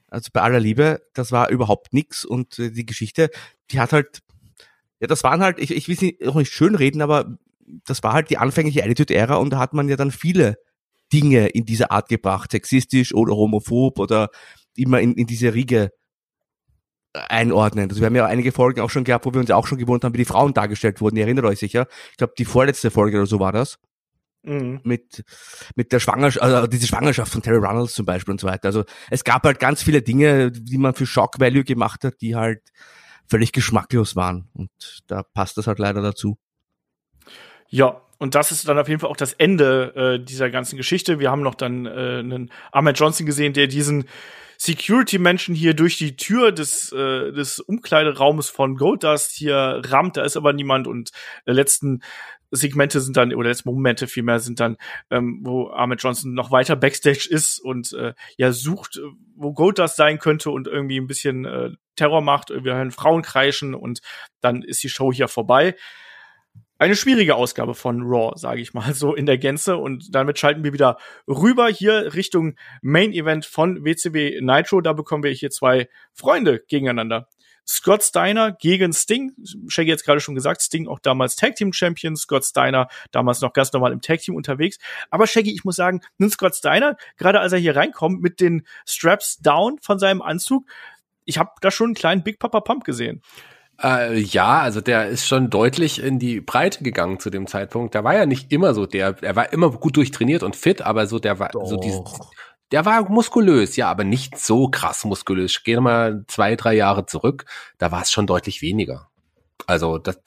[0.08, 3.30] also bei aller Liebe, das war überhaupt nix und äh, die Geschichte,
[3.72, 4.20] die hat halt,
[5.00, 7.38] ja, das waren halt, ich, ich will sie auch nicht schön reden, aber
[7.86, 10.58] das war halt die anfängliche Attitude-Ära und da hat man ja dann viele
[11.14, 14.30] Dinge in dieser Art gebracht, sexistisch oder homophob oder
[14.76, 15.92] immer in, in diese Riege
[17.14, 17.90] einordnen.
[17.90, 20.06] Also wir haben ja einige Folgen auch schon gehabt, wo wir uns auch schon gewundert
[20.06, 21.18] haben, wie die Frauen dargestellt wurden.
[21.18, 21.88] Ihr erinnert euch sicher.
[22.12, 23.80] Ich glaube, die vorletzte Folge oder so war das.
[24.44, 24.80] Mhm.
[24.84, 25.24] Mit,
[25.76, 28.66] mit der Schwangerschaft, also diese Schwangerschaft von Terry Runnels zum Beispiel und so weiter.
[28.66, 32.36] Also es gab halt ganz viele Dinge, die man für Shock Value gemacht hat, die
[32.36, 32.62] halt
[33.30, 34.50] völlig geschmacklos waren.
[34.54, 34.72] Und
[35.08, 36.38] da passt das halt leider dazu.
[37.68, 41.20] Ja, und das ist dann auf jeden Fall auch das Ende äh, dieser ganzen Geschichte.
[41.20, 41.90] Wir haben noch dann äh,
[42.20, 44.06] einen Ahmed Johnson gesehen, der diesen
[44.64, 50.18] Security-Menschen hier durch die Tür des, äh, des Umkleideraumes von Goldust hier rammt.
[50.18, 51.10] Da ist aber niemand und
[51.46, 52.04] äh, letzten
[52.52, 54.78] Segmente sind dann, oder letzten Momente vielmehr sind dann,
[55.10, 59.00] ähm, wo Ahmed Johnson noch weiter Backstage ist und äh, ja sucht,
[59.36, 62.52] wo Goldust sein könnte und irgendwie ein bisschen äh, Terror macht.
[62.52, 64.02] Wir hören Frauen kreischen und
[64.42, 65.76] dann ist die Show hier vorbei
[66.82, 69.78] eine schwierige Ausgabe von Raw, sage ich mal so in der Gänze.
[69.78, 70.98] Und damit schalten wir wieder
[71.28, 74.82] rüber hier Richtung Main Event von WCW Nitro.
[74.82, 77.28] Da bekommen wir hier zwei Freunde gegeneinander.
[77.68, 79.32] Scott Steiner gegen Sting.
[79.68, 83.54] Shaggy jetzt gerade schon gesagt, Sting auch damals Tag Team Champion, Scott Steiner damals noch
[83.54, 84.80] ganz normal im Tag Team unterwegs.
[85.12, 88.66] Aber Shaggy, ich muss sagen, nun Scott Steiner, gerade als er hier reinkommt mit den
[88.88, 90.66] Straps down von seinem Anzug,
[91.26, 93.22] ich habe da schon einen kleinen Big Papa Pump gesehen.
[93.82, 97.96] Äh, ja, also der ist schon deutlich in die Breite gegangen zu dem Zeitpunkt.
[97.96, 101.08] Der war ja nicht immer so, der, er war immer gut durchtrainiert und fit, aber
[101.08, 102.02] so der war so dieses,
[102.72, 105.64] der war muskulös, ja, aber nicht so krass muskulös.
[105.64, 107.46] Geh mal zwei, drei Jahre zurück,
[107.78, 109.10] da war es schon deutlich weniger.
[109.66, 110.22] Also das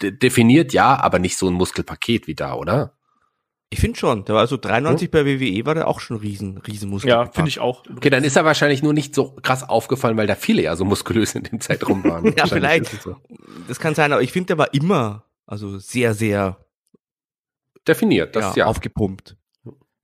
[0.00, 2.94] definiert ja, aber nicht so ein Muskelpaket wie da, oder?
[3.72, 6.90] Ich finde schon, der war also 93 bei WWE, war der auch schon riesen, riesen
[6.90, 7.10] Muskel.
[7.10, 7.84] Ja, finde ich auch.
[7.96, 10.84] Okay, dann ist er wahrscheinlich nur nicht so krass aufgefallen, weil da viele ja so
[10.84, 12.34] muskulös in dem Zeitraum waren.
[12.36, 13.00] Ja, vielleicht.
[13.00, 13.16] so.
[13.68, 16.58] Das kann sein, aber ich finde, der war immer, also sehr, sehr
[17.86, 18.66] Definiert, das ja, ja.
[18.66, 19.36] aufgepumpt.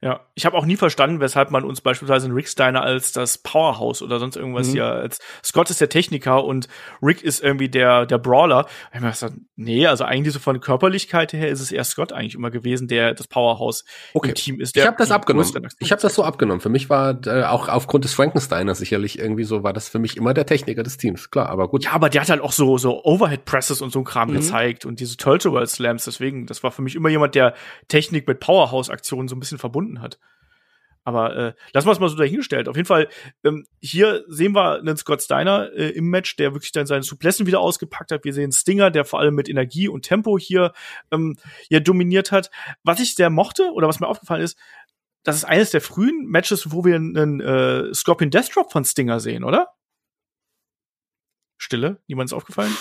[0.03, 3.39] Ja, ich habe auch nie verstanden, weshalb man uns beispielsweise einen Rick Steiner als das
[3.39, 4.73] Powerhouse oder sonst irgendwas Mhm.
[4.73, 6.69] hier als Scott ist der Techniker und
[7.03, 8.67] Rick ist irgendwie der der Brawler.
[8.93, 12.35] Ich hab gesagt, nee, also eigentlich so von Körperlichkeit her ist es eher Scott eigentlich
[12.35, 14.29] immer gewesen, der das Powerhouse Okay.
[14.29, 14.77] im Team ist.
[14.77, 15.51] Ich habe das abgenommen.
[15.79, 16.61] Ich habe das so abgenommen.
[16.61, 20.19] Für mich war äh, auch aufgrund des Frankensteiner sicherlich irgendwie so war das für mich
[20.19, 21.31] immer der Techniker des Teams.
[21.31, 21.85] Klar, aber gut.
[21.85, 24.35] Ja, aber der hat halt auch so so Overhead Presses und so ein Kram Mhm.
[24.35, 26.05] gezeigt und diese Turtle Slams.
[26.05, 27.55] Deswegen, das war für mich immer jemand, der
[27.89, 30.19] Technik mit Powerhouse Aktionen so ein bisschen verbunden hat.
[31.07, 32.69] Aber äh, lassen wir es mal so dahingestellt.
[32.69, 33.09] Auf jeden Fall,
[33.45, 37.47] ähm, hier sehen wir einen Scott Steiner äh, im Match, der wirklich dann seine Suplessen
[37.47, 38.25] wieder ausgepackt hat.
[38.25, 40.73] Wir sehen Stinger, der vor allem mit Energie und Tempo hier
[41.13, 41.37] ähm,
[41.69, 42.51] ja dominiert hat.
[42.83, 44.59] Was ich sehr mochte oder was mir aufgefallen ist,
[45.23, 49.21] das ist eines der frühen Matches, wo wir einen äh, Scorpion Death Drop von Stinger
[49.21, 49.69] sehen, oder?
[51.57, 52.77] Stille, niemand ist aufgefallen?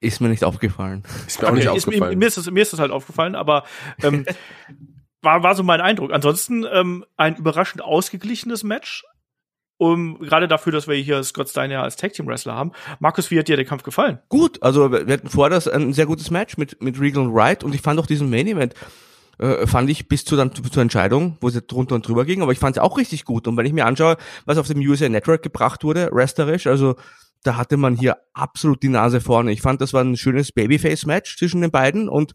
[0.00, 1.04] Ist mir nicht aufgefallen.
[1.28, 2.18] Ist mir auch nicht Okay, ist, mir, aufgefallen.
[2.18, 3.64] mir, ist das, mir ist das halt aufgefallen, aber
[4.02, 4.26] ähm,
[5.22, 6.12] war, war so mein Eindruck.
[6.12, 9.04] Ansonsten ähm, ein überraschend ausgeglichenes Match.
[9.78, 12.70] Um, gerade dafür, dass wir hier Scott Steiner als Tag Team Wrestler haben.
[13.00, 14.20] Markus, wie hat dir der Kampf gefallen?
[14.28, 17.64] Gut, also wir hatten vor das ein sehr gutes Match mit, mit Regal und Wright
[17.64, 18.74] und ich fand auch diesen Main Event,
[19.38, 22.52] äh, fand ich bis zu dann zur Entscheidung, wo es drunter und drüber ging, aber
[22.52, 23.48] ich fand es auch richtig gut.
[23.48, 26.94] Und wenn ich mir anschaue, was auf dem USA Network gebracht wurde, wrestlerisch, also
[27.42, 29.50] da hatte man hier absolut die Nase vorne.
[29.50, 32.34] Ich fand, das war ein schönes Babyface-Match zwischen den beiden und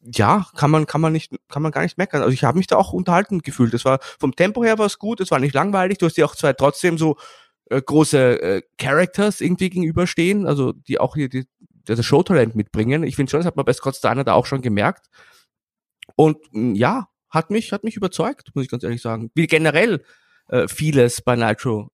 [0.00, 2.22] ja, kann man, kann man nicht, kann man gar nicht meckern.
[2.22, 3.74] Also ich habe mich da auch unterhalten gefühlt.
[3.74, 5.98] Das war vom Tempo her war es gut, es war nicht langweilig.
[5.98, 7.16] Du hast ja auch zwei trotzdem so
[7.70, 11.46] äh, große äh, Characters irgendwie gegenüberstehen, also die auch hier die,
[11.84, 13.02] das Showtalent mitbringen.
[13.02, 15.06] Ich finde schon, das hat man bei Scott Steiner da auch schon gemerkt.
[16.16, 19.30] Und mh, ja, hat mich, hat mich überzeugt, muss ich ganz ehrlich sagen.
[19.34, 20.02] Wie generell
[20.48, 21.90] äh, vieles bei Nitro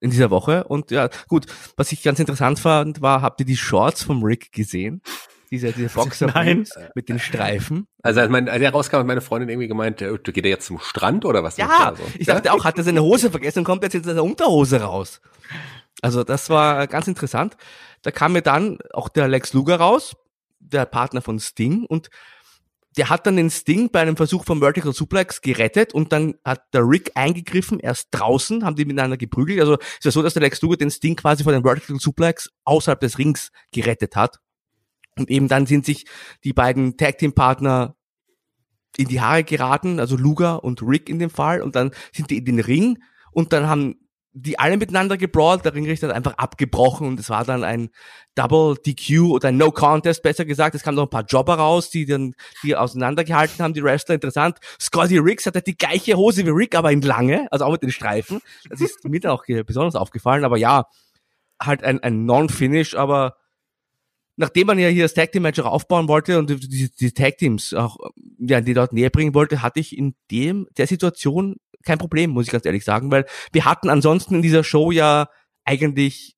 [0.00, 0.64] in dieser Woche.
[0.64, 1.46] Und ja, gut,
[1.76, 5.02] was ich ganz interessant fand, war, habt ihr die Shorts vom Rick gesehen?
[5.50, 6.66] Diese, diese Boxer Nein.
[6.94, 7.86] mit den Streifen.
[8.02, 10.66] Also als, mein, als er rauskam, hat meine Freundin irgendwie gemeint, äh, geht er jetzt
[10.66, 11.56] zum Strand oder was?
[11.56, 12.02] Ja, so?
[12.18, 15.20] ich dachte auch, hat er seine Hose vergessen und kommt jetzt in seiner Unterhose raus.
[16.00, 17.56] Also das war ganz interessant.
[18.02, 20.16] Da kam mir dann auch der Lex Luger raus,
[20.60, 22.10] der Partner von Sting und
[22.96, 26.62] der hat dann den Sting bei einem Versuch vom Vertical Suplex gerettet und dann hat
[26.72, 29.60] der Rick eingegriffen, erst draußen, haben die miteinander geprügelt.
[29.60, 31.98] Also es ist ja so, dass der Lex Luger den Sting quasi vor dem Vertical
[32.00, 34.40] Suplex außerhalb des Rings gerettet hat.
[35.18, 36.06] Und eben dann sind sich
[36.44, 37.96] die beiden Tag Team Partner
[38.96, 42.38] in die Haare geraten, also Luger und Rick in dem Fall, und dann sind die
[42.38, 42.98] in den Ring
[43.32, 43.96] und dann haben
[44.32, 47.90] die alle miteinander gebrawlt, der Ringrichter hat einfach abgebrochen und es war dann ein
[48.34, 50.74] Double DQ oder ein No Contest, besser gesagt.
[50.74, 54.14] Es kamen noch ein paar Jobber raus, die dann die auseinandergehalten haben, die Wrestler.
[54.14, 54.58] Interessant.
[54.80, 57.90] Scotty Riggs hatte die gleiche Hose wie Rick, aber in lange, also auch mit den
[57.90, 58.40] Streifen.
[58.68, 60.84] Das ist mir dann auch besonders aufgefallen, aber ja,
[61.60, 63.36] halt ein, ein Non-Finish, aber
[64.38, 67.38] nachdem man ja hier das Tag Team Match auch aufbauen wollte und die, die Tag
[67.38, 67.98] Teams auch
[68.38, 72.46] ja, die dort näher bringen wollte, hatte ich in dem der Situation kein Problem, muss
[72.46, 75.28] ich ganz ehrlich sagen, weil wir hatten ansonsten in dieser Show ja
[75.64, 76.36] eigentlich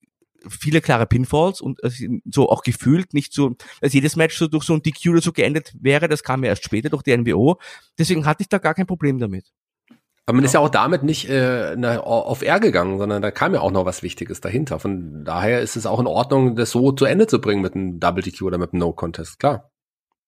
[0.48, 1.78] viele klare Pinfalls und
[2.24, 5.32] so auch gefühlt nicht so, dass jedes Match so durch so ein DQ oder so
[5.32, 7.59] geendet wäre, das kam ja erst später durch die NWO.
[7.98, 9.52] Deswegen hatte ich da gar kein Problem damit.
[10.26, 13.55] Aber man ist ja auch damit nicht äh, na, auf R gegangen, sondern da kam
[13.55, 14.78] ja auch noch was Wichtiges dahinter.
[14.78, 17.98] Von daher ist es auch in Ordnung, das so zu Ende zu bringen mit einem
[17.98, 19.70] Double DQ oder mit einem No Contest, klar.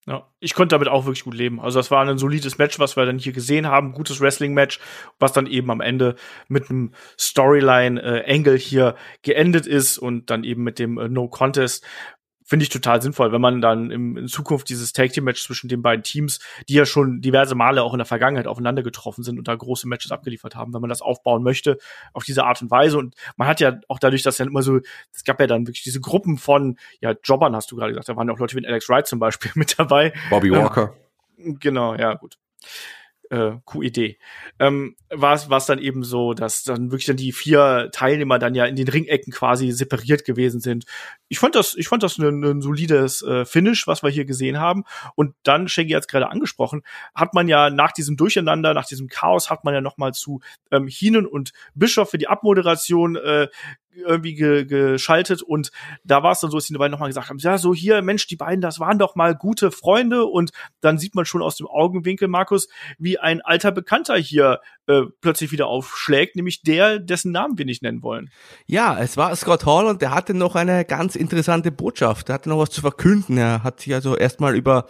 [0.04, 1.60] Ja, ich konnte damit auch wirklich gut leben.
[1.60, 4.80] Also das war ein solides Match, was wir dann hier gesehen haben, gutes Wrestling-Match,
[5.20, 6.16] was dann eben am Ende
[6.48, 11.86] mit einem Storyline-Angle hier geendet ist und dann eben mit dem äh, No Contest.
[12.52, 15.68] Finde ich total sinnvoll, wenn man dann im, in Zukunft dieses Tag Team Match zwischen
[15.68, 16.38] den beiden Teams,
[16.68, 19.88] die ja schon diverse Male auch in der Vergangenheit aufeinander getroffen sind und da große
[19.88, 21.78] Matches abgeliefert haben, wenn man das aufbauen möchte
[22.12, 22.98] auf diese Art und Weise.
[22.98, 24.80] Und man hat ja auch dadurch, dass ja immer so,
[25.14, 28.16] es gab ja dann wirklich diese Gruppen von, ja, Jobbern hast du gerade gesagt, da
[28.16, 30.12] waren ja auch Leute wie Alex Wright zum Beispiel mit dabei.
[30.28, 30.94] Bobby Walker.
[31.38, 32.36] Genau, ja, gut.
[33.32, 34.18] Äh, QID.
[34.58, 38.66] Ähm, war es dann eben so, dass dann wirklich dann die vier Teilnehmer dann ja
[38.66, 40.84] in den Ringecken quasi separiert gewesen sind.
[41.32, 44.60] Ich fand das, ich fand das ein, ein solides äh, Finish, was wir hier gesehen
[44.60, 44.84] haben.
[45.14, 46.82] Und dann, Shaggy hat es gerade angesprochen,
[47.14, 50.42] hat man ja nach diesem Durcheinander, nach diesem Chaos, hat man ja noch mal zu
[50.70, 53.48] ähm, Hinen und Bischof für die Abmoderation äh,
[53.94, 55.70] irgendwie ge geschaltet und
[56.04, 58.26] da war es dann so, dass die beiden nochmal gesagt haben, ja, so hier, Mensch,
[58.26, 60.50] die beiden, das waren doch mal gute Freunde und
[60.80, 62.68] dann sieht man schon aus dem Augenwinkel, Markus,
[62.98, 67.82] wie ein alter Bekannter hier äh, plötzlich wieder aufschlägt, nämlich der, dessen Namen wir nicht
[67.82, 68.30] nennen wollen.
[68.66, 72.28] Ja, es war Scott Hall und der hatte noch eine ganz interessante Botschaft.
[72.28, 73.38] Er hatte noch was zu verkünden.
[73.38, 74.86] Er hat sich also erstmal über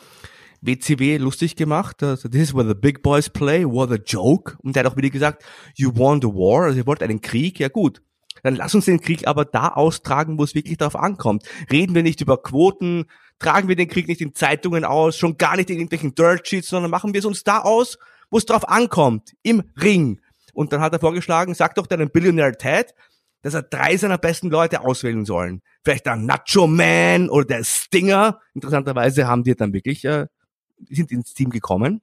[0.63, 2.03] WCW lustig gemacht.
[2.03, 4.57] Also, this is where the big boys play, what a joke.
[4.63, 5.45] Und er hat auch wieder gesagt,
[5.75, 7.59] you won the war, also ihr wollt einen Krieg.
[7.59, 8.01] Ja gut,
[8.43, 11.45] dann lass uns den Krieg aber da austragen, wo es wirklich darauf ankommt.
[11.71, 13.07] Reden wir nicht über Quoten,
[13.39, 16.69] tragen wir den Krieg nicht in Zeitungen aus, schon gar nicht in irgendwelchen Dirt Sheets,
[16.69, 17.99] sondern machen wir es uns da aus,
[18.31, 20.21] wo es drauf ankommt, im Ring.
[20.55, 22.95] Und dann hat er vorgeschlagen, sag doch deinem Billionaire Ted,
[23.43, 25.63] dass er drei seiner besten Leute auswählen sollen.
[25.85, 28.41] Vielleicht der Nacho Man oder der Stinger.
[28.55, 30.27] Interessanterweise haben die dann wirklich, äh,
[30.89, 32.01] sind ins Team gekommen.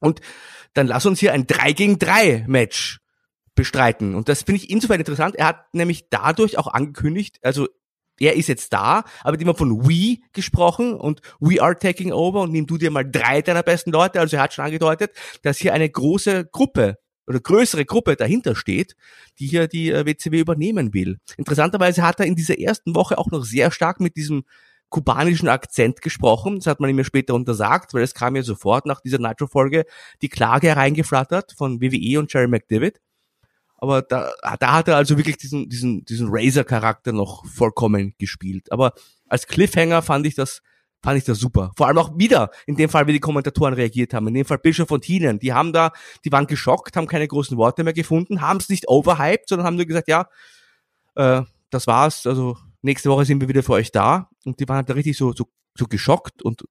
[0.00, 0.20] Und
[0.74, 3.00] dann lass uns hier ein 3 gegen 3 Match
[3.54, 4.14] bestreiten.
[4.14, 5.34] Und das finde ich insofern interessant.
[5.34, 7.66] Er hat nämlich dadurch auch angekündigt, also
[8.20, 12.52] er ist jetzt da, aber immer von we gesprochen und we are taking over und
[12.52, 14.20] nimm du dir mal drei deiner besten Leute.
[14.20, 16.98] Also er hat schon angedeutet, dass hier eine große Gruppe
[17.28, 18.96] oder größere Gruppe dahinter steht,
[19.38, 21.18] die hier die äh, WCW übernehmen will.
[21.36, 24.44] Interessanterweise hat er in dieser ersten Woche auch noch sehr stark mit diesem
[24.88, 26.56] kubanischen Akzent gesprochen.
[26.56, 29.84] Das hat man ihm ja später untersagt, weil es kam ja sofort nach dieser Nitro-Folge
[30.22, 33.00] die Klage hereingeflattert von WWE und Jerry McDivitt.
[33.76, 38.72] Aber da, da hat er also wirklich diesen, diesen, diesen Razor-Charakter noch vollkommen gespielt.
[38.72, 38.94] Aber
[39.28, 40.62] als Cliffhanger fand ich das,
[41.02, 41.72] fand ich das super.
[41.76, 44.28] Vor allem auch wieder, in dem Fall, wie die Kommentatoren reagiert haben.
[44.28, 45.38] In dem Fall Bischof und Heenan.
[45.38, 45.92] Die haben da,
[46.24, 49.76] die waren geschockt, haben keine großen Worte mehr gefunden, haben es nicht overhyped, sondern haben
[49.76, 50.26] nur gesagt, ja,
[51.14, 52.26] äh, das war's.
[52.26, 54.28] Also nächste Woche sind wir wieder für euch da.
[54.44, 56.42] Und die waren halt da richtig so, so, so geschockt.
[56.42, 56.64] Und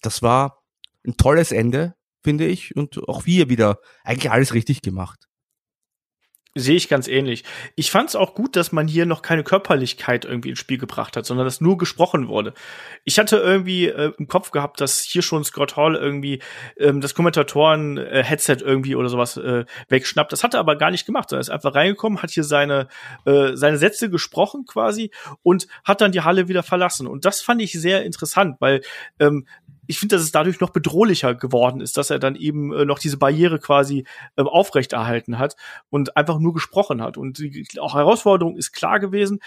[0.00, 0.62] das war
[1.06, 2.76] ein tolles Ende, finde ich.
[2.76, 5.28] Und auch wir wieder eigentlich alles richtig gemacht.
[6.56, 7.42] Sehe ich ganz ähnlich.
[7.74, 11.16] Ich fand es auch gut, dass man hier noch keine Körperlichkeit irgendwie ins Spiel gebracht
[11.16, 12.54] hat, sondern dass nur gesprochen wurde.
[13.02, 16.40] Ich hatte irgendwie äh, im Kopf gehabt, dass hier schon Scott Hall irgendwie
[16.76, 20.30] ähm, das Kommentatoren-Headset äh, irgendwie oder sowas äh, wegschnappt.
[20.30, 22.86] Das hat er aber gar nicht gemacht, sondern ist einfach reingekommen, hat hier seine,
[23.24, 25.10] äh, seine Sätze gesprochen quasi
[25.42, 27.08] und hat dann die Halle wieder verlassen.
[27.08, 28.82] Und das fand ich sehr interessant, weil
[29.18, 29.44] ähm,
[29.86, 32.98] ich finde, dass es dadurch noch bedrohlicher geworden ist, dass er dann eben äh, noch
[32.98, 34.06] diese Barriere quasi
[34.36, 35.56] äh, aufrechterhalten hat
[35.90, 37.16] und einfach nur gesprochen hat.
[37.16, 39.40] Und die auch Herausforderung ist klar gewesen.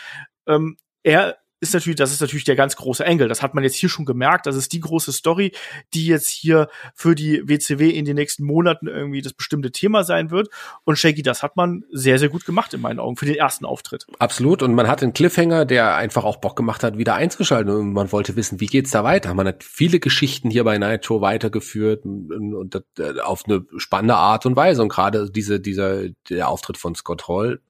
[0.45, 3.27] Ähm, er ist natürlich, das ist natürlich der ganz große Engel.
[3.27, 4.45] Das hat man jetzt hier schon gemerkt.
[4.45, 5.53] Das ist die große Story,
[5.93, 10.29] die jetzt hier für die WCW in den nächsten Monaten irgendwie das bestimmte Thema sein
[10.29, 10.49] wird.
[10.83, 13.65] Und Shaggy, das hat man sehr, sehr gut gemacht in meinen Augen für den ersten
[13.65, 14.05] Auftritt.
[14.19, 14.61] Absolut.
[14.61, 17.73] Und man hat einen Cliffhanger, der einfach auch Bock gemacht hat, wieder einzuschalten.
[17.73, 19.33] Und man wollte wissen, wie geht's da weiter?
[19.33, 24.45] Man hat viele Geschichten hier bei Nitro weitergeführt und, und, und auf eine spannende Art
[24.45, 24.83] und Weise.
[24.83, 27.61] Und gerade diese, dieser, der Auftritt von Scott Hall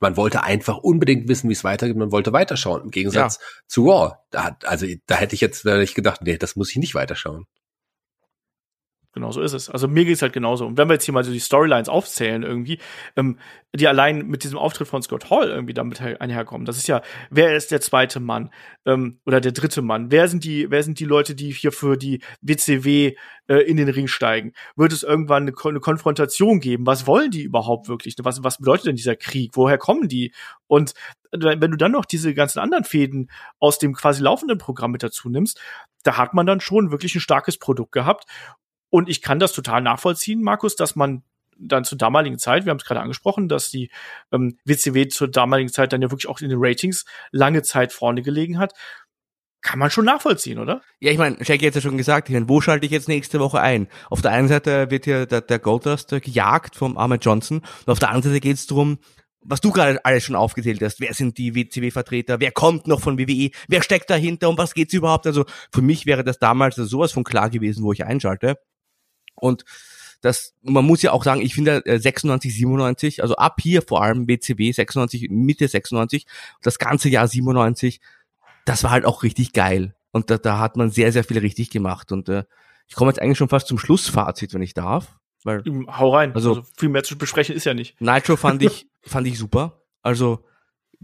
[0.00, 1.96] man wollte einfach unbedingt wissen, wie es weitergeht.
[1.96, 2.82] Man wollte weiterschauen.
[2.82, 3.46] Im Gegensatz ja.
[3.66, 4.14] zu Raw.
[4.30, 6.76] Da hat, also da hätte ich jetzt da hätte ich gedacht, nee, das muss ich
[6.76, 7.46] nicht weiterschauen.
[9.14, 9.70] Genau so ist es.
[9.70, 10.66] Also mir geht's halt genauso.
[10.66, 12.80] Und wenn wir jetzt hier mal so die Storylines aufzählen irgendwie,
[13.14, 13.38] ähm,
[13.72, 16.66] die allein mit diesem Auftritt von Scott Hall irgendwie damit einherkommen.
[16.66, 17.00] Das ist ja,
[17.30, 18.50] wer ist der zweite Mann
[18.84, 20.10] ähm, oder der dritte Mann?
[20.10, 23.14] Wer sind die, wer sind die Leute, die hier für die WCW
[23.46, 24.52] äh, in den Ring steigen?
[24.74, 26.84] Wird es irgendwann eine, eine Konfrontation geben?
[26.84, 28.16] Was wollen die überhaupt wirklich?
[28.20, 29.52] Was, was bedeutet denn dieser Krieg?
[29.54, 30.32] Woher kommen die?
[30.66, 30.94] Und
[31.30, 35.28] wenn du dann noch diese ganzen anderen Fäden aus dem quasi laufenden Programm mit dazu
[35.28, 35.60] nimmst,
[36.04, 38.24] da hat man dann schon wirklich ein starkes Produkt gehabt.
[38.94, 41.24] Und ich kann das total nachvollziehen, Markus, dass man
[41.58, 43.90] dann zur damaligen Zeit, wir haben es gerade angesprochen, dass die
[44.30, 48.22] ähm, WCW zur damaligen Zeit dann ja wirklich auch in den Ratings lange Zeit vorne
[48.22, 48.72] gelegen hat.
[49.62, 50.80] Kann man schon nachvollziehen, oder?
[51.00, 53.40] Ja, ich meine, Shaggy hat ja schon gesagt, ich meine, wo schalte ich jetzt nächste
[53.40, 53.88] Woche ein?
[54.10, 57.98] Auf der einen Seite wird hier der, der Goldust gejagt vom Ahmed Johnson und auf
[57.98, 59.00] der anderen Seite geht es darum,
[59.40, 63.18] was du gerade alles schon aufgezählt hast, wer sind die WCW-Vertreter, wer kommt noch von
[63.18, 65.26] WWE, wer steckt dahinter, um was geht's überhaupt?
[65.26, 68.56] Also für mich wäre das damals sowas von klar gewesen, wo ich einschalte.
[69.34, 69.64] Und
[70.20, 74.02] das, man muss ja auch sagen, ich finde 96, äh, 97, also ab hier vor
[74.02, 76.26] allem BCW 96, Mitte 96,
[76.62, 78.00] das ganze Jahr 97,
[78.64, 79.94] das war halt auch richtig geil.
[80.12, 82.12] Und da, da hat man sehr, sehr viel richtig gemacht.
[82.12, 82.44] Und äh,
[82.86, 85.18] ich komme jetzt eigentlich schon fast zum Schlussfazit, wenn ich darf.
[85.42, 86.34] Weil, Hau rein.
[86.34, 88.00] Also, also viel mehr zu besprechen ist ja nicht.
[88.00, 89.82] Nitro fand ich, fand ich super.
[90.02, 90.44] Also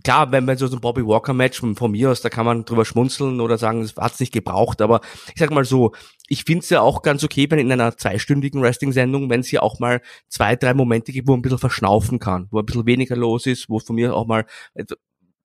[0.02, 2.84] klar, wenn man so ein Bobby Walker Match von mir aus, da kann man drüber
[2.84, 5.92] schmunzeln oder sagen, es hat's nicht gebraucht, aber ich sag mal so,
[6.28, 9.62] ich finde es ja auch ganz okay, wenn in einer zweistündigen Wrestling-Sendung, wenn es hier
[9.62, 12.86] auch mal zwei, drei Momente gibt, wo man ein bisschen verschnaufen kann, wo ein bisschen
[12.86, 14.46] weniger los ist, wo von mir auch mal,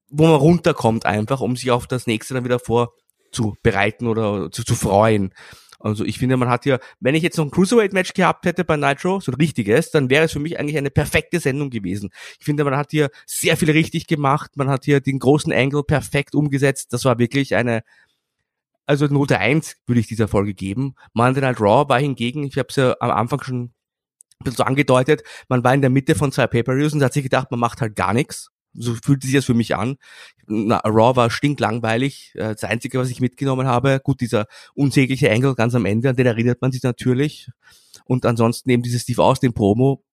[0.10, 4.76] wo man runterkommt einfach, um sich auf das nächste dann wieder vorzubereiten oder zu, zu
[4.76, 5.34] freuen.
[5.86, 8.76] Also ich finde, man hat hier, wenn ich jetzt noch ein Cruiserweight-Match gehabt hätte bei
[8.76, 12.10] Nitro, so ein richtiges, dann wäre es für mich eigentlich eine perfekte Sendung gewesen.
[12.40, 15.84] Ich finde, man hat hier sehr viel richtig gemacht, man hat hier den großen Angle
[15.84, 16.92] perfekt umgesetzt.
[16.92, 17.84] Das war wirklich eine,
[18.88, 20.96] also Note 1 würde ich dieser Folge geben.
[21.14, 23.74] Monday Night Raw war hingegen, ich habe es ja am Anfang schon ein
[24.44, 27.52] bisschen so angedeutet, man war in der Mitte von zwei Pay-Per-Views und hat sich gedacht,
[27.52, 29.98] man macht halt gar nichts so fühlt sich das für mich an.
[30.48, 32.34] Na, Raw war stinklangweilig.
[32.36, 36.16] Äh, das Einzige, was ich mitgenommen habe, gut, dieser unsägliche Angle ganz am Ende, an
[36.16, 37.50] den erinnert man sich natürlich.
[38.06, 40.04] Und ansonsten eben dieses Steve Austin Promo,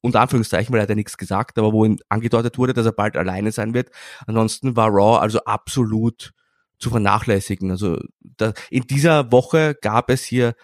[0.00, 2.92] unter Anführungszeichen, weil er hat ja nichts gesagt, aber wo ihm angedeutet wurde, dass er
[2.92, 3.90] bald alleine sein wird.
[4.26, 6.32] Ansonsten war Raw also absolut
[6.78, 7.70] zu vernachlässigen.
[7.70, 10.54] Also da, in dieser Woche gab es hier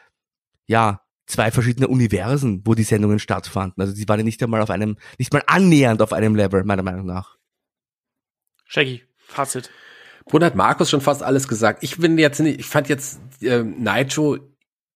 [0.67, 3.81] ja zwei verschiedene Universen, wo die Sendungen stattfanden.
[3.81, 6.83] Also die waren ja nicht einmal auf einem, nicht mal annähernd auf einem Level, meiner
[6.83, 7.37] Meinung nach.
[8.65, 9.71] Shaggy, Fazit.
[10.25, 11.83] Bruder hat Markus schon fast alles gesagt.
[11.83, 14.39] Ich bin jetzt nicht, ich fand jetzt äh, Nitro,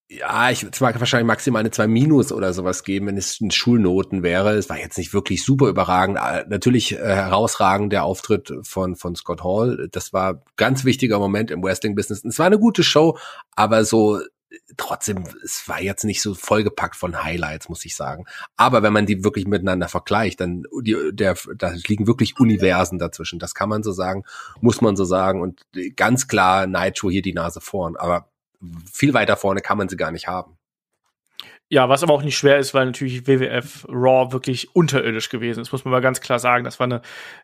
[0.09, 3.53] ja, ich es mag wahrscheinlich maximal eine 2 Minus oder sowas geben, wenn es ein
[3.53, 4.55] Schulnoten wäre.
[4.55, 6.19] Es war jetzt nicht wirklich super überragend.
[6.19, 9.89] Äh, natürlich äh, herausragend der Auftritt von, von Scott Hall.
[9.93, 12.25] Das war ganz wichtiger Moment im Wrestling-Business.
[12.25, 13.17] Es war eine gute Show,
[13.55, 14.21] aber so
[14.77, 18.27] trotzdem, es war jetzt nicht so vollgepackt von Highlights, muss ich sagen.
[18.57, 23.39] Aber wenn man die wirklich miteinander vergleicht, dann die, der, da liegen wirklich Universen dazwischen.
[23.39, 24.25] Das kann man so sagen,
[24.61, 25.41] muss man so sagen.
[25.41, 25.63] Und
[25.97, 27.97] ganz klar Nitro hier die Nase vorn.
[27.97, 28.29] Aber
[28.93, 30.57] viel weiter vorne kann man sie gar nicht haben.
[31.73, 35.71] Ja, was aber auch nicht schwer ist, weil natürlich WWF Raw wirklich unterirdisch gewesen ist,
[35.71, 36.65] muss man mal ganz klar sagen.
[36.65, 37.01] Das war eine,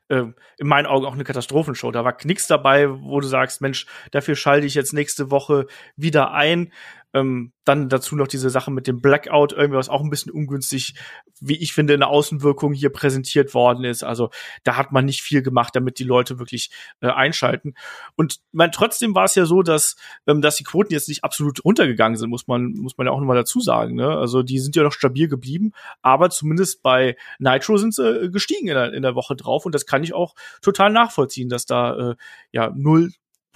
[0.09, 0.25] äh,
[0.59, 1.93] in meinen Augen auch eine Katastrophenshow.
[1.93, 6.33] Da war nichts dabei, wo du sagst, Mensch, dafür schalte ich jetzt nächste Woche wieder
[6.33, 6.73] ein.
[7.15, 10.95] Ähm, dann dazu noch diese Sache mit dem Blackout, irgendwie was auch ein bisschen ungünstig,
[11.41, 14.05] wie ich finde, in der Außenwirkung hier präsentiert worden ist.
[14.05, 14.31] Also
[14.63, 16.71] da hat man nicht viel gemacht, damit die Leute wirklich
[17.01, 17.75] äh, einschalten.
[18.15, 19.97] Und man, trotzdem war es ja so, dass,
[20.27, 23.21] ähm, dass die Quoten jetzt nicht absolut runtergegangen sind, muss man, muss man ja auch
[23.21, 23.97] nochmal dazu sagen.
[23.97, 24.09] Ne?
[24.09, 25.73] Also die sind ja noch stabil geblieben,
[26.03, 29.75] aber zumindest bei Nitro sind sie äh, gestiegen in der, in der Woche drauf und
[29.75, 32.15] das kann ich auch total nachvollziehen, dass da äh,
[32.53, 32.71] ja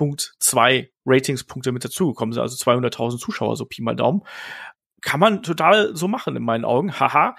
[0.00, 4.22] 0.2 Ratingspunkte mit dazugekommen sind, also 200.000 Zuschauer, so Pi mal Daumen
[5.02, 6.98] kann man total so machen in meinen Augen.
[6.98, 7.36] Haha.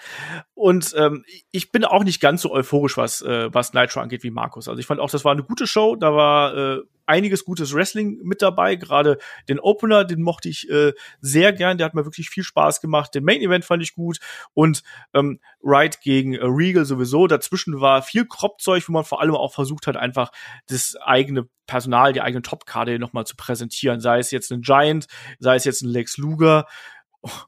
[0.53, 4.31] Und ähm, ich bin auch nicht ganz so euphorisch, was, äh, was Nitro angeht wie
[4.31, 4.67] Markus.
[4.67, 5.95] Also ich fand auch, das war eine gute Show.
[5.95, 8.75] Da war äh, einiges gutes Wrestling mit dabei.
[8.75, 9.17] Gerade
[9.49, 11.77] den Opener, den mochte ich äh, sehr gern.
[11.77, 13.13] Der hat mir wirklich viel Spaß gemacht.
[13.13, 14.19] Den Main Event fand ich gut.
[14.53, 14.83] Und
[15.13, 17.27] ähm, Wright gegen äh, Regal sowieso.
[17.27, 20.31] Dazwischen war viel Kropfzeug, wo man vor allem auch versucht hat, einfach
[20.67, 23.99] das eigene Personal, die eigene Top-Karte nochmal zu präsentieren.
[23.99, 25.07] Sei es jetzt ein Giant,
[25.39, 26.65] sei es jetzt ein Lex Luger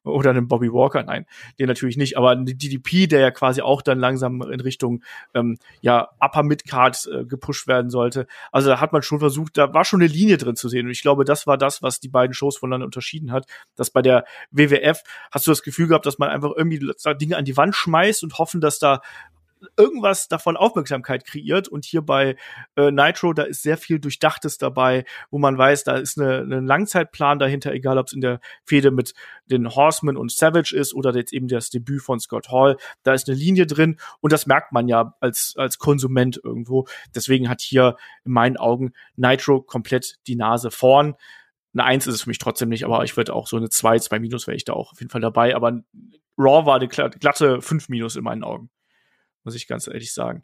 [0.04, 1.26] oder einen Bobby Walker, nein,
[1.60, 5.58] den natürlich nicht, aber ein DDP, der ja quasi auch dann langsam in Richtung ähm,
[5.82, 8.28] ja Upper Midcard äh, gepusht werden sollte.
[8.52, 10.92] Also da hat man schon versucht, da war schon eine Linie drin zu sehen und
[10.92, 14.26] ich glaube, das war das, was die beiden Shows voneinander unterschieden hat, dass bei der
[14.52, 15.02] WWF
[15.32, 16.80] hast du das Gefühl gehabt, dass man einfach irgendwie
[17.20, 19.02] Dinge an die Wand schmeißt und hoffen, dass da
[19.78, 21.68] irgendwas davon Aufmerksamkeit kreiert.
[21.68, 22.36] Und hier bei
[22.76, 26.60] äh, Nitro, da ist sehr viel Durchdachtes dabei, wo man weiß, da ist eine, eine
[26.60, 29.14] Langzeitplan dahinter, egal ob es in der Fehde mit
[29.46, 32.78] den Horsemen und Savage ist oder jetzt eben das Debüt von Scott Hall.
[33.04, 36.88] Da ist eine Linie drin und das merkt man ja als, als Konsument irgendwo.
[37.16, 41.16] Deswegen hat hier in meinen Augen Nitro komplett die Nase vorn.
[41.74, 43.98] Eine Eins ist es für mich trotzdem nicht, aber ich würde auch so eine zwei,
[43.98, 45.56] zwei Minus wäre ich da auch auf jeden Fall dabei.
[45.56, 45.82] Aber
[46.38, 48.70] Raw war eine glatte fünf Minus in meinen Augen
[49.44, 50.44] muss ich ganz ehrlich sagen.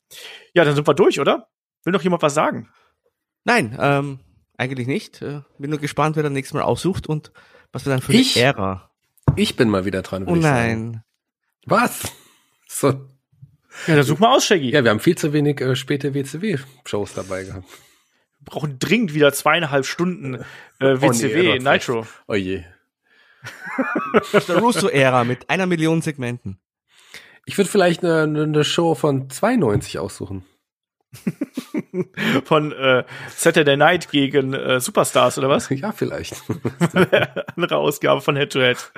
[0.53, 1.47] Ja, dann sind wir durch, oder?
[1.84, 2.69] Will noch jemand was sagen?
[3.43, 4.19] Nein, ähm,
[4.57, 5.21] eigentlich nicht.
[5.21, 7.31] Äh, bin nur gespannt, wer dann nächstes Mal aussucht und
[7.71, 8.91] was wir dann für ich, eine Ära.
[9.35, 10.27] Ich bin mal wieder dran.
[10.27, 11.03] Oh nein.
[11.65, 12.11] Was?
[12.67, 12.88] So.
[13.88, 14.71] Ja, dann such mal aus, Shaggy.
[14.71, 17.67] Ja, wir haben viel zu wenig äh, späte WCW-Shows dabei gehabt.
[18.39, 20.35] Wir brauchen dringend wieder zweieinhalb Stunden
[20.80, 22.07] äh, WCW, oh nee, Nitro.
[22.27, 22.63] Oh je.
[24.47, 26.59] Der Russo-Ära mit einer Million Segmenten.
[27.45, 30.44] Ich würde vielleicht eine, eine Show von 92 aussuchen.
[32.45, 35.70] von äh, Saturday Night gegen äh, Superstars oder was?
[35.80, 36.36] Ja, vielleicht.
[37.56, 38.91] Andere Ausgabe von Head to Head.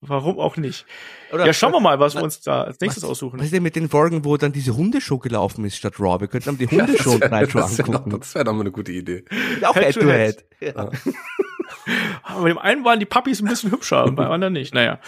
[0.00, 0.86] Warum auch nicht?
[1.32, 3.38] Oder, ja, schauen wir mal, was wir uns da als nächstes was, aussuchen.
[3.38, 6.20] Was ist denn mit den Folgen, wo dann diese Hundeshow gelaufen ist statt Raw?
[6.20, 8.18] Wir könnten dann die Hundeshow ja, Nitro das wär, angucken.
[8.18, 9.24] Das wäre doch mal eine gute Idee.
[9.62, 10.44] Auch Head, to Head.
[10.58, 10.76] head.
[10.76, 10.90] Ja.
[12.22, 14.74] Aber bei dem einen waren die Puppies ein bisschen hübscher, und beim anderen nicht.
[14.74, 14.98] Naja.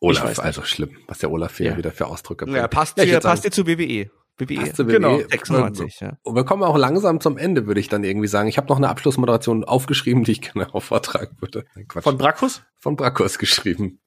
[0.00, 1.76] Olaf, also schlimm, was der Olaf hier ja.
[1.76, 2.56] wieder für Ausdrücke bringt.
[2.56, 4.10] Ja, passt, ja, hier, passt hier zu WWE.
[4.38, 4.56] WWE.
[4.56, 4.92] Passt zu WWE.
[4.92, 5.18] Genau.
[5.18, 6.18] 96, ja.
[6.22, 8.48] Und wir kommen auch langsam zum Ende, würde ich dann irgendwie sagen.
[8.48, 11.64] Ich habe noch eine Abschlussmoderation aufgeschrieben, die ich gerne auch vortragen würde.
[11.88, 12.04] Quatsch.
[12.04, 12.62] Von Brakus?
[12.78, 14.00] Von Brakus geschrieben.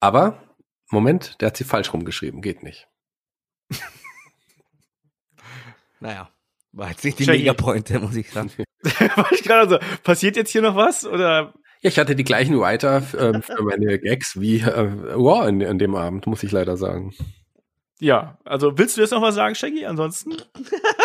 [0.00, 0.42] Aber,
[0.90, 2.88] Moment, der hat sie falsch rumgeschrieben, geht nicht.
[6.00, 6.30] naja,
[6.72, 8.50] war jetzt nicht die Megapointe, muss ich sagen.
[9.16, 11.04] war ich gerade so, passiert jetzt hier noch was?
[11.04, 15.60] Oder ja, ich hatte die gleichen Writer äh, für meine Gags wie äh, wow, in,
[15.60, 17.14] in dem Abend, muss ich leider sagen.
[18.00, 19.86] Ja, also willst du jetzt noch was sagen, Shaggy?
[19.86, 20.36] Ansonsten?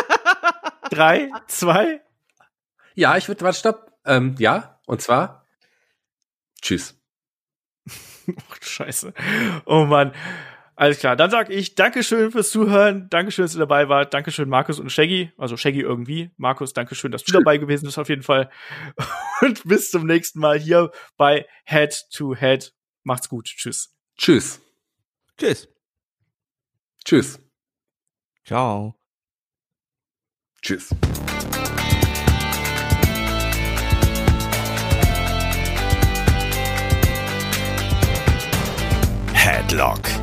[0.90, 2.02] Drei, zwei?
[2.96, 3.92] Ja, ich würde, warte, stopp.
[4.06, 5.44] Ähm, ja, und zwar
[6.64, 6.98] Tschüss.
[8.28, 9.14] oh, Scheiße.
[9.66, 10.14] Oh Mann.
[10.76, 14.80] Alles klar, dann sag ich Dankeschön fürs Zuhören, Dankeschön, dass ihr dabei wart, Dankeschön Markus
[14.80, 18.50] und Shaggy, also Shaggy irgendwie, Markus, Dankeschön, dass du dabei gewesen bist auf jeden Fall
[19.42, 22.74] und bis zum nächsten Mal hier bei Head to Head.
[23.04, 23.96] Macht's gut, tschüss.
[24.18, 24.62] Tschüss.
[25.38, 25.68] Tschüss.
[27.06, 27.40] Tschüss.
[28.44, 28.96] Ciao.
[30.62, 30.90] Tschüss.
[39.34, 40.23] Headlock